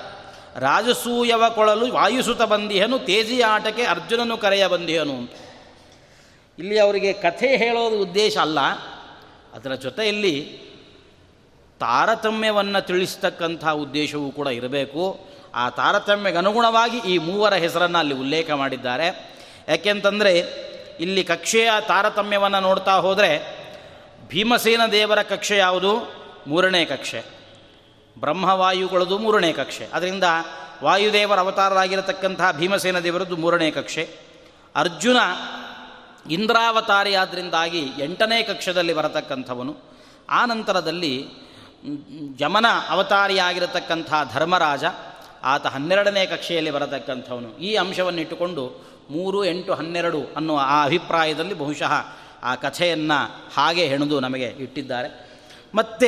ರಾಜಸೂಯವ 0.60 1.50
ಕೊಳಲು 1.50 1.94
ವಾಯುಸುತ 1.94 2.42
ಬಂದಿಯನು 2.42 3.00
ತೇಜಿ 3.00 3.42
ಆಟಕ್ಕೆ 3.42 3.84
ಅರ್ಜುನನು 3.84 4.38
ಕರೆಯ 4.38 4.68
ಅಂತ. 4.68 5.30
ಇಲ್ಲಿ 6.60 6.80
ಅವರಿಗೆ 6.80 7.14
ಕಥೆ 7.14 7.58
ಹೇಳೋದು 7.58 8.00
ಉದ್ದೇಶ 8.00 8.38
ಅಲ್ಲ. 8.38 8.60
ಅದರ 9.54 9.74
ಜೊತೆಯಲ್ಲಿ 9.74 10.66
ತಾರತಮ್ಯವನ್ನು 11.80 12.86
ತಿಳಿಸ್ತಕ್ಕಂಥ 12.86 13.68
ಉದ್ದೇಶವೂ 13.68 14.32
ಕೂಡ 14.32 14.48
ಇರಬೇಕು. 14.48 15.26
ಆ 15.56 15.70
ತಾರತಮ್ಯಕ್ಕೆ 15.70 16.38
ಅನುಗುಣವಾಗಿ 16.38 16.98
ಈ 16.98 17.18
ಮೂವರ 17.18 17.54
ಹೆಸರನ್ನು 17.54 17.98
ಅಲ್ಲಿ 17.98 18.16
ಉಲ್ಲೇಖ 18.16 18.52
ಮಾಡಿದ್ದಾರೆ. 18.52 19.36
ಯಾಕೆಂತಂದರೆ 19.68 20.40
ಇಲ್ಲಿ 21.00 21.24
ಕಕ್ಷೆಯ 21.24 21.70
ತಾರತಮ್ಯವನ್ನು 21.88 22.60
ನೋಡ್ತಾ 22.60 22.94
ಹೋದರೆ 22.94 23.58
ಭೀಮಸೇನ 24.28 24.82
ದೇವರ 24.92 25.22
ಕಕ್ಷೆ 25.22 25.58
ಯಾವುದು? 25.58 26.12
ಮೂರನೇ 26.48 26.86
ಕಕ್ಷೆ. 26.86 27.24
ಬ್ರಹ್ಮವಾಯುಗಳದು 28.20 29.18
ಮೂರನೇ 29.18 29.54
ಕಕ್ಷೆ. 29.54 29.88
ಅದರಿಂದ 29.94 30.24
ವಾಯುದೇವರ 30.84 31.40
ಅವತಾರರಾಗಿರತಕ್ಕಂತಹ 31.40 32.52
ಭೀಮಸೇನ 32.52 33.00
ದೇವರದ್ದು 33.00 33.38
ಮೂರನೇ 33.38 33.72
ಕಕ್ಷೆ. 33.72 34.10
ಅರ್ಜುನ 34.76 35.18
ಇಂದ್ರಾವತಾರಿಯಾದ್ರಿಂದಾಗಿ 36.30 37.90
ಎಂಟನೇ 38.00 38.44
ಕಕ್ಷದಲ್ಲಿ 38.44 38.94
ಬರತಕ್ಕಂಥವನು. 38.94 39.76
ಆ 40.30 40.46
ನಂತರದಲ್ಲಿ 40.46 41.28
ಜಮನ 42.36 42.66
ಅವತಾರಿಯಾಗಿರತಕ್ಕಂಥ 42.90 44.14
ಧರ್ಮರಾಜ, 44.34 44.84
ಆತ 45.44 45.66
ಹನ್ನೆರಡನೇ 45.68 46.26
ಕಕ್ಷೆಯಲ್ಲಿ 46.26 46.72
ಬರತಕ್ಕಂಥವನು. 46.72 47.58
ಈ 47.58 47.76
ಅಂಶವನ್ನು 47.76 48.22
ಇಟ್ಟುಕೊಂಡು 48.22 48.86
ಮೂರು 49.10 49.46
ಎಂಟು 49.46 49.74
ಹನ್ನೆರಡು 49.74 50.22
ಅನ್ನುವ 50.36 50.60
ಆ 50.62 50.86
ಅಭಿಪ್ರಾಯದಲ್ಲಿ 50.86 51.54
ಬಹುಶಃ 51.54 51.92
ಆ 52.44 52.56
ಕಥೆಯನ್ನು 52.56 53.50
ಹಾಗೆ 53.56 53.86
ಹೆಣೆದು 53.86 54.20
ನಮಗೆ 54.20 54.46
ಇಟ್ಟಿದ್ದಾರೆ. 54.46 55.30
ಮತ್ತು 55.76 56.08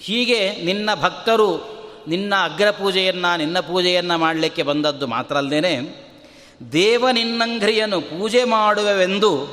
ಹೀಗೆ 0.00 0.56
ನಿನ್ನ 0.64 0.90
ಭಕ್ತರು 0.94 1.78
ನಿನ್ನ 2.08 2.34
ಅಗ್ರ 2.42 2.70
ಪೂಜೆಯನ್ನು 2.70 3.36
ನಿನ್ನ 3.36 3.60
ಪೂಜೆಯನ್ನು 3.60 4.18
ಮಾಡಲಿಕ್ಕೆ 4.18 4.62
ಬಂದದ್ದು 4.62 5.06
ಮಾತ್ರ 5.06 5.36
ಅಲ್ಲದೇ 5.36 6.04
ದೇವ 6.72 7.10
ನಿನ್ನಂಘ್ರಿಯನ್ನು 7.10 8.00
ಪೂಜೆ 8.00 8.44
ಮಾಡುವೆವೆಂದು 8.44 9.46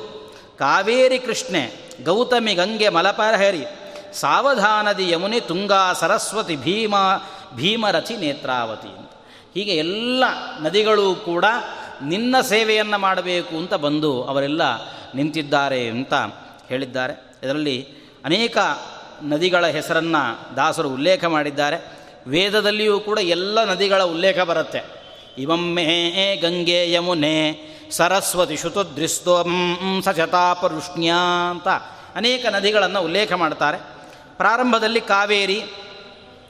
ಕಾವೇರಿ 0.58 1.18
ಕೃಷ್ಣೆ 1.18 1.72
ಗೌತಮಿ 2.04 2.54
ಗಂಗೆ 2.54 2.88
ಮಲಪರಹರಿ 2.88 3.64
ಸಾವಧಾನದಿ 4.12 5.10
ಯಮುನಿ 5.10 5.40
ತುಂಗಾ 5.40 5.92
ಸರಸ್ವತಿ 5.92 6.56
ಭೀಮ 6.56 6.94
ಭೀಮರಚಿ 7.54 8.16
ನೇತ್ರಾವತಿ 8.16 8.98
ಅಂತ. 8.98 9.10
ಹೀಗೆ 9.54 9.72
ಎಲ್ಲ 9.72 10.24
ನದಿಗಳು 10.60 11.14
ಕೂಡ 11.14 11.44
ನಿನ್ನ 12.02 12.40
ಸೇವೆಯನ್ನು 12.40 12.98
ಮಾಡಬೇಕು 12.98 13.56
ಅಂತ 13.56 13.74
ಬಂದು 13.74 14.22
ಅವರೆಲ್ಲ 14.24 14.62
ನಿಂತಿದ್ದಾರೆ 15.14 15.88
ಅಂತ 15.88 16.14
ಹೇಳಿದ್ದಾರೆ. 16.68 17.36
ಇದರಲ್ಲಿ 17.42 17.88
ಅನೇಕ 18.24 18.58
ನದಿಗಳ 19.22 19.66
ಹೆಸರನ್ನು 19.66 20.56
ದಾಸರು 20.56 20.90
ಉಲ್ಲೇಖ 20.90 21.24
ಮಾಡಿದ್ದಾರೆ. 21.24 21.98
ವೇದದಲ್ಲಿಯೂ 22.26 23.00
ಕೂಡ 23.00 23.18
ಎಲ್ಲ 23.18 23.64
ನದಿಗಳ 23.64 24.02
ಉಲ್ಲೇಖ 24.02 24.38
ಬರುತ್ತೆ. 24.38 24.95
ಇವಮ್ಮೆ 25.38 25.86
ಗಂಗೆ 26.36 26.92
ಯಮುನೆ 26.92 27.36
ಸರಸ್ವತಿ 27.90 28.56
ಶುತುದೃಸ್ತೋಂ 28.56 29.52
ಸಚತಾಪರುಷ್ಣ್ಯ 30.04 31.12
ಅಂತ 31.50 31.68
ಅನೇಕ 32.16 32.46
ನದಿಗಳನ್ನು 32.46 33.00
ಉಲ್ಲೇಖ 33.02 33.32
ಮಾಡ್ತಾರೆ. 33.32 33.78
ಪ್ರಾರಂಭದಲ್ಲಿ 34.36 35.00
ಕಾವೇರಿ 35.00 35.58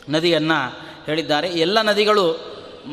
ನದಿಯನ್ನು 0.08 0.60
ಹೇಳಿದ್ದಾರೆ. 1.06 1.48
ಎಲ್ಲ 1.48 1.78
ನದಿಗಳು 1.82 2.26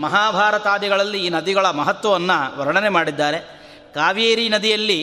ಮಹಾಭಾರತಾದಿಗಳಲ್ಲಿ 0.01 1.19
ಈ 1.25 1.29
ನದಿಗಳ 1.29 1.65
ಮಹತ್ವವನ್ನು 1.69 2.37
ವರ್ಣನೆ 2.57 2.89
ಮಾಡಿದ್ದಾರೆ. 2.89 3.39
ಕಾವೇರಿ 3.95 4.49
ನದಿಯಲ್ಲಿ 4.49 4.99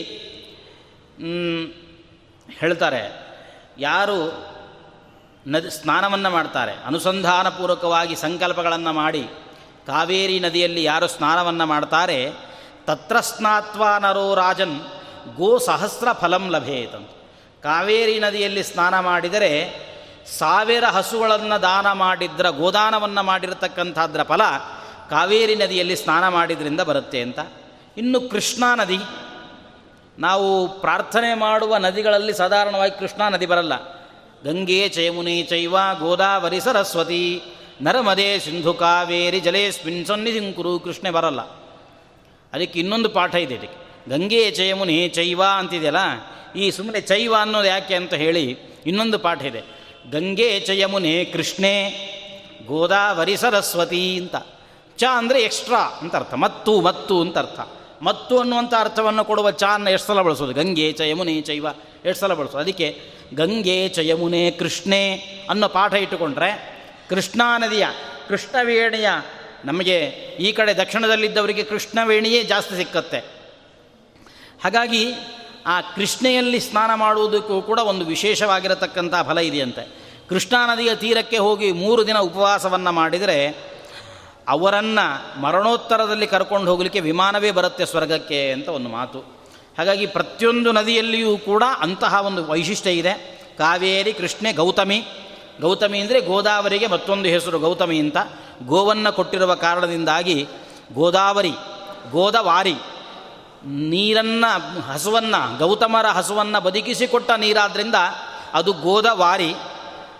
ಹೇಳ್ತಾರೆ, 2.50 3.02
ಯಾರು 3.78 4.18
ನದಿ 5.46 5.70
ಸ್ನಾನವನ್ನು 5.70 6.30
ಮಾಡ್ತಾರೆ, 6.30 6.72
ಅನುಸಂಧಾನಪೂರ್ವಕವಾಗಿ 6.86 8.16
ಸಂಕಲ್ಪಗಳನ್ನು 8.16 8.92
ಮಾಡಿ 8.92 9.24
ಕಾವೇರಿ 9.90 10.36
ನದಿಯಲ್ಲಿ 10.40 10.82
ಯಾರು 10.84 11.08
ಸ್ನಾನವನ್ನು 11.08 11.66
ಮಾಡ್ತಾರೆ? 11.66 12.18
ತತ್ರ 12.86 13.20
ಸ್ನಾತ್ವಾ 13.20 13.92
ನರೋ 13.98 14.26
ರಾಜನ್, 14.34 14.76
ಗೋ 15.36 15.50
ಸಹಸ್ರ 15.58 16.08
ಫಲಂ 16.12 16.44
ಲಭೇತಂತ 16.50 17.10
ಕಾವೇರಿ 17.62 18.16
ನದಿಯಲ್ಲಿ 18.18 18.62
ಸ್ನಾನ 18.62 18.94
ಮಾಡಿದರೆ 19.00 19.50
ಸಾವಿರ 20.38 20.84
ಹಸುಗಳನ್ನು 20.84 21.56
ದಾನ 21.62 21.88
ಮಾಡಿದ್ರ, 21.92 22.46
ಗೋದಾನವನ್ನು 22.50 23.22
ಮಾಡಿರತಕ್ಕಂಥದ್ರ 23.22 24.22
ಫಲ 24.22 24.42
ಕಾವೇರಿ 25.10 25.54
ನದಿಯಲ್ಲಿ 25.54 25.96
ಸ್ನಾನ 25.96 26.24
ಮಾಡಿದ್ರಿಂದ 26.28 26.80
ಬರುತ್ತೆ 26.80 27.20
ಅಂತ. 27.22 27.40
ಇನ್ನು 27.96 28.18
ಕೃಷ್ಣಾ 28.20 28.74
ನದಿ, 28.74 28.98
ನಾವು 30.18 30.68
ಪ್ರಾರ್ಥನೆ 30.80 31.30
ಮಾಡುವ 31.34 31.76
ನದಿಗಳಲ್ಲಿ 31.76 32.34
ಸಾಧಾರಣವಾಗಿ 32.34 32.98
ಕೃಷ್ಣಾ 32.98 33.28
ನದಿ 33.28 33.46
ಬರಲ್ಲ. 33.46 33.74
ಗಂಗೆ 34.44 34.88
ಚಯಮುನಿ 34.88 35.36
ಚೈವ, 35.42 35.76
ಗೋದಾವರಿ, 35.98 36.60
ಸರಸ್ವತಿ 36.60 37.24
ನರಮದೆ 37.80 38.26
ಸಿಂಧು 38.38 38.72
ಕಾವೇರಿ 38.74 39.40
ಜಲೇಸ್ಮಿನ್ 39.40 40.02
ಸನ್ನಿಧಿಂಕುರು 40.06 40.72
ಕೃಷ್ಣೆ 40.78 41.10
ಬರಲ್ಲ. 41.10 41.42
ಅದಕ್ಕೆ 42.52 42.76
ಇನ್ನೊಂದು 42.80 43.08
ಪಾಠ 43.08 43.34
ಇದೆ 43.34 43.54
ಇದಕ್ಕೆ. 43.54 43.78
ಗಂಗೆ 44.10 44.42
ಚಯಮುನಿ 44.50 44.96
ಚೈವ 45.08 45.40
ಅಂತಿದೆಯಲ್ಲ, 45.58 46.02
ಈ 46.56 46.64
ಸುಮ್ಮನೆ 46.70 47.00
ಚೈವ 47.00 47.32
ಅನ್ನೋದು 47.40 47.68
ಯಾಕೆ 47.68 47.94
ಅಂತ 47.94 48.14
ಹೇಳಿ 48.14 48.44
ಇನ್ನೊಂದು 48.86 49.18
ಪಾಠ 49.18 49.40
ಇದೆ. 49.42 49.62
ಗಂಗೆ 50.12 50.48
ಚಯಮುನೆ 50.60 51.14
ಕೃಷ್ಣೆ, 51.24 51.74
ಗೋದಾವರಿ 52.66 53.36
ಸರಸ್ವತಿ 53.36 54.02
ಅಂತ. 54.16 54.36
ಚ 54.98 55.04
ಅಂದರೆ 55.18 55.38
ಎಕ್ಸ್ಟ್ರಾ 55.42 55.82
ಅಂತ 56.00 56.14
ಅರ್ಥ, 56.16 56.34
ಮತ್ತು 56.44 56.72
ಮತ್ತು 56.80 57.16
ಅಂತ 57.20 57.38
ಅರ್ಥ. 57.38 57.60
ಮತ್ತು 58.02 58.34
ಅನ್ನುವಂಥ 58.38 58.74
ಅರ್ಥವನ್ನು 58.78 59.22
ಕೊಡುವ 59.24 59.48
ಚ 59.50 59.64
ಅನ್ನು 59.76 59.90
ಎಷ್ಟು 59.90 60.08
ಸಲ 60.08 60.20
ಬಳಸೋದು? 60.22 60.52
ಗಂಗೆ 60.52 60.86
ಚ 60.92 61.00
ಯಮುನೆ 61.00 61.34
ಚೈವ 61.40 61.66
ಎಷ್ಟು 62.04 62.20
ಸಲ 62.20 62.34
ಬಳಸೋದು? 62.34 62.62
ಅದಕ್ಕೆ 62.64 62.88
ಗಂಗೆ 63.34 63.78
ಚಯಮುನೆ 63.88 64.08
ಯಮುನೆ 64.10 64.50
ಕೃಷ್ಣೆ 64.50 65.02
ಅನ್ನೋ 65.50 65.66
ಪಾಠ 65.68 65.92
ಇಟ್ಟುಕೊಂಡ್ರೆ 65.94 66.50
ಕೃಷ್ಣಾ 67.10 67.58
ನದಿಯ 67.58 67.86
ಕೃಷ್ಣವೇಣಿಯ, 68.28 69.08
ನಮಗೆ 69.64 69.98
ಈ 70.38 70.52
ಕಡೆ 70.52 70.76
ದಕ್ಷಿಣದಲ್ಲಿದ್ದವರಿಗೆ 70.76 71.62
ಕೃಷ್ಣವೇಣಿಯೇ 71.62 72.42
ಜಾಸ್ತಿ 72.42 72.76
ಸಿಕ್ಕತ್ತೆ. 72.76 73.18
ಹಾಗಾಗಿ 74.64 75.12
ಆ 75.66 75.80
ಕೃಷ್ಣೆಯಲ್ಲಿ 75.80 76.60
ಸ್ನಾನ 76.60 76.94
ಮಾಡುವುದಕ್ಕೂ 76.94 77.62
ಕೂಡ 77.62 77.78
ಒಂದು 77.78 78.04
ವಿಶೇಷವಾಗಿರತಕ್ಕಂಥ 78.04 79.14
ಫಲ 79.28 79.38
ಇದೆಯಂತೆ. 79.38 79.98
ಕೃಷ್ಣಾ 80.28 80.74
ನದಿಯ 80.74 80.94
ತೀರಕ್ಕೆ 80.94 81.38
ಹೋಗಿ 81.38 81.72
ಮೂರು 81.72 82.06
ದಿನ 82.06 82.18
ಉಪವಾಸವನ್ನು 82.18 82.92
ಮಾಡಿದರೆ 82.92 83.48
ಅವರನ್ನು 84.48 85.40
ಮರಣೋತ್ತರದಲ್ಲಿ 85.40 86.26
ಕರ್ಕೊಂಡು 86.26 86.70
ಹೋಗಲಿಕ್ಕೆ 86.70 87.00
ವಿಮಾನವೇ 87.00 87.50
ಬರುತ್ತೆ 87.50 87.86
ಸ್ವರ್ಗಕ್ಕೆ 87.86 88.52
ಅಂತ 88.52 88.68
ಒಂದು 88.68 88.88
ಮಾತು. 88.88 89.20
ಹಾಗಾಗಿ 89.78 90.06
ಪ್ರತಿಯೊಂದು 90.06 90.72
ನದಿಯಲ್ಲಿಯೂ 90.72 91.38
ಕೂಡ 91.38 91.62
ಅಂತಹ 91.78 92.26
ಒಂದು 92.26 92.44
ವೈಶಿಷ್ಟ್ಯ 92.44 92.90
ಇದೆ. 92.90 93.12
ಕಾವೇರಿ, 93.58 94.12
ಕೃಷ್ಣೆ, 94.12 94.52
ಗೌತಮಿ 94.52 95.04
ಗೌತಮಿ 95.60 95.98
ಅಂದರೆ 95.98 96.20
ಗೋದಾವರಿಗೆ 96.20 96.86
ಮತ್ತೊಂದು 96.86 97.28
ಹೆಸರು 97.28 97.58
ಗೌತಮಿ 97.58 97.98
ಅಂತ. 97.98 98.16
ಗೋವನ್ನು 98.66 99.12
ಕೊಟ್ಟಿರುವ 99.12 99.54
ಕಾರಣದಿಂದಾಗಿ 99.54 100.46
ಗೋದಾವರಿ, 100.94 101.52
ಗೋದವಾರಿ, 102.10 102.74
ನೀರನ್ನು, 103.66 104.80
ಹಸುವನ್ನು, 104.80 105.58
ಗೌತಮರ 105.58 106.06
ಹಸುವನ್ನು 106.06 106.60
ಬದುಕಿಸಿಕೊಟ್ಟ 106.60 107.30
ನೀರಾದ್ರಿಂದ 107.36 107.94
ಅದು 108.54 108.72
ಗೋದವಾರಿ. 108.72 109.54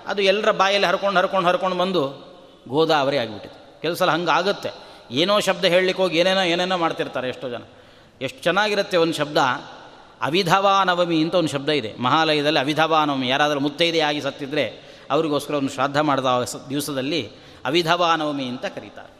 ಅದು 0.07 0.22
ಎಲ್ಲರ 0.22 0.51
ಬಾಯಲ್ಲಿ 0.51 0.88
ಹರ್ಕೊಂಡು 0.88 1.20
ಹರ್ಕೊಂಡು 1.20 1.49
ಹರ್ಕೊಂಡು 1.49 1.76
ಬಂದು 1.76 2.30
ಗೋದಾವರಿ 2.68 3.18
ಆಗಿಬಿಟ್ಟಿದೆ. 3.18 3.80
ಕೆಲವು 3.80 3.97
ಸಲ 3.97 4.11
ಹಂಗೆ 4.11 4.30
ಆಗುತ್ತೆ 4.30 4.70
ಏನೋ 5.11 5.41
ಶಬ್ದ 5.41 5.64
ಹೇಳಲಿಕ್ಕೆ 5.64 6.03
ಹೋಗಿ 6.03 6.18
ಏನೇನೋ 6.18 6.41
ಏನೇನೋ 6.41 6.76
ಮಾಡ್ತಿರ್ತಾರೆ 6.76 7.28
ಎಷ್ಟೋ 7.28 7.49
ಜನ. 7.49 7.62
ಎಷ್ಟು 8.22 8.43
ಚೆನ್ನಾಗಿರುತ್ತೆ 8.43 8.97
ಒಂದು 8.97 9.14
ಶಬ್ದ. 9.14 9.36
ಅವಿಧವಾನವಮಿ 10.22 11.22
ಅಂತ 11.22 11.34
ಒಂದು 11.34 11.49
ಶಬ್ದ 11.49 11.68
ಇದೆ. 11.68 11.97
ಮಹಾಲಯದಲ್ಲಿ 11.99 12.59
ಅವಿಧವಾನವಮಿ. 12.59 13.28
ಯಾರಾದರೂ 13.28 13.61
ಮುತ್ತೈದೆಯಾಗಿ 13.61 14.20
ಸತ್ತಿದ್ರೆ 14.20 14.89
ಅವರಿಗೋಸ್ಕರ 15.11 15.55
ಒಂದು 15.55 15.73
ಶ್ರಾದ್ದ 15.73 15.97
ಮಾಡಿದ 15.97 16.27
ದಿವಸದಲ್ಲಿ 16.71 17.23
ಅವಿಧವಾ 17.65 18.11
ನವಮಿ 18.17 18.45
ಅಂತ 18.45 18.67
ಕರೀತಾರೆ. 18.67 19.13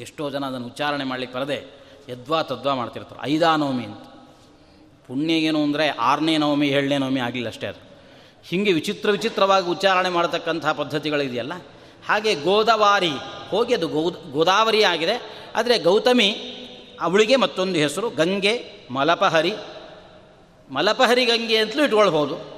ಎಷ್ಟೋ 0.00 0.30
ಜನ 0.30 0.44
ಅದನ್ನು 0.44 0.66
ಉಚ್ಚಾರಣೆ 0.66 1.04
ಮಾಡಲಿಕ್ಕೆ 1.04 1.38
ಬರದೆ 1.38 1.58
ಯದ್ವಾ 2.08 2.42
ತದ್ವಾ 2.42 2.74
ಮಾಡ್ತಿರ್ತಾರೆ. 2.74 3.20
ಐದಾ 3.32 3.56
ನವಮಿ 3.56 3.84
ಅಂತ. 3.84 4.04
ಪುಣ್ಯ 5.06 5.34
ಏನು 5.34 5.62
ಅಂದರೆ 5.62 5.88
ಆರನೇ 5.88 6.38
ನವಮಿ, 6.38 6.68
ಏಳನೇ 6.68 6.98
ನವಮಿ 6.98 7.20
ಆಗಲಿಲ್ಲ 7.20 7.48
ಅಷ್ಟೇ 7.48 7.66
ಅದು. 7.66 7.80
ಹೀಗೆ 8.44 8.72
ವಿಚಿತ್ರ 8.72 9.10
ವಿಚಿತ್ರವಾಗಿ 9.10 9.66
ಉಚ್ಚಾರಣೆ 9.66 10.08
ಮಾಡತಕ್ಕಂಥ 10.08 10.66
ಪದ್ಧತಿಗಳಿದೆಯಲ್ಲ, 10.66 11.52
ಹಾಗೆ 12.08 12.34
ಗೋದಾವರಿ, 12.34 13.12
ಹೋಗಿ 13.48 13.74
ಅದು 13.74 13.88
ಗೋ, 13.88 14.02
ಗೋದಾವರಿ 14.10 14.82
ಆಗಿದೆ. 14.84 15.16
ಆದರೆ 15.56 15.78
ಗೌತಮಿ 15.78 16.28
ಅವಳಿಗೆ 17.00 17.36
ಮತ್ತೊಂದು 17.36 17.78
ಹೆಸರು, 17.78 18.10
ಗಂಗೆ 18.10 18.54
ಮಲಪಹರಿ. 18.90 19.54
ಮಲಪಹರಿ 20.70 21.24
ಗಂಗೆ 21.24 21.56
ಅಂತಲೂ 21.56 21.84
ಇಟ್ಕೊಳ್ಬೋದು. 21.84 22.53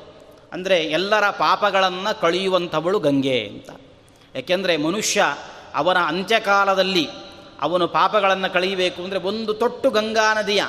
ಅಂದರೆ 0.53 0.84
ಎಲ್ಲರ 0.84 1.24
ಪಾಪಗಳನ್ನು 1.30 2.20
ಕಳೆಯುವಂಥವಳು 2.20 2.99
ಗಂಗೆ 2.99 3.38
ಅಂತ. 3.49 3.70
ಯಾಕೆಂದರೆ 4.34 4.76
ಮನುಷ್ಯ 4.76 5.24
ಅವನ 5.74 5.97
ಅಂತ್ಯಕಾಲದಲ್ಲಿ 5.97 7.07
ಅವನು 7.61 7.88
ಪಾಪಗಳನ್ನು 7.88 8.53
ಕಳೆಯಬೇಕು 8.53 9.03
ಅಂದರೆ 9.03 9.18
ಒಂದು 9.18 9.55
ತೊಟ್ಟು 9.55 9.90
ಗಂಗಾ 9.90 10.34
ನದಿಯ 10.34 10.62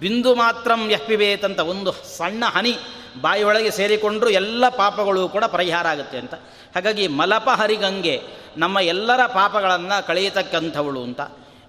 ಬಿಂದು 0.00 0.34
ಮಾತ್ರ 0.34 0.72
ಯಪ್ಪಿಬೇತಂತ 0.90 1.60
ಒಂದು 1.60 1.92
ಸಣ್ಣ 1.92 2.44
ಹನಿ 2.46 2.74
ಬಾಯಿಯೊಳಗೆ 3.20 3.70
ಸೇರಿಕೊಂಡರೂ 3.70 4.30
ಎಲ್ಲ 4.30 4.64
ಪಾಪಗಳು 4.68 5.28
ಕೂಡ 5.28 5.44
ಪರಿಹಾರ 5.44 5.86
ಆಗುತ್ತೆ 5.86 6.18
ಅಂತ. 6.18 6.34
ಹಾಗಾಗಿ 6.74 7.04
ಮಲಪ 7.08 7.48
ಹರಿಗಂಗೆ 7.52 8.16
ನಮ್ಮ 8.56 8.78
ಎಲ್ಲರ 8.78 9.22
ಪಾಪಗಳನ್ನು 9.26 10.06
ಕಳೆಯತಕ್ಕಂಥವಳು 10.06 11.02
ಅಂತ. 11.02 11.20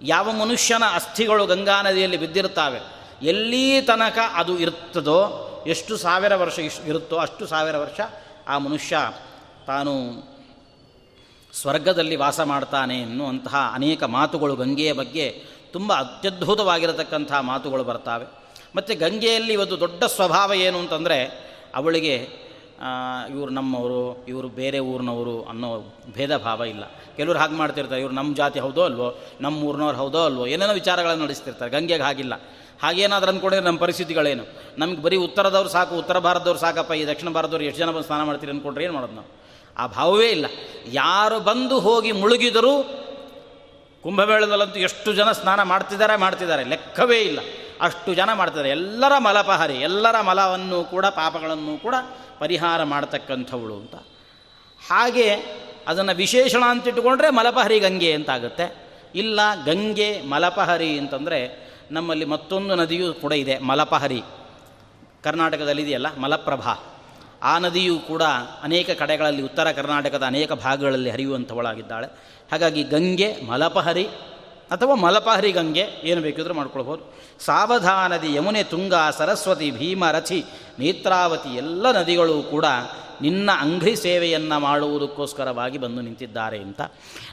ಯಾವ 0.02 0.32
ಮನುಷ್ಯನ 0.32 0.84
ಅಸ್ಥಿಗಳು 0.94 1.46
ಗಂಗಾ 1.46 1.82
ನದಿಯಲ್ಲಿ 1.82 2.18
ಬಿದ್ದಿರ್ತಾವೆ, 2.18 2.80
ಎಲ್ಲಿ 3.24 3.82
ತನಕ 3.82 4.20
ಅದು 4.34 4.54
ಇರ್ತದೋ 4.60 5.22
ಎಷ್ಟು 5.68 5.98
ಸಾವಿರ 5.98 6.36
ವರ್ಷ 6.36 6.60
ಇಷ್ಟು 6.60 6.88
ಇರುತ್ತೋ 6.88 7.18
ಅಷ್ಟು 7.18 7.48
ಸಾವಿರ 7.48 7.78
ವರ್ಷ 7.78 8.00
ಆ 8.48 8.58
ಮನುಷ್ಯ 8.58 9.14
ತಾನು 9.68 9.94
ಸ್ವರ್ಗದಲ್ಲಿ 11.54 12.16
ವಾಸ 12.16 12.40
ಮಾಡ್ತಾನೆ 12.40 13.02
ಎನ್ನುವಂತಹ 13.02 13.72
ಅನೇಕ 13.74 14.04
ಮಾತುಗಳು 14.04 14.56
ಗಂಗೆಯ 14.56 14.94
ಬಗ್ಗೆ 14.94 15.44
ತುಂಬ 15.74 15.94
ಅತ್ಯದ್ಭುತವಾಗಿರತಕ್ಕಂಥ 15.94 17.32
ಮಾತುಗಳು 17.42 17.84
ಬರ್ತಾವೆ. 17.84 18.26
ಮತ್ತು 18.76 19.00
ಗಂಗೆಯಲ್ಲಿ 19.00 19.56
ಒಂದು 19.56 19.80
ದೊಡ್ಡ 19.80 20.04
ಸ್ವಭಾವ 20.04 20.54
ಏನು 20.54 20.80
ಅಂತಂದರೆ 20.80 21.52
ಅವಳಿಗೆ 21.76 22.42
ಇವರು 23.30 23.52
ನಮ್ಮವರು, 23.52 24.26
ಇವರು 24.28 24.48
ಬೇರೆ 24.48 24.80
ಊರಿನವರು 24.80 25.44
ಅನ್ನೋ 25.44 25.94
ಭೇದ 26.14 26.38
ಭಾವ 26.38 26.64
ಇಲ್ಲ. 26.64 26.84
ಕೆಲವರು 27.16 27.40
ಹಾಗೆ 27.40 27.54
ಮಾಡ್ತಿರ್ತಾರೆ, 27.54 28.02
ಇವರು 28.02 28.14
ನಮ್ಮ 28.14 28.36
ಜಾತಿ 28.36 28.60
ಹೌದೋ 28.60 28.84
ಅಲ್ವೋ, 28.84 29.22
ನಮ್ಮ 29.42 29.64
ಊರಿನವ್ರು 29.64 29.98
ಹೌದೋ 29.98 30.26
ಅಲ್ವೋ, 30.26 30.46
ಏನೇನೋ 30.46 30.74
ವಿಚಾರಗಳನ್ನು 30.74 31.24
ನಡೆಸ್ತಿರ್ತಾರೆ, 31.24 31.72
ಗಂಗೆಗೆ 31.72 32.04
ಹಾಗಿಲ್ಲ. 32.04 32.42
ಹಾಗೇನಾದ್ರೂ 32.82 33.32
ಅಂದ್ಕೊಂಡಿದ್ರೆ 33.32 33.66
ನಮ್ಮ 33.66 33.80
ಪರಿಸ್ಥಿತಿಗಳೇನು? 33.80 34.44
ನಮ್ಗೆ 34.78 35.02
ಬರೀ 35.02 35.16
ಉತ್ತರದವ್ರು 35.16 35.70
ಸಾಕು, 35.70 35.96
ಉತ್ತರ 35.96 36.20
ಭಾರತದವ್ರು 36.20 36.60
ಸಾಕಪ್ಪ, 36.60 36.92
ಈ 36.92 37.06
ದಕ್ಷಿಣ 37.06 37.30
ಭಾರತದವ್ರು 37.30 37.66
ಎಷ್ಟು 37.66 37.80
ಜನ 37.80 37.90
ಬಂದು 37.90 38.04
ಸ್ನಾನ 38.04 38.24
ಮಾಡ್ತೀರಿ 38.24 38.52
ಅಂದ್ಕೊಂಡ್ರೆ 38.52 38.84
ಏನು 38.84 38.94
ಮಾಡೋದು 38.94 39.14
ನಾವು? 39.14 39.42
ಆ 39.78 39.88
ಭಾವವೇ 39.88 40.30
ಇಲ್ಲ. 40.30 40.46
ಯಾರು 40.88 41.40
ಬಂದು 41.40 41.80
ಹೋಗಿ 41.80 42.12
ಮುಳುಗಿದರೂ 42.12 42.84
ಕುಂಭಮೇಳದಲ್ಲಂತೂ 44.04 44.80
ಎಷ್ಟು 44.80 45.14
ಜನ 45.14 45.32
ಸ್ನಾನ 45.32 45.64
ಮಾಡ್ತಿದ್ದಾರೆ 45.64 46.16
ಮಾಡ್ತಿದ್ದಾರೆ, 46.16 46.64
ಲೆಕ್ಕವೇ 46.64 47.20
ಇಲ್ಲ. 47.20 47.40
ಅಷ್ಟು 47.82 48.14
ಜನ 48.14 48.34
ಮಾಡ್ತಿದ್ದಾರೆ. 48.34 48.70
ಎಲ್ಲರ 48.70 49.12
ಮಲಪಹರಿ, 49.18 49.74
ಎಲ್ಲರ 49.74 50.22
ಮಲವನ್ನು 50.22 50.84
ಕೂಡ, 50.84 51.06
ಪಾಪಗಳನ್ನು 51.06 51.82
ಕೂಡ 51.82 51.96
ಪರಿಹಾರ 52.40 52.84
ಮಾಡತಕ್ಕಂಥವಳು 52.84 53.76
ಅಂತ. 53.76 53.96
ಹಾಗೆ 54.90 55.30
ಅದನ್ನು 55.88 56.16
ವಿಶೇಷಣ 56.16 56.64
ಅಂತ 56.70 56.88
ಇಟ್ಟುಕೊಂಡ್ರೆ 56.88 57.30
ಮಲಪಹರಿ 57.30 57.80
ಗಂಗೆ 57.80 58.14
ಅಂತಾಗುತ್ತೆ. 58.14 58.92
ಇಲ್ಲ, 59.16 59.40
ಗಂಗೆ 59.66 60.22
ಮಲಪಹರಿ 60.22 60.98
ಅಂತಂದರೆ 60.98 61.72
ನಮ್ಮಲ್ಲಿ 61.92 62.26
ಮತ್ತೊಂದು 62.26 62.76
ನದಿಯೂ 62.76 63.14
ಕೂಡ 63.14 63.32
ಇದೆ, 63.32 63.60
ಮಲಪಹರಿ. 63.60 64.24
ಕರ್ನಾಟಕದಲ್ಲಿ 65.24 65.82
ಇದೆಯಲ್ಲ 65.82 66.18
ಮಲಪ್ರಭಾ. 66.18 66.98
ಆ 67.44 67.60
ನದಿಯೂ 67.60 68.00
ಕೂಡ 68.00 68.22
ಅನೇಕ 68.64 68.90
ಕಡೆಗಳಲ್ಲಿ, 68.90 69.42
ಉತ್ತರ 69.42 69.72
ಕರ್ನಾಟಕದ 69.72 70.24
ಅನೇಕ 70.24 70.54
ಭಾಗಗಳಲ್ಲಿ 70.54 71.10
ಹರಿಯುವಂಥವಳಾಗಿದ್ದಾಳೆ. 71.10 72.08
ಹಾಗಾಗಿ 72.52 72.84
ಗಂಗೆ, 72.84 73.42
ಮಲಪಹರಿ 73.42 74.04
ಅಥವಾ 74.72 74.96
ಮಲಪಹರಿ 74.96 75.52
ಗಂಗೆ 75.52 75.86
ಏನು 76.04 76.22
ಬೇಕಿದ್ರೂ 76.22 76.54
ಮಾಡ್ಕೊಳ್ಬೋದು. 76.54 77.14
ಸಾವಧಾನದಿ, 77.40 78.34
ಯಮುನೆ, 78.34 78.64
ತುಂಗ, 78.64 78.94
ಸರಸ್ವತಿ, 79.18 79.72
ಭೀಮ, 79.72 80.12
ರಥಿ, 80.12 80.46
ನೇತ್ರಾವತಿ 80.80 81.50
ಎಲ್ಲ 81.50 81.92
ನದಿಗಳು 81.92 82.44
ಕೂಡ 82.44 82.66
ನಿನ್ನ 83.22 83.50
ಅಂಗ್ರಿ 83.60 83.96
ಸೇವೆಯನ್ನು 83.96 84.60
ಮಾಡುವುದಕ್ಕೋಸ್ಕರವಾಗಿ 84.60 85.78
ಬಂದು 85.78 86.02
ನಿಂತಿದ್ದಾರೆ 86.02 86.60
ಅಂತ. 86.60 86.82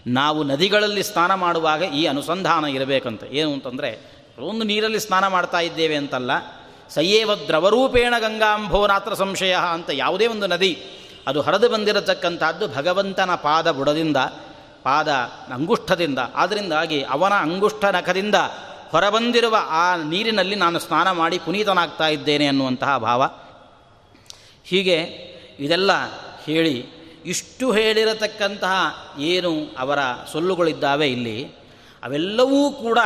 ನಾವು 0.06 0.44
ನದಿಗಳಲ್ಲಿ 0.44 1.02
ಸ್ನಾನ 1.02 1.34
ಮಾಡುವಾಗ 1.34 1.82
ಈ 1.82 2.06
ಅನುಸಂಧಾನ 2.06 2.64
ಇರಬೇಕಂತ. 2.64 3.24
ಏನು 3.24 3.52
ಅಂತಂದರೆ 3.52 4.17
ಒಂದು 4.38 4.64
ನೀರಲ್ಲಿ 4.64 5.00
ಸ್ನಾನ 5.00 5.26
ಮಾಡ್ತಾ 5.26 5.60
ಇದ್ದೇವೆ 5.60 5.96
ಅಂತಲ್ಲ. 5.96 6.30
ಸಯ್ಯೇವ 6.90 7.34
ದ್ರವರೂಪೇಣ 7.34 8.14
ಗಂಗಾಂಭೋರಾತ್ರ 8.18 9.14
ಸಂಶಯ 9.14 9.56
ಅಂತ 9.72 9.90
ಯಾವುದೇ 9.92 10.26
ಒಂದು 10.26 10.46
ನದಿ 10.46 10.82
ಅದು 11.26 11.40
ಹರಿದು 11.40 11.68
ಬಂದಿರತಕ್ಕಂಥದ್ದು 11.68 12.68
ಭಗವಂತನ 12.68 13.34
ಪಾದ 13.34 13.70
ಬುಡದಿಂದ, 13.70 14.16
ಪಾದ 14.82 15.08
ಅಂಗುಷ್ಠದಿಂದ. 15.52 16.18
ಆದ್ದರಿಂದಾಗಿ 16.34 17.02
ಅವನ 17.02 17.32
ಅಂಗುಷ್ಠ 17.32 17.84
ನಖದಿಂದ 17.84 18.34
ಹೊರಬಂದಿರುವ 18.90 19.56
ಆ 19.68 19.96
ನೀರಿನಲ್ಲಿ 19.96 20.54
ನಾನು 20.54 20.78
ಸ್ನಾನ 20.78 21.10
ಮಾಡಿ 21.10 21.38
ಪುನೀತನಾಗ್ತಾ 21.38 22.08
ಇದ್ದೇನೆ 22.08 22.46
ಅನ್ನುವಂತಹ 22.46 22.98
ಭಾವ. 22.98 23.30
ಹೀಗೆ 24.64 24.96
ಇದೆಲ್ಲ 25.58 25.90
ಹೇಳಿ 26.44 26.86
ಇಷ್ಟು 27.26 27.72
ಹೇಳಿರತಕ್ಕಂತಹ 27.72 28.74
ಏನು 29.18 29.52
ಅವರ 29.78 29.98
ಸೊಲ್ಲುಗಳಿದ್ದಾವೆ 30.32 31.08
ಇಲ್ಲಿ, 31.12 31.52
ಅವೆಲ್ಲವೂ 32.02 32.70
ಕೂಡ 32.70 32.98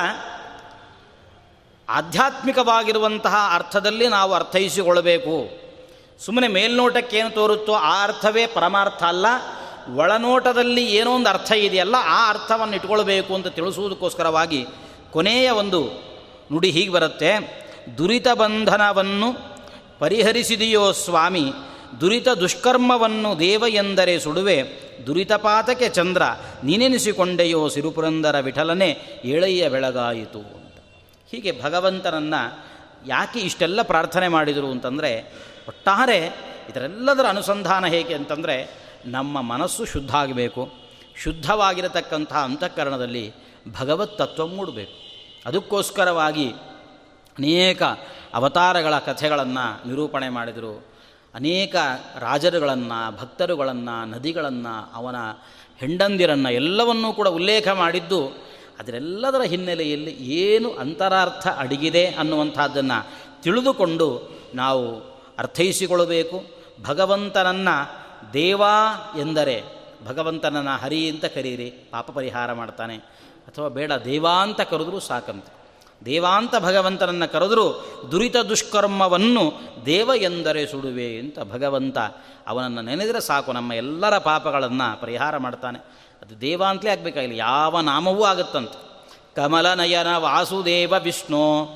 ಆಧ್ಯಾತ್ಮಿಕವಾಗಿರುವಂತಹ 1.89 3.35
ಅರ್ಥದಲ್ಲಿ 3.55 4.09
ನಾವು 4.09 4.33
ಅರ್ಥೈಸಿಕೊಳ್ಳಬೇಕು. 4.33 5.63
ಸುಮ್ಮನೆ 6.25 6.49
ಮೇಲ್ನೋಟಕ್ಕೇನು 6.49 7.31
ತೋರುತ್ತೋ 7.31 7.73
ಆ 7.73 8.05
ಅರ್ಥವೇ 8.05 8.47
ಪರಮಾರ್ಥ 8.47 9.03
ಅಲ್ಲ. 9.03 9.27
ಒಳನೋಟದಲ್ಲಿ 9.97 10.85
ಏನೋ 10.85 11.15
ಒಂದು 11.15 11.29
ಅರ್ಥ 11.29 11.53
ಇದೆಯಲ್ಲ, 11.53 11.95
ಆ 11.99 12.29
ಅರ್ಥವನ್ನು 12.31 12.77
ಇಟ್ಕೊಳ್ಬೇಕು 12.77 13.35
ಅಂತ 13.35 13.47
ತಿಳಿಸುವುದಕ್ಕೋಸ್ಕರವಾಗಿ 13.47 14.67
ಕೊನೆಯ 15.13 15.51
ಒಂದು 15.51 15.85
ನುಡಿ 16.53 16.71
ಹೀಗೆ 16.71 16.89
ಬರುತ್ತೆ. 16.89 17.63
ದುರಿತ 17.99 18.29
ಬಂಧನವನ್ನು 18.29 19.35
ಪರಿಹರಿಸಿದೆಯೋ 19.99 20.93
ಸ್ವಾಮಿ, 20.93 21.53
ದುರಿತ 22.01 22.29
ದುಷ್ಕರ್ಮವನ್ನು 22.29 23.39
ದೇವ 23.39 23.65
ಎಂದರೆ 23.69 24.21
ಸುಡುವೆ 24.21 24.63
ದುರಿತಪಾತಕ್ಕೆ 25.07 25.89
ಚಂದ್ರ 25.89 26.23
ನೀನೆನಿಸಿಕೊಂಡೆಯೋ 26.65 27.69
ಸಿರುಪುರಂದರ 27.69 28.39
ವಿಠಲನೆ 28.39 28.99
ಏಳಯ್ಯ 29.25 29.69
ಬೆಳಗಾಯಿತು. 29.69 30.62
ಹೀಗೆ 31.33 31.63
ಭಗವಂತನನ್ನು 31.63 32.67
ಯಾಕೆ 33.07 33.39
ಇಷ್ಟೆಲ್ಲ 33.39 33.83
ಪ್ರಾರ್ಥನೆ 33.83 34.29
ಮಾಡಿದರು 34.29 34.71
ಅಂತಂದರೆ, 34.71 35.33
ಒಟ್ಟಾರೆ 35.69 36.19
ಇದರೆಲ್ಲದರ 36.71 37.27
ಅನುಸಂಧಾನ 37.29 37.87
ಹೇಗೆ 37.87 38.15
ಅಂತಂದರೆ, 38.15 38.71
ನಮ್ಮ 39.07 39.41
ಮನಸ್ಸು 39.41 39.85
ಶುದ್ಧ 39.85 40.15
ಆಗಬೇಕು. 40.15 40.69
ಶುದ್ಧವಾಗಿರತಕ್ಕಂಥ 41.23 42.33
ಅಂತಃಕರಣದಲ್ಲಿ 42.33 43.33
ಭಗವತ್ 43.81 44.19
ತತ್ವ 44.19 44.47
ಮೂಡಬೇಕು. 44.47 44.93
ಅದಕ್ಕೋಸ್ಕರವಾಗಿ 45.47 46.51
ಅನೇಕ 47.39 47.83
ಅವತಾರಗಳ 48.35 48.99
ಕಥೆಗಳನ್ನು 48.99 49.89
ನಿರೂಪಣೆ 49.89 50.29
ಮಾಡಿದರು. 50.29 50.87
ಅನೇಕ 51.35 51.77
ರಾಜರುಗಳನ್ನು, 52.19 53.17
ಭಕ್ತರುಗಳನ್ನು, 53.17 54.05
ನದಿಗಳನ್ನು, 54.05 54.95
ಅವನ 54.95 55.17
ಹೆಂಡಂದಿರನ್ನು 55.77 56.53
ಎಲ್ಲವನ್ನೂ 56.53 57.13
ಕೂಡ 57.13 57.29
ಉಲ್ಲೇಖ 57.29 57.69
ಮಾಡಿದ್ದು 57.69 58.52
ಅದರೆಲ್ಲದರ 58.81 59.43
ಹಿನ್ನೆಲೆಯಲ್ಲಿ 59.43 60.11
ಏನು 60.15 60.71
ಅಂತರಾರ್ಥ 60.71 61.49
ಅಡಗಿದೆ 61.49 62.07
ಅನ್ನುವಂಥದ್ದನ್ನು 62.07 63.07
ತಿಳಿದುಕೊಂಡು 63.43 64.31
ನಾವು 64.55 64.95
ಅರ್ಥೈಸಿಕೊಳ್ಳಬೇಕು. 65.39 66.45
ಭಗವಂತನನ್ನು 66.83 68.03
ದೇವಾ 68.33 69.15
ಎಂದರೆ 69.19 69.63
ಭಗವಂತನನ್ನು 70.07 70.71
ಹರಿ 70.71 71.11
ಅಂತ 71.11 71.25
ಕರೀರಿ, 71.25 71.71
ಪಾಪ 71.71 72.11
ಪರಿಹಾರ 72.11 72.53
ಮಾಡ್ತಾನೆ. 72.53 72.97
ಅಥವಾ 73.49 73.69
ಬೇಡ 73.69 73.93
ದೇವಾಂತ 73.93 74.61
ಕರೆದರೂ 74.61 75.01
ಸಾಕಂತೆ. 75.01 75.63
ದೇವಾಂತ 76.05 76.55
ಭಗವಂತನನ್ನು 76.59 77.33
ಕರೆದರೂ 77.33 77.85
ದುರಿತ 78.11 78.37
ದುಷ್ಕರ್ಮವನ್ನು 78.37 79.53
ದೇವ 79.87 80.11
ಎಂದರೆ 80.17 80.67
ಸುಡುವೆ 80.67 81.19
ಅಂತ 81.19 81.39
ಭಗವಂತ 81.41 81.99
ಅವನನ್ನು 82.47 82.83
ನೆನೆದರೆ 82.83 83.21
ಸಾಕು, 83.21 83.53
ನಮ್ಮ 83.53 83.73
ಎಲ್ಲರ 83.73 84.19
ಪಾಪಗಳನ್ನು 84.19 85.01
ಪರಿಹಾರ 85.01 85.37
ಮಾಡ್ತಾನೆ. 85.37 85.79
ಅದು 86.33 86.41
ದೇವ 86.41 86.65
ಅಂತಲೇ 86.65 86.91
ಆಗಬೇಕಾಗಿಲ್ಲ. 86.91 87.39
ಯಾವ 87.39 87.81
ನಾಮವೂ 87.81 88.25
ಆಗುತ್ತಂತೆ. 88.25 88.79
ಕಮಲನಯನ 89.37 90.17
ವಾಸುದೇವ 90.17 90.95
ವಿಷ್ಣು, 91.03 91.69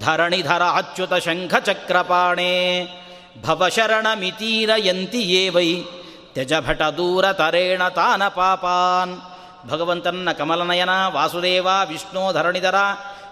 ಧರಣಿಧರ 0.00 0.62
ಅಚ್ಯುತ 0.62 1.14
ಶಂಖ 1.14 1.54
ಚಕ್ರಪಾಣೆ, 1.54 2.86
ಭವಶರಣ 3.42 4.06
ಮಿತೀರ 4.14 4.70
ಯಂತಿ 4.76 5.48
ವೈ 5.48 5.82
ತ್ಯಜಭಟ 6.34 6.82
ದೂರ 6.82 7.32
ತರೇಣ 7.32 7.88
ತಾನ 7.88 8.28
ಪಾಪಾನ್. 8.28 9.20
ಭಗವಂತನ 9.68 10.28
ಕಮಲನಯನ, 10.38 10.90
ವಾಸುದೇವ, 11.08 11.68
ವಿಷ್ಣು, 11.88 12.32
ಧರಣಿಧರ, 12.32 12.74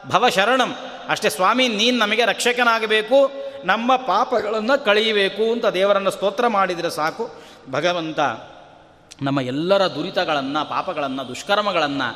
ಭವಶರಣಂ. 0.07 0.77
ಅಷ್ಟೇ 1.09 1.29
ಸ್ವಾಮಿ, 1.29 1.69
ನೀನು 1.69 1.99
ನಮಗೆ 1.99 2.25
ರಕ್ಷಕನಾಗಬೇಕು, 2.25 3.31
ನಮ್ಮ 3.65 3.97
ಪಾಪಗಳನ್ನು 3.97 4.85
ಕಳೆಯಬೇಕು 4.85 5.53
ಅಂತ 5.53 5.67
ದೇವರನ್ನು 5.67 6.11
ಸ್ತೋತ್ರ 6.11 6.47
ಮಾಡಿದರೆ 6.47 6.91
ಸಾಕು. 6.91 7.31
ಭಗವಂತ 7.71 8.21
ನಮ್ಮ 9.23 9.41
ಎಲ್ಲರ 9.41 9.87
ದುರಿತಗಳನ್ನು, 9.87 10.69
ಪಾಪಗಳನ್ನು, 10.69 11.29
ದುಷ್ಕರ್ಮಗಳನ್ನು, 11.29 12.09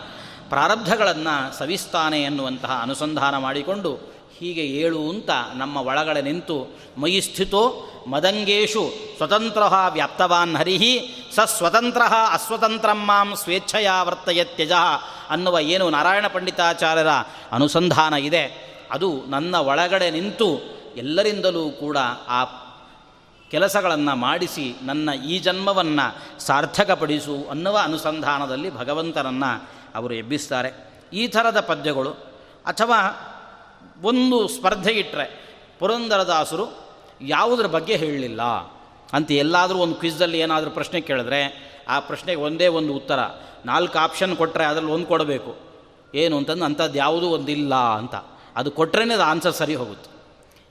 ಪ್ರಾರಬ್ಧಗಳನ್ನು 0.49 1.59
ಸವಿಸ್ತಾನೆ 1.59 2.23
ಎನ್ನುವಂತಹ 2.23 2.81
ಅನುಸಂಧಾನ 2.83 3.39
ಮಾಡಿಕೊಂಡು 3.39 4.13
ಹೀಗೆ 4.39 4.61
ಏಳು 4.61 5.11
ಅಂತ 5.11 5.31
ನಮ್ಮ 5.55 5.77
ಒಳಗಡೆ 5.77 6.23
ನಿಂತು 6.23 6.77
ಮಯಿ 6.97 7.21
ಸ್ಥಿತೋ 7.21 7.89
ಮದಂಗೇಶು 8.07 8.93
ಸ್ವತಂತ್ರ 9.17 9.63
ವ್ಯಾಪ್ತವಾನ್ 9.89 10.57
ಹರಿಹಿ, 10.57 10.95
ಸ 11.35 11.41
ಸ್ವತಂತ್ರ 11.41 12.03
ಅಸ್ವತಂತ್ರಂ 12.33 13.07
ಮಾಂ 13.07 13.35
ಸ್ವೇಚ್ಛೆಯ 13.37 13.91
ವರ್ತಯತ್ಯಜ 14.03 14.73
ಅನ್ನುವ 15.31 15.59
ಏನು 15.61 15.91
ನಾರಾಯಣ 15.91 16.27
ಪಂಡಿತಾಚಾರ್ಯರ 16.27 17.09
ಅನುಸಂಧಾನ 17.53 18.15
ಇದೆ. 18.15 18.73
ಅದು 18.91 19.25
ನನ್ನ 19.29 19.57
ಒಳಗಡೆ 19.57 20.11
ನಿಂತು 20.11 20.49
ಎಲ್ಲರಿಂದಲೂ 20.97 21.71
ಕೂಡ 21.71 21.97
ಆ 22.29 22.45
ಕೆಲಸಗಳನ್ನು 23.53 24.17
ಮಾಡಿಸಿ 24.17 24.77
ನನ್ನ 24.83 25.11
ಈ 25.27 25.39
ಜನ್ಮವನ್ನು 25.39 26.41
ಸಾರ್ಥಕಪಡಿಸು 26.41 27.47
ಅನ್ನುವ 27.51 27.79
ಅನುಸಂಧಾನದಲ್ಲಿ 27.79 28.77
ಭಗವಂತನನ್ನು 28.77 29.69
ಅವರು 29.95 30.15
ಎಬ್ಬಿಸ್ತಾರೆ. 30.15 30.71
ಈ 31.13 31.27
ಥರದ 31.27 31.61
ಪದ್ಯಗಳು 31.61 32.11
ಅಥವಾ 32.67 32.99
ಒಂದು 34.03 34.49
ಸ್ಪರ್ಧೆ 34.49 34.93
ಇಟ್ಟರೆ 34.93 35.57
ಪುರಂದರದಾಸರು 35.79 36.67
ಯಾವುದ್ರ 37.21 37.67
ಬಗ್ಗೆ 37.67 37.97
ಹೇಳಲಿಲ್ಲ 37.97 38.43
ಅಂತ 39.13 39.33
ಎಲ್ಲಾದರೂ 39.33 39.79
ಒಂದು 39.79 39.95
ಕ್ವಿಝಲ್ಲಿ 39.95 40.39
ಏನಾದರೂ 40.39 40.71
ಪ್ರಶ್ನೆ 40.71 41.01
ಕೇಳಿದ್ರೆ 41.01 41.73
ಆ 41.89 42.01
ಪ್ರಶ್ನೆಗೆ 42.01 42.41
ಒಂದೇ 42.41 42.67
ಒಂದು 42.67 42.93
ಉತ್ತರ, 42.93 43.19
ನಾಲ್ಕು 43.67 43.99
ಆಪ್ಷನ್ 43.99 44.37
ಕೊಟ್ಟರೆ 44.37 44.65
ಅದರಲ್ಲಿ 44.65 44.93
ಒಂದು 44.93 45.07
ಕೊಡಬೇಕು. 45.07 45.57
ಏನು 46.15 46.37
ಅಂತಂದು 46.37 46.65
ಅಂಥದ್ದು 46.65 46.99
ಯಾವುದೂ 46.99 47.27
ಒಂದಿಲ್ಲ 47.27 47.75
ಅಂತ. 47.75 48.15
ಅದು 48.57 48.71
ಕೊಟ್ಟರೆ 48.71 49.15
ಅದು 49.15 49.23
ಆನ್ಸರ್ 49.23 49.55
ಸರಿ 49.55 49.75
ಹೋಗುತ್ತೆ. 49.75 50.12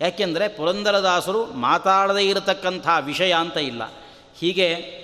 ಯಾಕೆಂದರೆ 0.01 0.47
ಪುರಂದರದಾಸರು 0.47 1.45
ಮಾತಾಡದೇ 1.45 2.23
ಇರತಕ್ಕಂಥ 2.23 2.87
ವಿಷಯ 3.01 3.33
ಅಂತ 3.33 3.57
ಇಲ್ಲ. 3.57 3.81
ಹೀಗೆ 4.35 5.01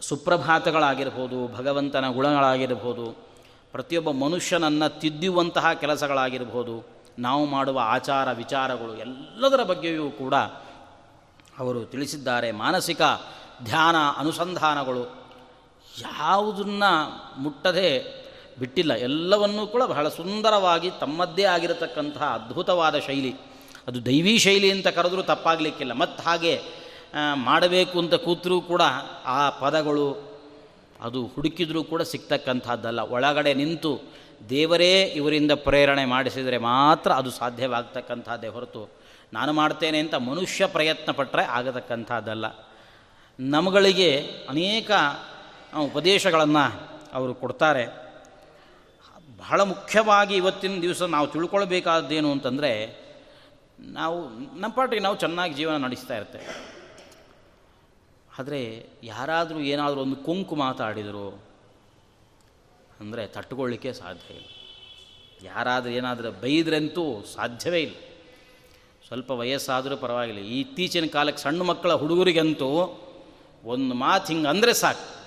ಸುಪ್ರಭಾತಗಳಾಗಿರ್ಬೋದು, 0.00 1.56
ಭಗವಂತನ 1.56 2.08
ಗುಣಗಳಾಗಿರ್ಬೋದು, 2.08 3.16
ಪ್ರತಿಯೊಬ್ಬ 3.72 4.10
ಮನುಷ್ಯನನ್ನು 4.10 5.00
ತಿದ್ದುವಂತಹ 5.00 5.72
ಕೆಲಸಗಳಾಗಿರ್ಬೋದು, 5.72 6.86
ನಾವು 7.18 7.46
ಮಾಡುವ 7.46 7.80
ಆಚಾರ 7.82 8.32
ವಿಚಾರಗಳು 8.32 8.96
ಎಲ್ಲದರ 8.96 9.62
ಬಗ್ಗೆಯೂ 9.62 10.10
ಕೂಡ 10.10 10.34
ಅವರು 11.58 11.84
ತಿಳಿಸಿದ್ದಾರೆ. 11.84 12.52
ಮಾನಸಿಕ 12.52 13.00
ಧ್ಯಾನ 13.64 13.96
ಅನುಸಂಧಾನಗಳು 14.16 15.26
ಯಾವುದನ್ನು 16.00 16.92
ಮುಟ್ಟದೆ 17.42 18.25
ಬಿಟ್ಟಿಲ್ಲ. 18.58 18.94
ಎಲ್ಲವನ್ನೂ 18.94 19.66
ಕೂಡ 19.66 19.82
ಬಹಳ 19.82 20.08
ಸುಂದರವಾಗಿ 20.08 20.90
ತಮ್ಮದ್ದೇ 20.90 21.42
ಆಗಿರತಕ್ಕಂತಹ 21.42 22.24
ಅದ್ಭುತವಾದ 22.24 22.98
ಶೈಲಿ. 22.98 23.34
ಅದು 23.86 24.06
ದೈವೀ 24.06 24.38
ಶೈಲಿ 24.38 24.70
ಅಂತ 24.70 24.86
ಕರೆದರೂ 24.86 25.22
ತಪ್ಪಾಗಲಿಕ್ಕಿಲ್ಲ. 25.22 25.92
ಮತ್ತು 25.92 26.22
ಹಾಗೆ 26.22 26.60
ಮಾಡಬೇಕು 27.34 27.98
ಅಂತ 27.98 28.14
ಕೂತರೂ 28.14 28.60
ಕೂಡ 28.60 28.82
ಆ 29.24 29.50
ಪದಗಳು 29.50 30.36
ಅದು 31.00 31.26
ಹುಡುಕಿದರೂ 31.26 31.84
ಕೂಡ 31.84 32.02
ಸಿಗ್ತಕ್ಕಂಥದ್ದಲ್ಲ. 32.02 33.00
ಒಳಗಡೆ 33.00 33.54
ನಿಂತು 33.54 34.00
ದೇವರೇ 34.50 35.02
ಇವರಿಂದ 35.02 35.50
ಪ್ರೇರಣೆ 35.50 36.04
ಮಾಡಿಸಿದರೆ 36.04 36.58
ಮಾತ್ರ 36.58 37.12
ಅದು 37.12 37.30
ಸಾಧ್ಯವಾಗ್ತಕ್ಕಂಥದ್ದೇ 37.30 38.48
ಹೊರತು 38.48 38.90
ನಾನು 39.32 39.52
ಮಾಡ್ತೇನೆ 39.52 39.98
ಅಂತ 39.98 40.14
ಮನುಷ್ಯ 40.14 40.66
ಪ್ರಯತ್ನ 40.66 41.12
ಪಟ್ಟರೆ 41.12 41.42
ಆಗತಕ್ಕಂಥದ್ದಲ್ಲ. 41.42 42.44
ನಮ್ಮಗಳಿಗೆ 43.40 44.20
ಅನೇಕ 44.48 44.90
ಉಪದೇಶಗಳನ್ನು 45.78 46.90
ಅವರು 47.12 47.34
ಕೊಡ್ತಾರೆ. 47.34 48.05
ಬಹಳ 49.46 49.60
ಮುಖ್ಯವಾಗಿ 49.60 50.36
ಇವತ್ತಿನ 50.36 50.80
ದಿವಸ 50.80 51.02
ನಾವು 51.02 51.26
ತಿಳ್ಕೊಳ್ಬೇಕಾದ್ದೇನು 51.26 52.32
ಅಂತಂದರೆ, 52.32 52.96
ನಾವು, 53.80 54.28
ನಮ್ಮ 54.28 54.74
ಪಾಟಿಗೆ 54.74 55.02
ನಾವು 55.02 55.16
ಚೆನ್ನಾಗಿ 55.16 55.54
ಜೀವನ 55.54 55.76
ನಡೆಸ್ತಾ 55.76 56.16
ಇರ್ತೇವೆ. 56.16 56.76
ಆದರೆ 58.38 58.86
ಯಾರಾದರೂ 59.02 59.58
ಏನಾದರೂ 59.58 60.00
ಒಂದು 60.00 60.16
ಕುಂಕು 60.16 60.56
ಮಾತಾಡಿದರು 60.56 61.42
ಅಂದರೆ 63.00 63.26
ತಟ್ಟುಕೊಳ್ಳಿಕ್ಕೆ 63.26 63.92
ಸಾಧ್ಯ 63.92 64.34
ಇಲ್ಲ. 64.34 64.46
ಯಾರಾದರೂ 65.42 65.92
ಏನಾದರೂ 65.92 66.30
ಬೈದ್ರಂತೂ 66.30 67.24
ಸಾಧ್ಯವೇ 67.34 67.80
ಇಲ್ಲ. 67.80 67.94
ಸ್ವಲ್ಪ 69.06 69.30
ವಯಸ್ಸಾದರೂ 69.30 69.96
ಪರವಾಗಿಲ್ಲ. 69.96 70.40
ಇತ್ತೀಚಿನ 70.40 71.04
ಕಾಲಕ್ಕೆ 71.06 71.42
ಸಣ್ಣ 71.42 71.62
ಮಕ್ಕಳ 71.62 71.92
ಹುಡುಗರಿಗಂತೂ 71.92 73.00
ಒಂದು 73.64 73.94
ಮಾತು 73.94 74.26
ಹಿಂಗೆ 74.26 74.48
ಅಂದರೆ 74.48 74.74
ಸಾಕು. 74.74 75.26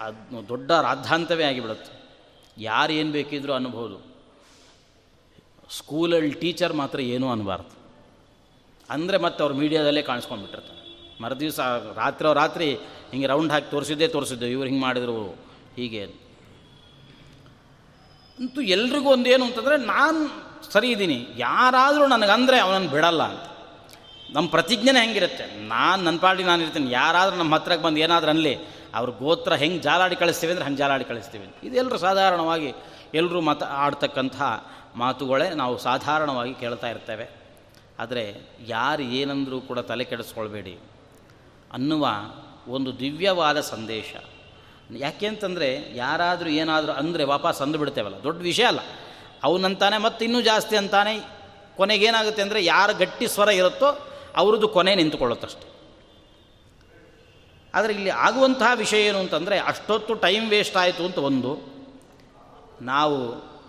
ಅದು 0.00 0.48
ದೊಡ್ಡ 0.48 0.72
ರಾದ್ಧಾಂತವೇ 0.72 1.44
ಆಗಿಬಿಡುತ್ತೆ. 1.44 2.03
ಯಾರು 2.58 2.92
ಏನು 2.92 3.12
ಬೇಕಿದ್ರೂ 3.12 3.52
ಅನ್ಬೋದು. 3.52 3.96
ಸ್ಕೂಲಲ್ಲಿ 5.76 6.34
ಟೀಚರ್ 6.34 6.72
ಮಾತ್ರ 6.72 7.00
ಏನೂ 7.00 7.30
ಅನ್ನಬಾರ್ದು 7.30 7.74
ಅಂದರೆ 8.90 9.18
ಮತ್ತೆ 9.18 9.42
ಅವ್ರು 9.42 9.56
ಮೀಡಿಯಾದಲ್ಲೇ 9.56 10.02
ಕಾಣಿಸ್ಕೊಂಡ್ಬಿಟ್ಟಿರ್ತಾರೆ. 10.02 10.80
ಮರುದಿವಸ 11.22 11.60
ರಾತ್ರಿ 11.96 12.34
ರಾತ್ರಿ 12.34 12.74
ಹಿಂಗೆ 13.10 13.26
ರೌಂಡ್ 13.26 13.52
ಹಾಕಿ 13.52 13.70
ತೋರಿಸಿದ್ದೇ 13.70 14.08
ತೋರಿಸಿದ್ದೆ, 14.08 14.50
ಇವ್ರು 14.50 14.68
ಹಿಂಗೆ 14.68 14.82
ಮಾಡಿದ್ರು, 14.82 15.30
ಹೀಗೆ 15.76 16.02
ಅಂತೂ. 18.38 18.60
ಎಲ್ರಿಗೂ 18.60 19.10
ಒಂದೇನು 19.10 19.44
ಅಂತಂದರೆ 19.44 19.76
ನಾನು 19.76 20.20
ಸರಿ 20.72 20.90
ಇದ್ದೀನಿ. 20.90 21.26
ಯಾರಾದರೂ 21.36 22.06
ನನಗಂದರೆ 22.06 22.58
ಅವನನ್ನು 22.58 22.88
ಬಿಡಲ್ಲ 22.88 23.22
ಅಂತ. 23.22 23.44
ನಮ್ಮ 24.30 24.48
ಪ್ರತಿಜ್ಞೆನೇ 24.48 25.00
ಹೆಂಗಿರುತ್ತೆ. 25.00 25.60
ನಾನು 25.68 26.02
ನನ್ನ 26.02 26.18
ಪಾರ್ಟಿ 26.18 26.44
ನಾನು 26.44 26.62
ಇರ್ತೀನಿ. 26.62 26.90
ಯಾರಾದರೂ 26.90 27.36
ನಮ್ಮ 27.36 27.54
ಹತ್ರಕ್ಕೆ 27.54 27.84
ಬಂದು 27.84 28.00
ಏನಾದರೂ 28.00 28.30
ಅನ್ನಲಿ 28.30 28.54
ಅವ್ರ 28.94 29.10
ಗೋತ್ರ 29.10 29.52
ಹೆಂಗೆ 29.52 29.78
ಜಾಲಾಡಿ 29.78 30.16
ಕಳಿಸ್ತೀವಿ 30.16 30.52
ಅಂದರೆ 30.52 30.64
ಹಂಗೆ 30.64 30.78
ಜಾಲಾಡಿ 30.78 31.04
ಕಳಿಸ್ತೀವಿ 31.04 31.54
ಇದೆಲ್ಲರೂ 31.62 31.98
ಸಾಧಾರಣವಾಗಿ 31.98 32.74
ಎಲ್ಲರೂ 33.14 33.40
ಮತ 33.40 33.62
ಆಡ್ತಕ್ಕಂಥ 33.62 34.42
ಮಾತುಗಳೇ 34.96 35.50
ನಾವು 35.50 35.78
ಸಾಧಾರಣವಾಗಿ 35.78 36.54
ಕೇಳ್ತಾ 36.54 36.88
ಇರ್ತೇವೆ. 36.90 37.30
ಆದರೆ 37.98 38.36
ಯಾರು 38.66 39.02
ಏನಂದರೂ 39.02 39.60
ಕೂಡ 39.60 39.78
ತಲೆ 39.78 40.04
ಕೆಡಿಸ್ಕೊಳ್ಬೇಡಿ. 40.04 40.78
ಅನ್ನುವ 41.72 42.08
ಒಂದು 42.68 42.98
ದಿವ್ಯವಾದ 42.98 43.60
ಸಂದೇಶ. 43.60 44.14
ಯಾಕೆ 44.96 45.26
ಅಂತಂದರೆ 45.26 45.96
ಯಾರಾದರೂ 45.96 46.48
ಏನಾದರೂ 46.48 46.92
ಅಂದರೆ 46.92 47.24
ವಾಪಸ್ 47.24 47.62
ಅಂದು 47.62 47.78
ಬಿಡ್ತೇವಲ್ಲ. 47.78 48.22
ದೊಡ್ಡ 48.22 48.42
ವಿಷಯ 48.42 48.64
ಅಲ್ಲ. 48.64 48.80
ಅವನಂತಾನೆ 49.42 49.98
ಮತ್ತು 49.98 50.24
ಇನ್ನೂ 50.24 50.40
ಜಾಸ್ತಿ 50.40 50.76
ಅಂತಾನೆ 50.76 51.20
ಕೊನೆಗೇನಾಗುತ್ತೆ 51.76 52.42
ಅಂದರೆ 52.42 52.64
ಯಾರು 52.64 52.98
ಗಟ್ಟಿ 52.98 53.26
ಸ್ವರ 53.26 53.48
ಇರುತ್ತೋ 53.48 54.06
ಅವ್ರದ್ದು 54.36 54.68
ಕೊನೆ 54.68 54.94
ನಿಂತುಕೊಳ್ಳುತ್ತಷ್ಟೆ. 54.94 55.73
ಆದರೆ 57.76 57.92
ಇಲ್ಲಿ 57.98 58.12
ಆಗುವಂತಹ 58.26 58.70
ವಿಷಯ 58.82 59.08
ಏನು 59.08 59.18
ಅಂತಂದರೆ 59.24 59.56
ಅಷ್ಟೊತ್ತು 59.70 60.12
ಟೈಮ್ 60.26 60.46
ವೇಸ್ಟ್ 60.54 60.76
ಆಯಿತು 60.82 61.02
ಅಂತ 61.08 61.18
ಒಂದು. 61.30 61.52
ನಾವು 62.92 63.18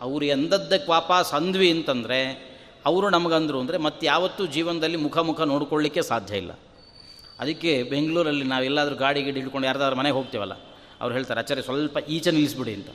ಅವರು 0.05 0.25
ಎಂದದ್ದಕ್ಕೆ 0.35 0.89
ವಾಪಸ್ 0.91 1.31
ಅಂದ್ವಿ 1.39 1.69
ಅಂತಂದರೆ 1.75 2.19
ಅವರು 2.89 3.07
ನಮಗಂದರು 3.15 3.57
ಅಂದರೆ 3.63 3.77
ಮತ್ತೆ 3.85 4.03
ಯಾವತ್ತೂ 4.11 4.43
ಜೀವನದಲ್ಲಿ 4.55 4.97
ಮುಖ 5.05 5.17
ಮುಖ 5.29 5.41
ನೋಡ್ಕೊಳ್ಳಿಕ್ಕೆ 5.53 6.01
ಸಾಧ್ಯ 6.11 6.41
ಇಲ್ಲ. 6.43 6.51
ಅದಕ್ಕೆ 7.43 7.71
ಬೆಂಗಳೂರಲ್ಲಿ 7.91 8.45
ನಾವೆಲ್ಲಾದರೂ 8.51 8.95
ಗಾಡಿ 9.03 9.21
ಗಿಡಿ 9.25 9.39
ಹಿಡ್ಕೊಂಡು 9.41 9.67
ಯಾರ್ದಾದ್ರು 9.69 9.97
ಮನೆಗೆ 10.01 10.15
ಹೋಗ್ತೇವಲ್ಲ, 10.19 10.55
ಅವ್ರು 11.01 11.13
ಹೇಳ್ತಾರೆ 11.17 11.39
ಆಚಾರ್ಯ 11.43 11.63
ಸ್ವಲ್ಪ 11.69 11.97
ಈಚೆ 12.15 12.31
ನಿಲ್ಲಿಸ್ಬಿಡಿ 12.35 12.73
ಅಂತ. 12.79 12.89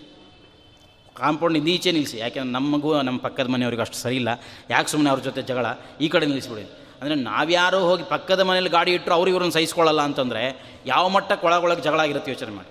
ಕಾಂಪೌಂಡಿಂದ 1.17 1.69
ಈಚೆ 1.75 1.91
ನಿಲ್ಲಿಸಿ 1.97 2.17
ಯಾಕೆಂದ್ರೆ 2.25 2.53
ನಮಗೂ 2.59 2.91
ನಮ್ಮ 3.09 3.19
ಪಕ್ಕದ 3.27 3.49
ಮನೆಯವ್ರಿಗೆ 3.55 3.83
ಅಷ್ಟು 3.87 3.99
ಸರಿ 4.05 4.17
ಇಲ್ಲ. 4.23 4.31
ಯಾಕೆ 4.75 4.89
ಸುಮ್ಮನೆ 4.93 5.11
ಅವ್ರ 5.13 5.21
ಜೊತೆ 5.29 5.43
ಜಗಳ? 5.51 5.67
ಈ 6.05 6.09
ಕಡೆ 6.15 6.27
ನಿಲ್ಲಿಸ್ಬಿಡಿ 6.31 6.65
ಅಂದರೆ 7.01 7.15
ನಾವ್ಯಾರೋ 7.15 7.79
ಹೋಗಿ 7.81 8.03
ಪಕ್ಕದ 8.03 8.41
ಮನೇಲಿ 8.41 8.69
ಗಾಡಿ 8.69 8.93
ಇಟ್ಟರು 8.95 9.15
ಅವ್ರು 9.15 9.31
ಇವ್ರನ್ನ 9.31 9.51
ಸಹಿಸ್ಕೊಳ್ಳಲ್ಲ 9.51 10.01
ಅಂತಂದರೆ 10.01 10.43
ಯಾವ 10.87 11.09
ಮಟ್ಟಕ್ಕೆ 11.09 11.47
ಒಳಗೊಳಗೆ 11.47 11.81
ಜಗಳ 11.81 12.01
ಆಗಿರುತ್ತೆ 12.01 12.31
ಯೋಚನೆ 12.31 12.51
ಮಾಡಿ. 12.51 12.71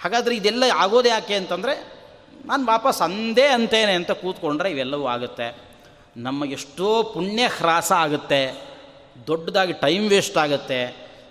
ಹಾಗಾದರೆ 0.00 0.36
ಇದೆಲ್ಲ 0.36 0.64
ಆಗೋದು 0.74 1.08
ಯಾಕೆ 1.08 1.34
ಅಂತಂದರೆ 1.34 1.74
ನಾನು 2.44 2.66
ವಾಪಸ್ 2.66 3.02
ಅಂದೇ 3.02 3.46
ಅಂತೇನೆ 3.46 3.92
ಅಂತ 3.92 4.10
ಕೂತ್ಕೊಂಡ್ರೆ 4.10 4.70
ಇವೆಲ್ಲವೂ 4.70 5.06
ಆಗುತ್ತೆ. 5.06 5.46
ನಮಗೆಷ್ಟೋ 6.16 7.02
ಪುಣ್ಯ 7.02 7.42
ಹ್ರಾಸ 7.46 7.92
ಆಗುತ್ತೆ. 7.92 8.40
ದೊಡ್ಡದಾಗಿ 9.26 9.72
ಟೈಮ್ 9.72 10.08
ವೇಸ್ಟ್ 10.08 10.36
ಆಗುತ್ತೆ. 10.36 10.80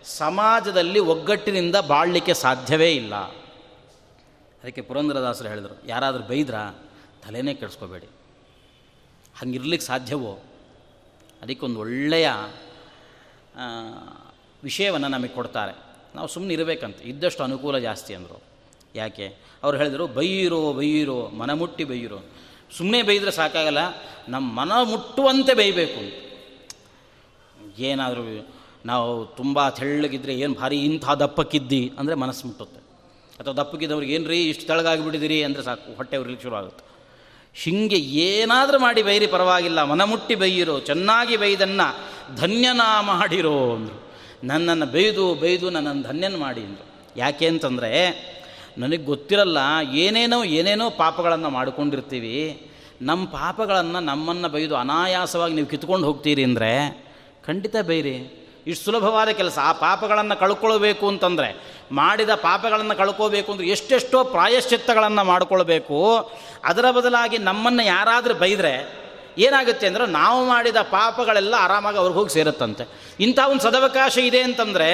ಸಮಾಜದಲ್ಲಿ 0.04 1.00
ಒಗ್ಗಟ್ಟಿನಿಂದ 1.00 1.76
ಬಾಳಲಿಕ್ಕೆ 1.76 2.34
ಸಾಧ್ಯವೇ 2.34 2.92
ಇಲ್ಲ. 2.92 3.16
ಅದಕ್ಕೆ 4.62 4.82
ಪುರಂದರದಾಸರು 4.82 5.48
ಹೇಳಿದರು, 5.48 5.76
ಯಾರಾದರೂ 5.88 6.24
ಬೈದ್ರ? 6.24 6.56
ತಲೆನೇ 7.24 7.54
ಕೆಡಿಸ್ಕೋಬೇಡಿ. 7.54 8.10
ಹಂಗಿರ್ಲಿಕ್ಕೆ 9.40 9.88
ಸಾಧ್ಯವೋ? 9.88 10.34
ಅದಕ್ಕೊಂದು 11.42 11.80
ಒಳ್ಳೆಯ 11.80 12.30
ವಿಷಯವನ್ನು 14.64 15.08
ನಮಗೆ 15.08 15.34
ಕೊಡ್ತಾರೆ. 15.34 15.74
ನಾವು 16.16 16.28
ಸುಮ್ಮನೆ 16.28 16.54
ಇರಬೇಕಂತ. 16.54 17.02
ಇದ್ದಷ್ಟು 17.02 17.44
ಅನುಕೂಲ 17.44 17.78
ಜಾಸ್ತಿ 17.78 18.14
ಅಂದರು. 18.14 18.44
ಯಾಕೆ? 18.96 19.28
ಅವ್ರು 19.64 19.78
ಹೇಳಿದರು, 19.78 20.08
ಬೈಯಿರೋ 20.08 20.74
ಬೈಯಿರೋ, 20.74 21.28
ಮನ 21.28 21.54
ಮುಟ್ಟಿ 21.54 21.84
ಬೈಯಿರೋ. 21.84 22.20
ಸುಮ್ಮನೆ 22.78 23.04
ಬೈದರೆ 23.04 23.32
ಸಾಕಾಗಲ್ಲ. 23.32 23.78
ನಮ್ಮ 24.30 24.60
ಮನ 24.60 24.72
ಮುಟ್ಟುವಂತೆ 24.84 25.54
ಬೈಬೇಕು. 25.54 26.32
ಏನಾದರೂ 27.80 28.50
ನಾವು 28.86 29.26
ತುಂಬ 29.26 29.70
ತೆಳ್ಳಗಿದ್ರೆ 29.70 30.40
ಏನು 30.40 30.54
ಭಾರಿ 30.54 30.86
ಇಂಥ 30.86 31.10
ದಪ್ಪಕ್ಕಿದ್ದಿ 31.10 31.94
ಅಂದರೆ 32.00 32.16
ಮನಸ್ಸು 32.16 32.48
ಮುಟ್ಟುತ್ತೆ. 32.48 32.80
ಅಥವಾ 33.40 33.54
ದಪ್ಪಕ್ಕಿದ್ದವ್ರಿಗೆ 33.54 34.14
ಏನು 34.14 34.28
ರೀ 34.28 34.50
ಇಷ್ಟು 34.50 34.68
ತೆಳಗಾಗಿಬಿಟ್ಟಿದ್ದೀರಿ 34.68 35.44
ಅಂದರೆ 35.44 35.64
ಸಾಕು, 35.64 35.96
ಹೊಟ್ಟೆ 35.96 36.18
ಉರಿಲಿಕ್ಕೆ 36.18 36.44
ಶುರು 36.44 36.56
ಆಗುತ್ತೆ 36.56 36.91
ಹಿಂಗೆ 37.54 37.96
ಏನಾದರೂ 37.96 38.80
ಮಾಡಿ 38.80 39.04
ಬೈರಿ 39.04 39.28
ಪರವಾಗಿಲ್ಲ. 39.28 39.84
ಮನಮುಟ್ಟಿ 39.84 40.36
ಬೈಯಿರೋ, 40.36 40.80
ಚೆನ್ನಾಗಿ 40.80 41.38
ಬೈದನ್ನು 41.38 42.12
ಧನ್ಯನ 42.36 42.82
ಮಾಡಿರೋ 43.02 43.76
ಅಂದರು. 43.76 44.12
ನನ್ನನ್ನು 44.44 44.86
ಬೈದು 44.86 45.36
ಬೈದು 45.36 45.70
ನನ್ನನ್ನು 45.70 46.04
ಧನ್ಯನ 46.04 46.38
ಮಾಡಿ 46.38 46.62
ಅಂದರು. 46.62 46.86
ಯಾಕೆ 47.18 47.48
ಅಂತಂದರೆ, 47.48 47.92
ನನಗೆ 48.78 49.04
ಗೊತ್ತಿರಲ್ಲ, 49.04 49.58
ಏನೇನೋ 49.94 50.44
ಏನೇನೋ 50.44 50.90
ಪಾಪಗಳನ್ನು 50.90 51.50
ಮಾಡಿಕೊಂಡಿರ್ತೀವಿ. 51.50 52.68
ನಮ್ಮ 53.02 53.26
ಪಾಪಗಳನ್ನು 53.26 54.00
ನಮ್ಮನ್ನು 54.00 54.50
ಬೈದು 54.50 54.76
ಅನಾಯಾಸವಾಗಿ 54.76 55.54
ನೀವು 55.54 55.68
ಕಿತ್ಕೊಂಡು 55.68 56.08
ಹೋಗ್ತೀರಿ 56.08 56.44
ಅಂದರೆ, 56.44 57.04
ಖಂಡಿತ 57.48 57.76
ಬೈರಿ. 57.88 58.38
ಇಷ್ಟು 58.68 58.86
ಸುಲಭವಾದ 58.86 59.28
ಕೆಲಸ. 59.28 59.60
ಆ 59.62 59.72
ಪಾಪಗಳನ್ನು 59.72 60.40
ಕಳ್ಕೊಳ್ಬೇಕು 60.40 61.08
ಅಂತಂದರೆ 61.08 61.81
ಮಾಡಿದ 61.92 62.36
ಪಾಪಗಳನ್ನು 62.36 62.96
ಕಳ್ಕೋಬೇಕು 62.98 63.52
ಅಂದರೆ 63.52 63.68
ಎಷ್ಟೆಷ್ಟೋ 63.68 64.24
ಪ್ರಾಯಶ್ಚಿತ್ತಗಳನ್ನು 64.24 65.24
ಮಾಡಿಕೊಳ್ಬೇಕು. 65.24 65.98
ಅದರ 66.64 66.92
ಬದಲಾಗಿ 66.92 67.38
ನಮ್ಮನ್ನು 67.38 67.84
ಯಾರಾದರೂ 67.84 68.34
ಬೈದರೆ 68.34 69.02
ಏನಾಗುತ್ತೆ 69.38 69.88
ಅಂದರೆ 69.88 70.06
ನಾವು 70.06 70.46
ಮಾಡಿದ 70.46 70.76
ಪಾಪಗಳೆಲ್ಲ 70.82 71.56
ಆರಾಮಾಗಿ 71.60 71.98
ಅವ್ರಿಗೆ 71.98 72.20
ಹೋಗಿ 72.20 72.30
ಸೇರುತ್ತಂತೆ. 72.30 72.88
ಇಂಥ 73.20 73.40
ಒಂದು 73.50 73.64
ಸದವಕಾಶ 73.64 74.18
ಇದೆ 74.18 74.42
ಅಂತಂದರೆ 74.42 74.90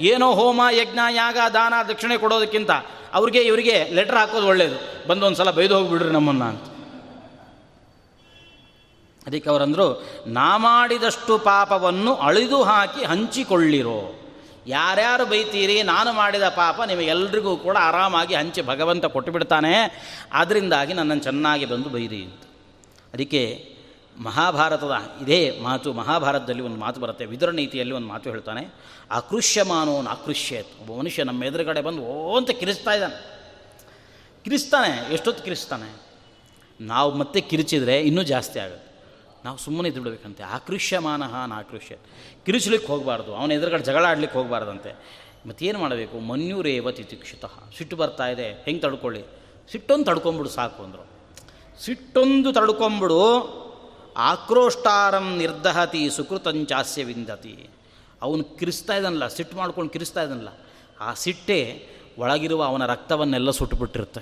ಏನೋ 0.00 0.32
ಹೋಮ, 0.32 0.60
ಯಜ್ಞ, 0.72 0.98
ಯಾಗ, 1.10 1.38
ದಾನ, 1.54 1.74
ದಕ್ಷಿಣೆ 1.88 2.16
ಕೊಡೋದಕ್ಕಿಂತ 2.16 2.70
ಅವ್ರಿಗೆ 3.14 3.40
ಇವರಿಗೆ 3.42 3.94
ಲೆಟ್ರ್ 3.94 4.16
ಹಾಕೋದು 4.16 4.46
ಒಳ್ಳೆಯದು 4.46 5.08
ಬಂದು 5.08 5.26
ಒಂದು 5.26 5.38
ಸಲ 5.38 5.50
ಬೈದು 5.50 5.74
ಹೋಗಿಬಿಡ್ರಿ 5.74 6.10
ನಮ್ಮನ್ನು 6.10 6.44
ಅಂತ. 6.44 6.64
ಅದಕ್ಕೆ 9.26 9.50
ಅವರಂದರು, 9.50 10.02
ನಾ 10.26 10.56
ಮಾಡಿದಷ್ಟು 10.56 11.38
ಪಾಪವನ್ನು 11.38 12.14
ಅಳಿದು 12.14 12.62
ಹಾಕಿ 12.62 13.04
ಹಂಚಿಕೊಳ್ಳಿರೋ. 13.04 14.21
ಯಾರ್ಯಾರು 14.66 15.26
ಬೈತೀರಿ, 15.26 15.82
ನಾನು 15.82 16.12
ಮಾಡಿದ 16.12 16.48
ಪಾಪ 16.48 16.82
ನಿಮಗೆಲ್ರಿಗೂ 16.82 17.56
ಕೂಡ 17.56 17.76
ಆರಾಮಾಗಿ 17.80 18.34
ಹಂಚಿ 18.34 18.62
ಭಗವಂತ 18.62 19.04
ಕೊಟ್ಟುಬಿಡ್ತಾನೆ. 19.04 19.74
ಅದರಿಂದಾಗಿ 20.32 20.92
ನನ್ನನ್ನು 20.92 21.22
ಚೆನ್ನಾಗಿ 21.22 21.64
ಬಂದು 21.64 21.88
ಬೈರಿ 21.88 22.24
ಅಂತ. 22.24 22.42
ಅದಕ್ಕೆ 23.14 23.72
ಮಹಾಭಾರತದ 24.18 24.92
ಇದೇ 25.22 25.58
ಮಾತು, 25.62 25.92
ಮಹಾಭಾರತದಲ್ಲಿ 25.92 26.62
ಒಂದು 26.62 26.76
ಮಾತು 26.76 27.00
ಬರುತ್ತೆ. 27.00 27.24
ವಿದುರ 27.24 27.50
ನೀತಿಯಲ್ಲಿ 27.50 27.94
ಒಂದು 27.94 28.08
ಮಾತು 28.08 28.30
ಹೇಳ್ತಾನೆ 28.30 28.74
ಆಕೃಷ್ಯಮಾನೋನ್ 29.10 30.06
ಆಕೃಷ್ಯತ್ 30.06 30.80
ಒಬ್ಬ 30.80 31.00
ಮನುಷ್ಯ 31.00 31.24
ನಮ್ಮ 31.24 31.44
ಎದುರುಗಡೆ 31.44 31.80
ಬಂದು, 31.80 32.02
ಓ 32.02 32.36
ಅಂತ 32.36 32.50
ಕಿರಿಸ್ತಾ 32.50 32.92
ಇದ್ದಾನೆ. 32.92 33.16
ಕಿರಿಸ್ತಾನೆ, 34.44 35.12
ಎಷ್ಟೊತ್ತು 35.12 35.44
ಕಿರಿಸ್ತಾನೆ? 35.44 36.02
ನಾವು 36.80 37.14
ಮತ್ತೆ 37.14 37.40
ಕಿರಿಚಿದ್ರೆ 37.40 38.00
ಇನ್ನೂ 38.00 38.22
ಜಾಸ್ತಿ 38.22 38.58
ಆಗುತ್ತೆ. 38.58 38.92
ನಾವು 39.44 39.58
ಸುಮ್ಮನೆ 39.58 39.88
ಇದ್ದು 39.88 40.00
ಬಿಡಬೇಕಂತೆ 40.00 40.42
ಆಕೃಷ್ಯಮಾನ 40.42 41.22
ಆಕೃಷ್ಯ 42.42 42.52
ಕಿರಿಸ್ಲಿಕ್ಕೆ 42.60 42.92
ಹೋಗಬಾರ್ದು, 42.92 43.34
ಅವನ 43.34 43.52
ಎದುರುಗಡೆ 43.52 43.84
ಜಗಳ 43.84 44.04
ಆಡ್ಲಿಕ್ಕೆ 44.04 44.38
ಹೋಗಬಾರ್ದಂತೆ. 44.38 44.90
ಮತ್ತೇನು 45.46 45.78
ಮಾಡಬೇಕು? 45.78 46.18
ಮನ್ಯೂರೇವ 46.18 46.90
ತಿತಿಕ್ಷಿತ. 46.90 47.44
ಸಿಟ್ಟು 47.78 47.96
ಬರ್ತಾ 47.96 48.26
ಇದೆ, 48.28 48.52
ಹೆಂಗೆ 48.64 48.80
ತಡ್ಕೊಳ್ಳಿ? 48.80 49.22
ಸಿಟ್ಟೊಂದು 49.70 50.04
ತಡ್ಕೊಂಬಿಡು 50.04 50.48
ಸಾಕು 50.48 50.82
ಅಂದರು. 50.82 51.06
ಸಿಟ್ಟೊಂದು 51.84 52.52
ತಡ್ಕೊಂಬಿಡು 52.52 53.20
ಆಕ್ರೋಷ್ಟಾರಂ 54.16 55.36
ನಿರ್ದಹತಿ 55.38 56.10
ಸುಕೃತಂಚಾಸ್ಯ 56.10 57.04
ವಿಂದತಿ. 57.04 57.70
ಅವನು 58.22 58.44
ಕಿರಿಸ್ತಾ 58.58 58.96
ಇದ್ದಾನಲ್ಲ, 58.96 59.26
ಸಿಟ್ಟು 59.26 59.56
ಮಾಡ್ಕೊಂಡು 59.56 59.90
ಕಿರಿಸ್ತಾ 59.92 60.22
ಇದ್ದಾನಲ್ಲ, 60.22 60.48
ಆ 61.00 61.14
ಸಿಟ್ಟೆ 61.14 61.86
ಒಳಗಿರುವ 62.18 62.62
ಅವನ 62.64 62.86
ರಕ್ತವನ್ನೆಲ್ಲ 62.86 63.50
ಸುಟ್ಟುಬಿಟ್ಟಿರುತ್ತೆ 63.50 64.20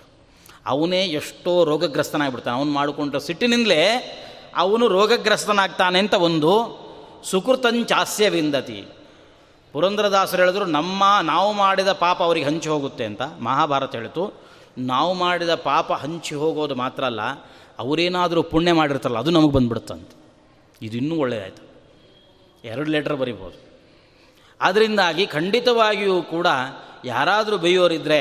ಅವನೇ 0.67 1.07
ಎಷ್ಟೋ 1.07 1.65
ರೋಗಗ್ರಸ್ತನಾಗ್ಬಿಡ್ತಾನೆ. 1.65 2.57
ಅವನು 2.57 2.71
ಮಾಡಿಕೊಂಡ್ರೆ 2.71 3.21
ಸಿಟ್ಟಿನಿಂದಲೇ 3.21 3.83
ಅವನು 4.57 4.89
ರೋಗಗ್ರಸ್ತನಾಗ್ತಾನೆ 4.89 5.99
ಅಂತ 5.99 6.15
ಒಂದು 6.15 6.80
ಸುಕೃತಂಚಾಸ್ಯ 7.25 8.29
ವಿಂದತಿ. 8.29 8.87
ಪುರಂದ್ರದಾಸರು 9.73 10.43
ಹೇಳಿದ್ರು, 10.43 10.65
ನಮ್ಮ 10.65 11.05
ನಾವು 11.23 11.53
ಮಾಡಿದ 11.53 11.93
ಪಾಪ 11.93 12.23
ಅವರಿಗೆ 12.23 12.47
ಹಂಚಿ 12.47 12.69
ಹೋಗುತ್ತೆ 12.69 13.05
ಅಂತ 13.05 13.23
ಮಹಾಭಾರತ 13.23 13.95
ಹೇಳಿತು. 13.95 14.35
ನಾವು 14.79 15.15
ಮಾಡಿದ 15.15 15.55
ಪಾಪ 15.55 15.93
ಹಂಚಿ 15.93 16.35
ಹೋಗೋದು 16.35 16.75
ಮಾತ್ರ 16.75 17.05
ಅಲ್ಲ, 17.05 17.21
ಅವರೇನಾದರೂ 17.79 18.43
ಪುಣ್ಯ 18.43 18.73
ಮಾಡಿರ್ತಾರಲ್ಲ, 18.73 19.19
ಅದು 19.19 19.31
ನಮಗೆ 19.31 19.53
ಬಂದ್ಬಿಡುತ್ತಂತೆ 19.53 20.21
ಇದು 20.83 20.97
ಇನ್ನೂ 20.97 21.17
ಒಳ್ಳೆಯದಾಯಿತು 21.17 21.63
ಎರಡು 22.65 22.91
ಲೆಟ್ರ್ 22.91 23.15
ಬರಿಬೋದು. 23.15 23.71
ಅದರಿಂದಾಗಿ 24.61 25.27
ಖಂಡಿತವಾಗಿಯೂ 25.27 26.23
ಕೂಡ 26.23 26.47
ಯಾರಾದರೂ 27.05 27.59
ಬೈಯೋರಿದ್ದರೆ 27.59 28.21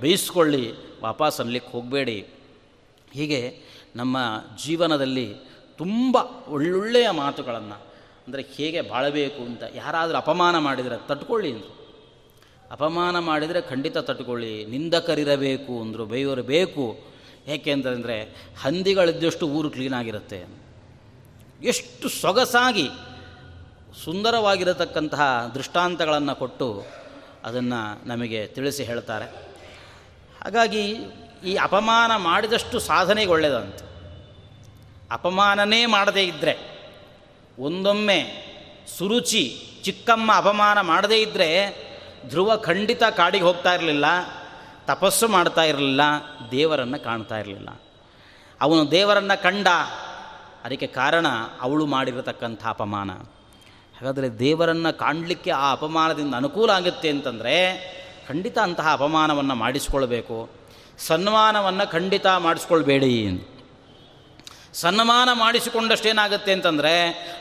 ಬೇಯಿಸ್ಕೊಳ್ಳಿ, 0.00 0.72
ವಾಪಸ್ 1.02 1.40
ಅನ್ಲಿಕ್ಕೆ 1.40 1.72
ಹೋಗಬೇಡಿ. 1.72 2.26
ಹೀಗೆ 3.12 3.58
ನಮ್ಮ 3.96 4.16
ಜೀವನದಲ್ಲಿ 4.64 5.34
ತುಂಬ 5.78 6.16
ಒಳ್ಳೊಳ್ಳೆಯ 6.48 7.10
ಮಾತುಗಳನ್ನು 7.10 7.89
ಅಂದರೆ 8.30 8.42
ಹೇಗೆ 8.56 8.80
ಬಾಳಬೇಕು 8.80 9.42
ಅಂತ 9.42 9.62
ಯಾರಾದರೂ 9.74 10.16
ಅಪಮಾನ 10.16 10.58
ಮಾಡಿದರೆ 10.58 10.96
ತಟ್ಕೊಳ್ಳಿ 11.08 11.52
ಅಂದರು. 11.52 11.70
ಅಪಮಾನ 12.70 13.18
ಮಾಡಿದರೆ 13.18 13.60
ಖಂಡಿತ 13.60 13.98
ತಟ್ಕೊಳ್ಳಿ. 13.98 14.64
ನಿಂದಕರಿರಬೇಕು 14.64 15.80
ಅಂದರು, 15.80 16.06
ಬೇಯೋರು 16.06 16.42
ಬೇಕು. 16.42 16.84
ಏಕೆಂತಂದರೆ 17.46 18.16
ಹಂದಿಗಳಿದ್ದಷ್ಟು 18.62 19.48
ಊರು 19.48 19.70
ಕ್ಲೀನಾಗಿರುತ್ತೆ 19.70 20.38
ಎಷ್ಟು 21.62 22.08
ಸೊಗಸಾಗಿ, 22.08 22.88
ಸುಂದರವಾಗಿರತಕ್ಕಂತಹ 24.04 25.52
ದೃಷ್ಟಾಂತಗಳನ್ನು 25.54 26.36
ಕೊಟ್ಟು 26.36 26.86
ಅದನ್ನು 27.44 28.08
ನಮಗೆ 28.08 28.46
ತಿಳಿಸಿ 28.46 28.84
ಹೇಳ್ತಾರೆ. 28.84 29.24
ಹಾಗಾಗಿ 30.44 30.84
ಈ 31.44 31.56
ಅಪಮಾನ 31.56 32.16
ಮಾಡಿದಷ್ಟು 32.16 32.78
ಸಾಧನೆಗೆ 32.78 33.30
ಒಳ್ಳೆಯದಂತೆ 33.30 33.84
ಅಪಮಾನನೇ 35.10 35.86
ಮಾಡದೇ 35.86 36.22
ಇದ್ದರೆ 36.22 36.79
ಒಂದೊಮ್ಮೆ 37.60 38.18
ಸುರುಚಿ 38.98 39.42
ಚಿಕ್ಕಮ್ಮ 39.82 40.30
ಅಪಮಾನ 40.36 40.80
ಮಾಡದೇ 40.80 41.18
ಇದ್ದರೆ 41.20 41.48
ಧ್ರುವ 42.28 42.56
ಖಂಡಿತ 42.56 43.02
ಕಾಡಿಗೆ 43.04 43.44
ಹೋಗ್ತಾ 43.44 43.74
ಇರಲಿಲ್ಲ, 43.74 44.04
ತಪಸ್ಸು 44.86 45.28
ಮಾಡ್ತಾ 45.28 45.62
ಇರಲಿಲ್ಲ, 45.62 46.00
ದೇವರನ್ನು 46.50 47.04
ಕಾಣ್ತಾ 47.04 47.38
ಇರಲಿಲ್ಲ. 47.38 47.68
ಅವನು 48.60 48.90
ದೇವರನ್ನು 48.90 49.42
ಕಂಡ 49.42 49.66
ಅದಕ್ಕೆ 50.64 50.86
ಕಾರಣ 50.86 51.26
ಅವಳು 51.60 51.86
ಮಾಡಿರತಕ್ಕಂಥ 51.86 52.66
ಅಪಮಾನ. 52.66 53.10
ಹಾಗಾದರೆ 53.98 54.38
ದೇವರನ್ನು 54.38 54.98
ಕಾಣಲಿಕ್ಕೆ 54.98 55.50
ಆ 55.50 55.72
ಅಪಮಾನದಿಂದ 55.72 56.34
ಅನುಕೂಲ 56.34 56.70
ಆಗುತ್ತೆ 56.70 57.08
ಅಂತಂದರೆ 57.08 57.54
ಖಂಡಿತ 58.28 58.58
ಅಂತಹ 58.58 58.92
ಅಪಮಾನವನ್ನು 58.92 59.54
ಮಾಡಿಸ್ಕೊಳ್ಬೇಕು. 59.54 60.50
ಸನ್ಮಾನವನ್ನು 60.98 61.90
ಖಂಡಿತ 61.90 62.26
ಮಾಡಿಸ್ಕೊಳ್ಬೇಡಿ 62.26 63.26
ಸನ್ಮಾನ 64.74 65.28
ಮಾಡಿಸಿಕೊಂಡಷ್ಟೇನಾಗುತ್ತೆ 65.32 66.52
ಅಂತಂದರೆ, 66.52 66.92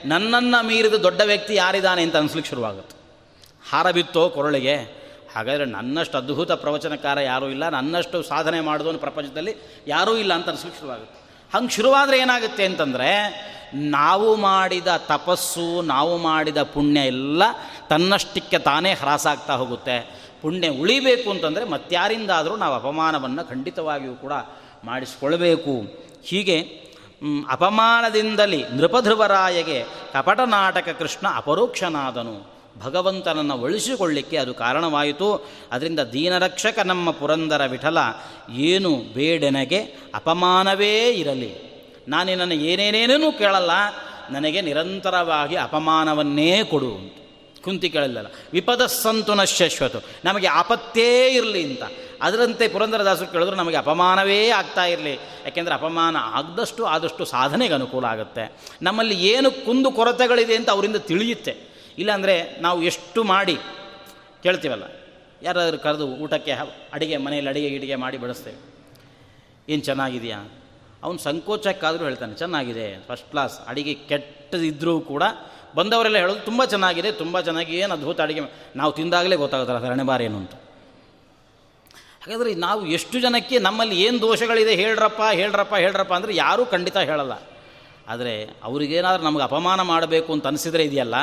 ನನ್ನನ್ನು 0.06 0.66
ಮೀರಿದ 0.66 0.94
ದೊಡ್ಡ 0.94 1.22
ವ್ಯಕ್ತಿ 1.22 1.56
ಯಾರಿದ್ದಾನೆ 1.56 2.04
ಅಂತ 2.04 2.16
ಅನಿಸ್ಲಿಕ್ಕೆ 2.16 2.50
ಶುರುವಾಗುತ್ತೆ. 2.50 2.96
ಹಾರ 3.72 3.92
ಬಿತ್ತೋ 3.92 4.30
ಕೊರಳಿಗೆ, 4.30 4.76
ಹಾಗಾದರೆ 5.36 5.66
ನನ್ನಷ್ಟು 5.66 6.18
ಅದ್ಭುತ 6.18 6.52
ಪ್ರವಚನಕಾರ 6.52 7.20
ಯಾರೂ 7.20 7.48
ಇಲ್ಲ, 7.48 7.70
ನನ್ನಷ್ಟು 7.70 8.24
ಸಾಧನೆ 8.24 8.62
ಮಾಡಿದವನು 8.62 8.98
ಪ್ರಪಂಚದಲ್ಲಿ 8.98 9.56
ಯಾರೂ 9.88 10.18
ಇಲ್ಲ 10.18 10.34
ಅಂತ 10.34 10.50
ಅನಿಸ್ಲಿಕ್ಕೆ 10.50 10.80
ಶುರುವಾಗುತ್ತೆ. 10.80 11.20
ಹಂಗೆ 11.58 11.70
ಶುರುವಾದರೆ 11.70 12.20
ಏನಾಗುತ್ತೆ 12.20 12.66
ಅಂತಂದರೆ, 12.66 13.10
ನಾವು 13.76 14.36
ಮಾಡಿದ 14.36 14.88
ತಪಸ್ಸು, 14.88 15.82
ನಾವು 15.82 16.18
ಮಾಡಿದ 16.18 16.64
ಪುಣ್ಯ 16.64 17.00
ಎಲ್ಲ 17.00 17.44
ತನ್ನಷ್ಟಕ್ಕೆ 17.90 18.58
ತಾನೇ 18.58 18.94
ಹ್ರಾಸಾಗ್ತಾ 18.94 19.54
ಹೋಗುತ್ತೆ. 19.54 20.30
ಪುಣ್ಯ 20.42 20.68
ಉಳಿಬೇಕು 20.68 21.30
ಅಂತಂದರೆ 21.30 21.66
ಮತ್ತಾರಿಂದಾದರೂ 21.66 22.56
ನಾವು 22.56 22.76
ಅಪಮಾನವನ್ನು 22.76 23.50
ಖಂಡಿತವಾಗಿಯೂ 23.50 24.14
ಕೂಡ 24.14 24.34
ಮಾಡಿಸಿಕೊಳ್ಬೇಕು. 24.84 25.82
ಹೀಗೆ 26.24 26.89
ಅಪಮಾನದಿಂದಲೇ 27.50 28.64
ನೃಪಧ್ರುವರಾಯಗೆ 28.74 29.84
ಕಪಟ 30.14 30.40
ನಾಟಕ 30.40 30.90
ಕೃಷ್ಣ 30.90 31.28
ಅಪರೋಕ್ಷನಾದನು. 31.36 32.60
ಭಗವಂತನನ್ನು 32.80 33.58
ಒಳಿಸಿಕೊಳ್ಳಿಕ್ಕೆ 33.58 34.38
ಅದು 34.38 34.54
ಕಾರಣವಾಯಿತು. 34.54 35.50
ಅದರಿಂದ 35.72 36.00
ದೀನರಕ್ಷಕ 36.00 36.80
ನಮ್ಮ 36.80 37.12
ಪುರಂದರ 37.12 37.66
ವಿಠಲ, 37.66 37.98
ಏನು 38.50 38.96
ಬೇಡನೆಗೆ 39.14 39.80
ಅಪಮಾನವೇ 40.16 41.10
ಇರಲಿ. 41.10 41.70
ನಾನು 42.08 42.36
ನನ್ನ 42.36 42.52
ಏನೇನೇನೇನೂ 42.52 43.32
ಕೇಳಲ್ಲ, 43.32 43.72
ನನಗೆ 44.30 44.62
ನಿರಂತರವಾಗಿ 44.62 45.56
ಅಪಮಾನವನ್ನೇ 45.56 46.64
ಕೊಡು 46.64 47.20
ಕುಂತಿ 47.64 47.90
ಕೇಳಲಿಲ್ಲ 47.90 48.32
ವಿಪದ 48.54 48.86
ಸಂತು 48.86 49.34
ನಶ್ಯಶ್ವತು, 49.34 50.00
ನಮಗೆ 50.26 50.48
ಆಪತ್ತೇ 50.48 51.28
ಇರಲಿ 51.28 51.64
ಅಂತ. 51.64 51.84
ಅದರಂತೆ 52.28 52.66
ಪುರಂದರದಾಸರು 52.74 53.28
ಕೇಳಿದ್ರು, 53.34 53.56
ನಮಗೆ 53.62 53.78
ಅಪಮಾನವೇ 53.84 54.40
ಆಗ್ತಾ 54.60 54.86
ಇರಲಿ. 54.94 55.14
ಯಾಕೆಂದರೆ 55.46 55.74
ಅಪಮಾನ 55.80 56.16
ಆಗದಷ್ಟು 56.40 56.82
ಆದಷ್ಟು 56.94 57.26
ಸಾಧನೆಗೆ 57.34 57.74
ಅನುಕೂಲ 57.80 58.06
ಆಗುತ್ತೆ. 58.14 58.46
ನಮ್ಮಲ್ಲಿ 58.88 59.16
ಏನು 59.32 59.52
ಕುಂದು 59.66 59.92
ಕೊರತೆಗಳಿದೆ 59.98 60.56
ಅಂತ 60.60 60.70
ಅವರಿಂದ 60.76 61.00
ತಿಳಿಯುತ್ತೆ. 61.12 61.54
ಇಲ್ಲಾಂದರೆ 62.02 62.36
ನಾವು 62.66 62.80
ಎಷ್ಟು 62.92 63.24
ಮಾಡಿ, 63.34 63.58
ಕೇಳ್ತೀವಲ್ಲ, 64.44 64.86
ಯಾರಾದರೂ 65.48 65.78
ಕರೆದು 65.86 66.06
ಊಟಕ್ಕೆ 66.24 66.54
ಅಡಿಗೆ 66.96 67.18
ಮನೆಯಲ್ಲಿ 67.26 67.50
ಅಡಿಗೆ 67.54 67.70
ಗಿಡಿಗೆ 67.76 67.98
ಮಾಡಿ 68.04 68.18
ಬಡಿಸ್ತೇವೆ. 68.24 68.60
ಏನು 69.74 69.84
ಚೆನ್ನಾಗಿದೆಯಾ? 69.90 70.40
ಅವನು 71.04 71.20
ಸಂಕೋಚಕ್ಕಾದರೂ 71.28 72.04
ಹೇಳ್ತಾನೆ, 72.10 72.34
ಚೆನ್ನಾಗಿದೆ 72.42 72.86
ಫಸ್ಟ್ 73.08 73.28
ಕ್ಲಾಸ್ 73.32 73.56
ಅಡಿಗೆ 73.72 73.94
ಕೆಟ್ಟದಿದ್ದರೂ 74.10 74.96
ಕೂಡ 75.12 75.24
ಬಂದವರೆಲ್ಲ 75.78 76.18
ಹೇಳೋದು 76.24 76.42
ತುಂಬ 76.48 76.62
ಚೆನ್ನಾಗಿದೆ, 76.74 77.10
ತುಂಬ 77.22 77.40
ಚೆನ್ನಾಗಿ 77.48 77.74
ಏನು 77.82 77.94
ಅದ್ಭುತ 77.98 78.20
ಅಡುಗೆ 78.26 78.42
ನಾವು 78.80 78.92
ತಿಂದಾಗಲೇ 79.00 79.38
ಗೊತ್ತಾಗುತ್ತಲ್ಲ 79.44 79.82
ಸರಣೆ 79.86 80.06
ಏನು 80.28 80.38
ಅಂತ. 80.44 80.56
ಹಾಗಾದರೆ 82.22 82.52
ನಾವು 82.64 82.82
ಎಷ್ಟು 82.86 83.18
ಜನಕ್ಕೆ 83.20 83.60
ನಮ್ಮಲ್ಲಿ 83.60 83.98
ಏನು 84.06 84.18
ದೋಷಗಳಿದೆ 84.22 84.74
ಹೇಳ್ರಪ್ಪ 84.76 85.22
ಹೇಳ್ರಪ್ಪ 85.32 85.76
ಹೇಳ್ರಪ್ಪ 85.76 86.14
ಅಂದರೆ 86.14 86.34
ಯಾರೂ 86.36 86.64
ಖಂಡಿತ 86.66 86.98
ಹೇಳಲ್ಲ. 87.10 87.36
ಆದರೆ 88.08 88.34
ಅವ್ರಿಗೇನಾದ್ರೂ 88.64 89.24
ನಮಗೆ 89.24 89.44
ಅಪಮಾನ 89.44 89.82
ಮಾಡಬೇಕು 89.82 90.30
ಅಂತ 90.34 90.48
ಅನಿಸಿದ್ರೆ 90.48 90.84
ಇದೆಯಲ್ಲ, 90.84 91.16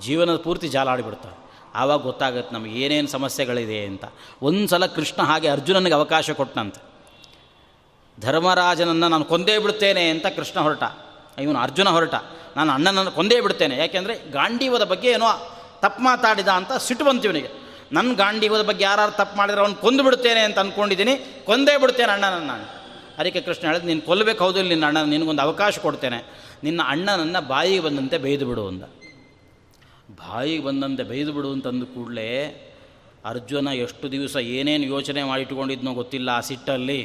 ಜೀವನದ 0.00 0.36
ಪೂರ್ತಿ 0.36 0.68
ಜಾಲಾಡಿಬಿಡ್ತಾರೆ 0.68 1.36
ಆವಾಗ 1.74 1.98
ಗೊತ್ತಾಗುತ್ತೆ 2.00 2.52
ನಮಗೆ 2.54 2.74
ಏನೇನು 2.84 3.08
ಸಮಸ್ಯೆಗಳಿದೆ 3.08 3.78
ಅಂತ. 3.84 4.04
ಒಂದು 4.42 4.64
ಸಲ 4.68 4.86
ಕೃಷ್ಣ 4.86 5.20
ಹಾಗೆ 5.22 5.48
ಅರ್ಜುನನಿಗೆ 5.48 5.94
ಅವಕಾಶ 5.94 6.30
ಕೊಟ್ಟನಂತೆ. 6.30 6.80
ಧರ್ಮರಾಜನನ್ನು 8.18 9.08
ನಾನು 9.08 9.24
ಕೊಂದೇ 9.24 9.56
ಬಿಡ್ತೇನೆ 9.58 10.04
ಅಂತ 10.10 10.26
ಕೃಷ್ಣ 10.38 10.58
ಹೊರಟ. 10.60 10.84
ಇವನು 11.38 11.58
ಅರ್ಜುನ 11.58 11.88
ಹೊರಟ. 11.88 12.14
ನಾನು 12.56 12.70
ಅಣ್ಣನನ್ನು 12.72 13.12
ಕೊಂದೇ 13.12 13.40
ಬಿಡ್ತೇನೆ. 13.40 13.74
ಯಾಕೆಂದರೆ 13.76 14.14
ಗಾಂಡೀವದ 14.30 14.84
ಬಗ್ಗೆ 14.92 15.10
ಏನೋ 15.10 15.30
ತಪ್ಪು 15.82 16.02
ಮಾತಾಡಿದ 16.02 16.48
ಅಂತ 16.48 16.72
ಸಿಟ್ಟು 16.86 17.04
ಬಂತೀವನಿಗೆ 17.04 17.50
ನನ್ನ 17.92 18.14
ಗಾಂಡೀವದ 18.14 18.62
ಬಗ್ಗೆ 18.62 18.84
ಯಾರು 18.84 19.16
ತಪ್ಪು 19.16 19.36
ಮಾಡಿದ್ರೆ 19.36 19.62
ಅವ್ನು 19.62 19.76
ಕೊಂದು 19.76 20.02
ಬಿಡ್ತೇನೆ 20.02 20.40
ಅಂತ 20.40 20.58
ಅಂದ್ಕೊಂಡಿದ್ದೀನಿ 20.58 21.42
ಕೊಂದೇ 21.44 21.76
ಬಿಡ್ತೇನೆ 21.76 22.12
ಅಣ್ಣನನ್ನು 22.12 22.46
ನಾನು. 22.46 22.80
ಅದಕ್ಕೆ 23.18 23.40
ಕೃಷ್ಣ 23.40 23.66
ಹೇಳಿದ್, 23.66 23.84
ನೀನು 23.84 24.00
ಕೊಲ್ಲಬೇಕು 24.00 24.44
ಹೌದು, 24.44 24.62
ನಿನ್ನ 24.62 24.86
ಅಣ್ಣ 24.86 25.02
ನಿನಗೊಂದು 25.02 25.42
ಅವಕಾಶ 25.42 25.78
ಕೊಡ್ತೇನೆ. 25.78 26.50
ನಿನ್ನ 26.64 26.80
ಅಣ್ಣನನ್ನು 26.86 27.48
ಬಾಯಿಗೆ 27.48 27.80
ಬಂದಂತೆ 27.80 28.18
ಬೈದು 28.18 28.46
ಬಿಡು 28.46 28.68
ಅಂದ. 28.68 28.82
ಬಾಯಿಗೆ 30.10 30.64
ಬಂದಂತೆ 30.64 31.02
ಬೈದು 31.02 31.32
ಬಿಡು 31.32 31.52
ಅಂತಂದು 31.52 31.86
ಕೂಡಲೇ 31.86 32.30
ಅರ್ಜುನ 33.24 33.68
ಎಷ್ಟು 33.68 34.12
ದಿವಸ 34.12 34.36
ಏನೇನು 34.36 34.84
ಯೋಚನೆ 34.84 35.22
ಮಾಡಿಟ್ಕೊಂಡಿದ್ನೋ 35.22 35.92
ಗೊತ್ತಿಲ್ಲ 35.92 36.28
ಆ 36.28 36.40
ಸಿಟ್ಟಲ್ಲಿ. 36.40 37.00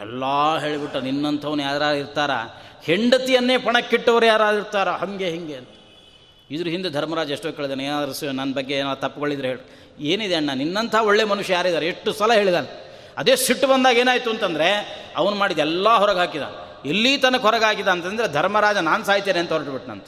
ಎಲ್ಲ 0.00 0.24
ಹೇಳಿಬಿಟ್ಟ, 0.58 0.96
ನಿನ್ನಂಥವ್ನು 0.96 1.62
ಯಾರು 1.62 1.96
ಇರ್ತಾರ? 1.96 2.30
ಹೆಂಡತಿಯನ್ನೇ 2.82 3.58
ಪಣಕ್ಕಿಟ್ಟವರು 3.58 4.26
ಯಾರು 4.26 4.56
ಇರ್ತಾರ? 4.56 4.88
ಹಾಗೆ, 4.88 5.30
ಹಿಂಗೆ 5.30 5.54
ಅಂತ. 5.54 5.68
ಇದ್ರ 6.50 6.68
ಹಿಂದೆ 6.68 6.90
ಧರ್ಮರಾಜ್ 6.90 7.32
ಎಷ್ಟೋ 7.32 7.52
ಕೇಳಿದಾನೆ, 7.52 7.84
ಏನಾದರೂ 7.84 8.32
ನನ್ನ 8.32 8.54
ಬಗ್ಗೆ 8.54 8.74
ಏನಾದ್ರು 8.74 9.00
ತಪ್ಪುಗಳಿದ್ರೆ 9.00 9.48
ಹೇಳಿ. 9.48 9.62
ಏನಿದೆ 10.04 10.34
ಅಣ್ಣ, 10.34 10.50
ನಿನ್ನಂಥ 10.54 10.94
ಒಳ್ಳೆ 10.94 11.24
ಮನುಷ್ಯ 11.24 11.52
ಯಾರಿದ್ದಾರೆ? 11.52 11.86
ಎಷ್ಟು 11.86 12.12
ಸಲ 12.12 12.32
ಹೇಳಿದಾನೆ. 12.32 12.68
ಅದೇ 13.16 13.36
ಸಿಟ್ಟು 13.36 13.66
ಬಂದಾಗ 13.66 13.96
ಏನಾಯಿತು 13.96 14.30
ಅಂತಂದರೆ, 14.30 14.68
ಅವನು 15.16 15.36
ಮಾಡಿದ 15.36 15.58
ಎಲ್ಲ 15.58 15.88
ಹೊರಗೆ 15.88 16.18
ಹಾಕಿದ 16.18 16.42
ಎಲ್ಲಿ 16.86 17.18
ತನಕ 17.18 17.40
ಹೊರಗೆ 17.40 17.64
ಹಾಕಿದ 17.64 17.88
ಅಂತಂದರೆ, 17.88 18.32
ಧರ್ಮರಾಜ 18.32 18.76
ನಾನು 18.76 19.04
ಸಾಯ್ತೇನೆ 19.04 19.38
ಅಂತ 19.38 19.52
ಹೊರಟುಬಿಟ್ನಂತ 19.52 20.04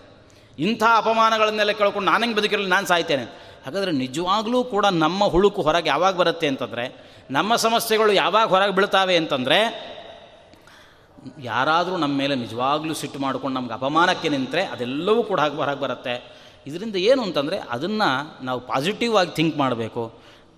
ಇಂಥ 0.59 0.83
ಅಪಮಾನಗಳನ್ನೆಲ್ಲ 0.97 1.71
ಕೇಳ್ಕೊಂಡು 1.71 2.11
ನಾನು 2.11 2.35
ಬದುಕಿರಲಿ, 2.35 2.67
ನಾನು 2.67 2.87
ಸಾಯ್ತೇನೆ 2.87 3.25
ಹಾಗಾದರೆ 3.65 3.93
ನಿಜವಾಗ್ಲೂ 3.93 4.65
ಕೂಡ 4.65 4.87
ನಮ್ಮ 4.87 5.25
ಹುಳುಕು 5.25 5.63
ಹೊರಗೆ 5.63 5.89
ಯಾವಾಗ 5.89 6.15
ಬರುತ್ತೆ 6.17 6.47
ಅಂತಂದರೆ, 6.47 6.85
ನಮ್ಮ 7.31 7.57
ಸಮಸ್ಯೆಗಳು 7.57 8.13
ಯಾವಾಗ 8.13 8.49
ಹೊರಗೆ 8.49 8.75
ಬೀಳ್ತಾವೆ 8.75 9.17
ಅಂತಂದರೆ 9.17 9.59
ಯಾರಾದರೂ 11.39 11.97
ನಮ್ಮ 11.97 12.19
ಮೇಲೆ 12.19 12.35
ನಿಜವಾಗ್ಲೂ 12.35 12.95
ಸಿಟ್ಟು 12.95 13.19
ಮಾಡ್ಕೊಂಡು 13.19 13.61
ನಮ್ಗೆ 13.61 13.75
ಅಪಮಾನಕ್ಕೆ 13.75 14.29
ನಿಂತರೆ 14.29 14.65
ಅದೆಲ್ಲವೂ 14.65 15.23
ಕೂಡ 15.23 15.41
ಹಾಗೆ 15.41 15.55
ಹೊರಗೆ 15.55 15.81
ಬರುತ್ತೆ. 15.81 16.43
ಇದರಿಂದ 16.67 16.97
ಏನು 16.97 17.23
ಅಂತಂದರೆ 17.23 17.59
ಅದನ್ನು 17.59 18.45
ನಾವು 18.45 18.61
ಪಾಸಿಟಿವ್ 18.61 19.17
ಆಗಿ 19.17 19.31
ಥಿಂಕ್ 19.31 19.57
ಮಾಡಬೇಕು. 19.57 20.13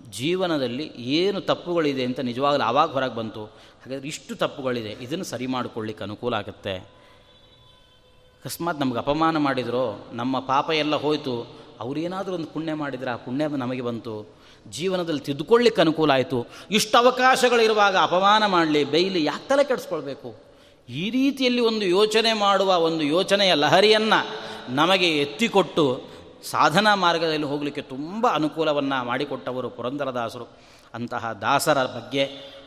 ಜೀವನದಲ್ಲಿ 0.09 0.91
ಏನು 0.95 1.41
ತಪ್ಪುಗಳಿದೆ 1.41 2.03
ಅಂತ 2.03 2.19
ನಿಜವಾಗ್ಲೂ 2.19 2.65
ಆವಾಗ 2.65 2.91
ಹೊರಗೆ 2.91 3.15
ಬಂತು. 3.15 3.45
ಹಾಗಾದರೆ 3.45 4.07
ಇಷ್ಟು 4.07 4.35
ತಪ್ಪುಗಳಿದೆ. 4.35 4.89
ಇದನ್ನು 4.89 5.23
ಸರಿ 5.23 5.47
ಮಾಡಿಕೊಳ್ಳಿಕ್ಕೆ 5.47 6.03
ಅನುಕೂಲ 6.03 6.33
ಆಗುತ್ತೆ. 6.33 6.77
ಅಕಸ್ಮಾತ್ 6.77 8.79
ನಮ್ಗೆ 8.79 8.97
ಅಪಮಾನ 8.97 9.37
ಮಾಡಿದ್ರು, 9.37 10.07
ನಮ್ಮ 10.13 10.39
ಪಾಪ 10.39 10.69
ಎಲ್ಲ 10.69 10.95
ಹೋಯಿತು, 10.95 11.55
ಅವರೇನಾದರೂ 11.79 12.35
ಒಂದು 12.35 12.47
ಪುಣ್ಯ 12.47 12.73
ಮಾಡಿದರೆ 12.73 13.09
ಆ 13.09 13.15
ಪುಣ್ಯ 13.15 13.47
ನಮಗೆ 13.47 13.81
ಬಂತು. 13.81 14.35
ಜೀವನದಲ್ಲಿ 14.69 15.19
ತಿದ್ದುಕೊಳ್ಳಿಕ್ಕೆ 15.19 15.81
ಅನುಕೂಲ 15.81 16.11
ಆಯಿತು. 16.11 16.45
ಇಷ್ಟು 16.71 16.97
ಅವಕಾಶಗಳಿರುವಾಗ 16.97 17.97
ಅಪಮಾನ 17.97 18.45
ಮಾಡಲಿ 18.45 18.83
ಬೈಲಿ 18.83 19.23
ಯಾಕೆ 19.23 19.47
ತಲೆ 19.47 19.63
ಕೆಡಿಸ್ಕೊಳ್ಬೇಕು? 19.63 20.44
ಈ 20.89 21.09
ರೀತಿಯಲ್ಲಿ 21.09 21.61
ಒಂದು 21.61 21.85
ಯೋಚನೆ 21.85 22.33
ಮಾಡುವ 22.33 22.77
ಒಂದು 22.77 23.03
ಯೋಚನೆಯ 23.03 23.53
ಲಹರಿಯನ್ನು 23.53 24.25
ನಮಗೆ 24.73 25.17
ಎತ್ತಿಕೊಟ್ಟು 25.17 26.03
ಸಾಧನಾ 26.43 26.95
ಮಾರ್ಗದಲ್ಲಿ 26.95 27.45
ಹೋಗಲಿಕ್ಕೆ 27.45 27.81
ತುಂಬ 27.81 28.27
ಅನುಕೂಲವನ್ನು 28.27 29.05
ಮಾಡಿಕೊಟ್ಟವರು 29.05 29.69
ಪುರಂದರದಾಸರು. 29.69 30.47
ಅಂತಹ 30.93 31.31
ದಾಸರ 31.31 31.83
ಬಗ್ಗೆ, 31.83 32.23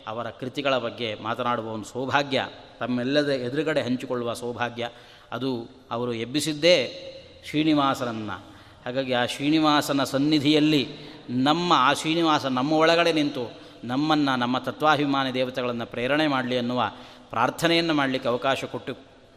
ಅವರ 0.06 0.30
ಕೃತಿಗಳ 0.30 0.78
ಬಗ್ಗೆ 0.78 1.14
ಮಾತನಾಡುವ 1.14 1.66
ಒಂದು 1.66 1.84
ಸೌಭಾಗ್ಯ 1.84 2.46
ತಮ್ಮೆಲ್ಲದ 2.80 3.28
ಎದುರುಗಡೆ 3.28 3.82
ಹಂಚಿಕೊಳ್ಳುವ 3.82 4.34
ಸೌಭಾಗ್ಯ, 4.34 4.88
ಅದು 5.32 5.68
ಅವರು 5.90 6.12
ಎಬ್ಬಿಸಿದ್ದೇ 6.12 7.04
ಶ್ರೀನಿವಾಸರನ್ನು 7.50 8.44
ಹಾಗಾಗಿ 8.84 9.12
ಆ 9.12 9.26
ಶ್ರೀನಿವಾಸನ 9.26 10.04
ಸನ್ನಿಧಿಯಲ್ಲಿ 10.04 10.88
ನಮ್ಮ, 11.30 11.72
ಆ 11.76 11.92
ಶ್ರೀನಿವಾಸ 11.92 12.46
ನಮ್ಮ 12.46 12.72
ಒಳಗಡೆ 12.72 13.12
ನಿಂತು 13.12 13.52
ನಮ್ಮನ್ನು, 13.84 14.36
ನಮ್ಮ 14.36 14.58
ತತ್ವಾಭಿಮಾನಿ 14.58 15.34
ದೇವತೆಗಳನ್ನು 15.34 15.86
ಪ್ರೇರಣೆ 15.86 16.26
ಮಾಡಲಿ 16.26 16.58
ಅನ್ನುವ 16.58 16.82
ಪ್ರಾರ್ಥನೆಯನ್ನು 17.30 17.94
ಮಾಡಲಿಕ್ಕೆ 17.94 18.28
ಅವಕಾಶ 18.28 18.64
ಕೊಟ್ಟು 18.64 18.94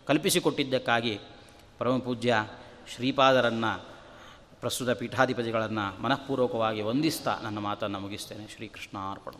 ಕಲ್ಪಿಸಿಕೊಟ್ಟಿದ್ದಕ್ಕಾಗಿ 0.08 1.20
ಪರಮಪೂಜ್ಯ 1.78 2.48
ಶ್ರೀಪಾದರನ್ನು, 2.96 3.86
ಪ್ರಸ್ತುತ 4.60 4.90
ಪೀಠಾಧಿಪತಿಗಳನ್ನು 4.90 6.02
ಮನಃಪೂರ್ವಕವಾಗಿ 6.02 6.82
ವಂದಿಸ್ತಾ 6.82 7.38
ನನ್ನ 7.44 7.60
ಮಾತನ್ನು 7.60 8.00
ಮುಗಿಸ್ತೇನೆ. 8.00 8.48
ಶ್ರೀಕೃಷ್ಣ 8.48 8.98
ಅರ್ಪಣ 9.12 9.32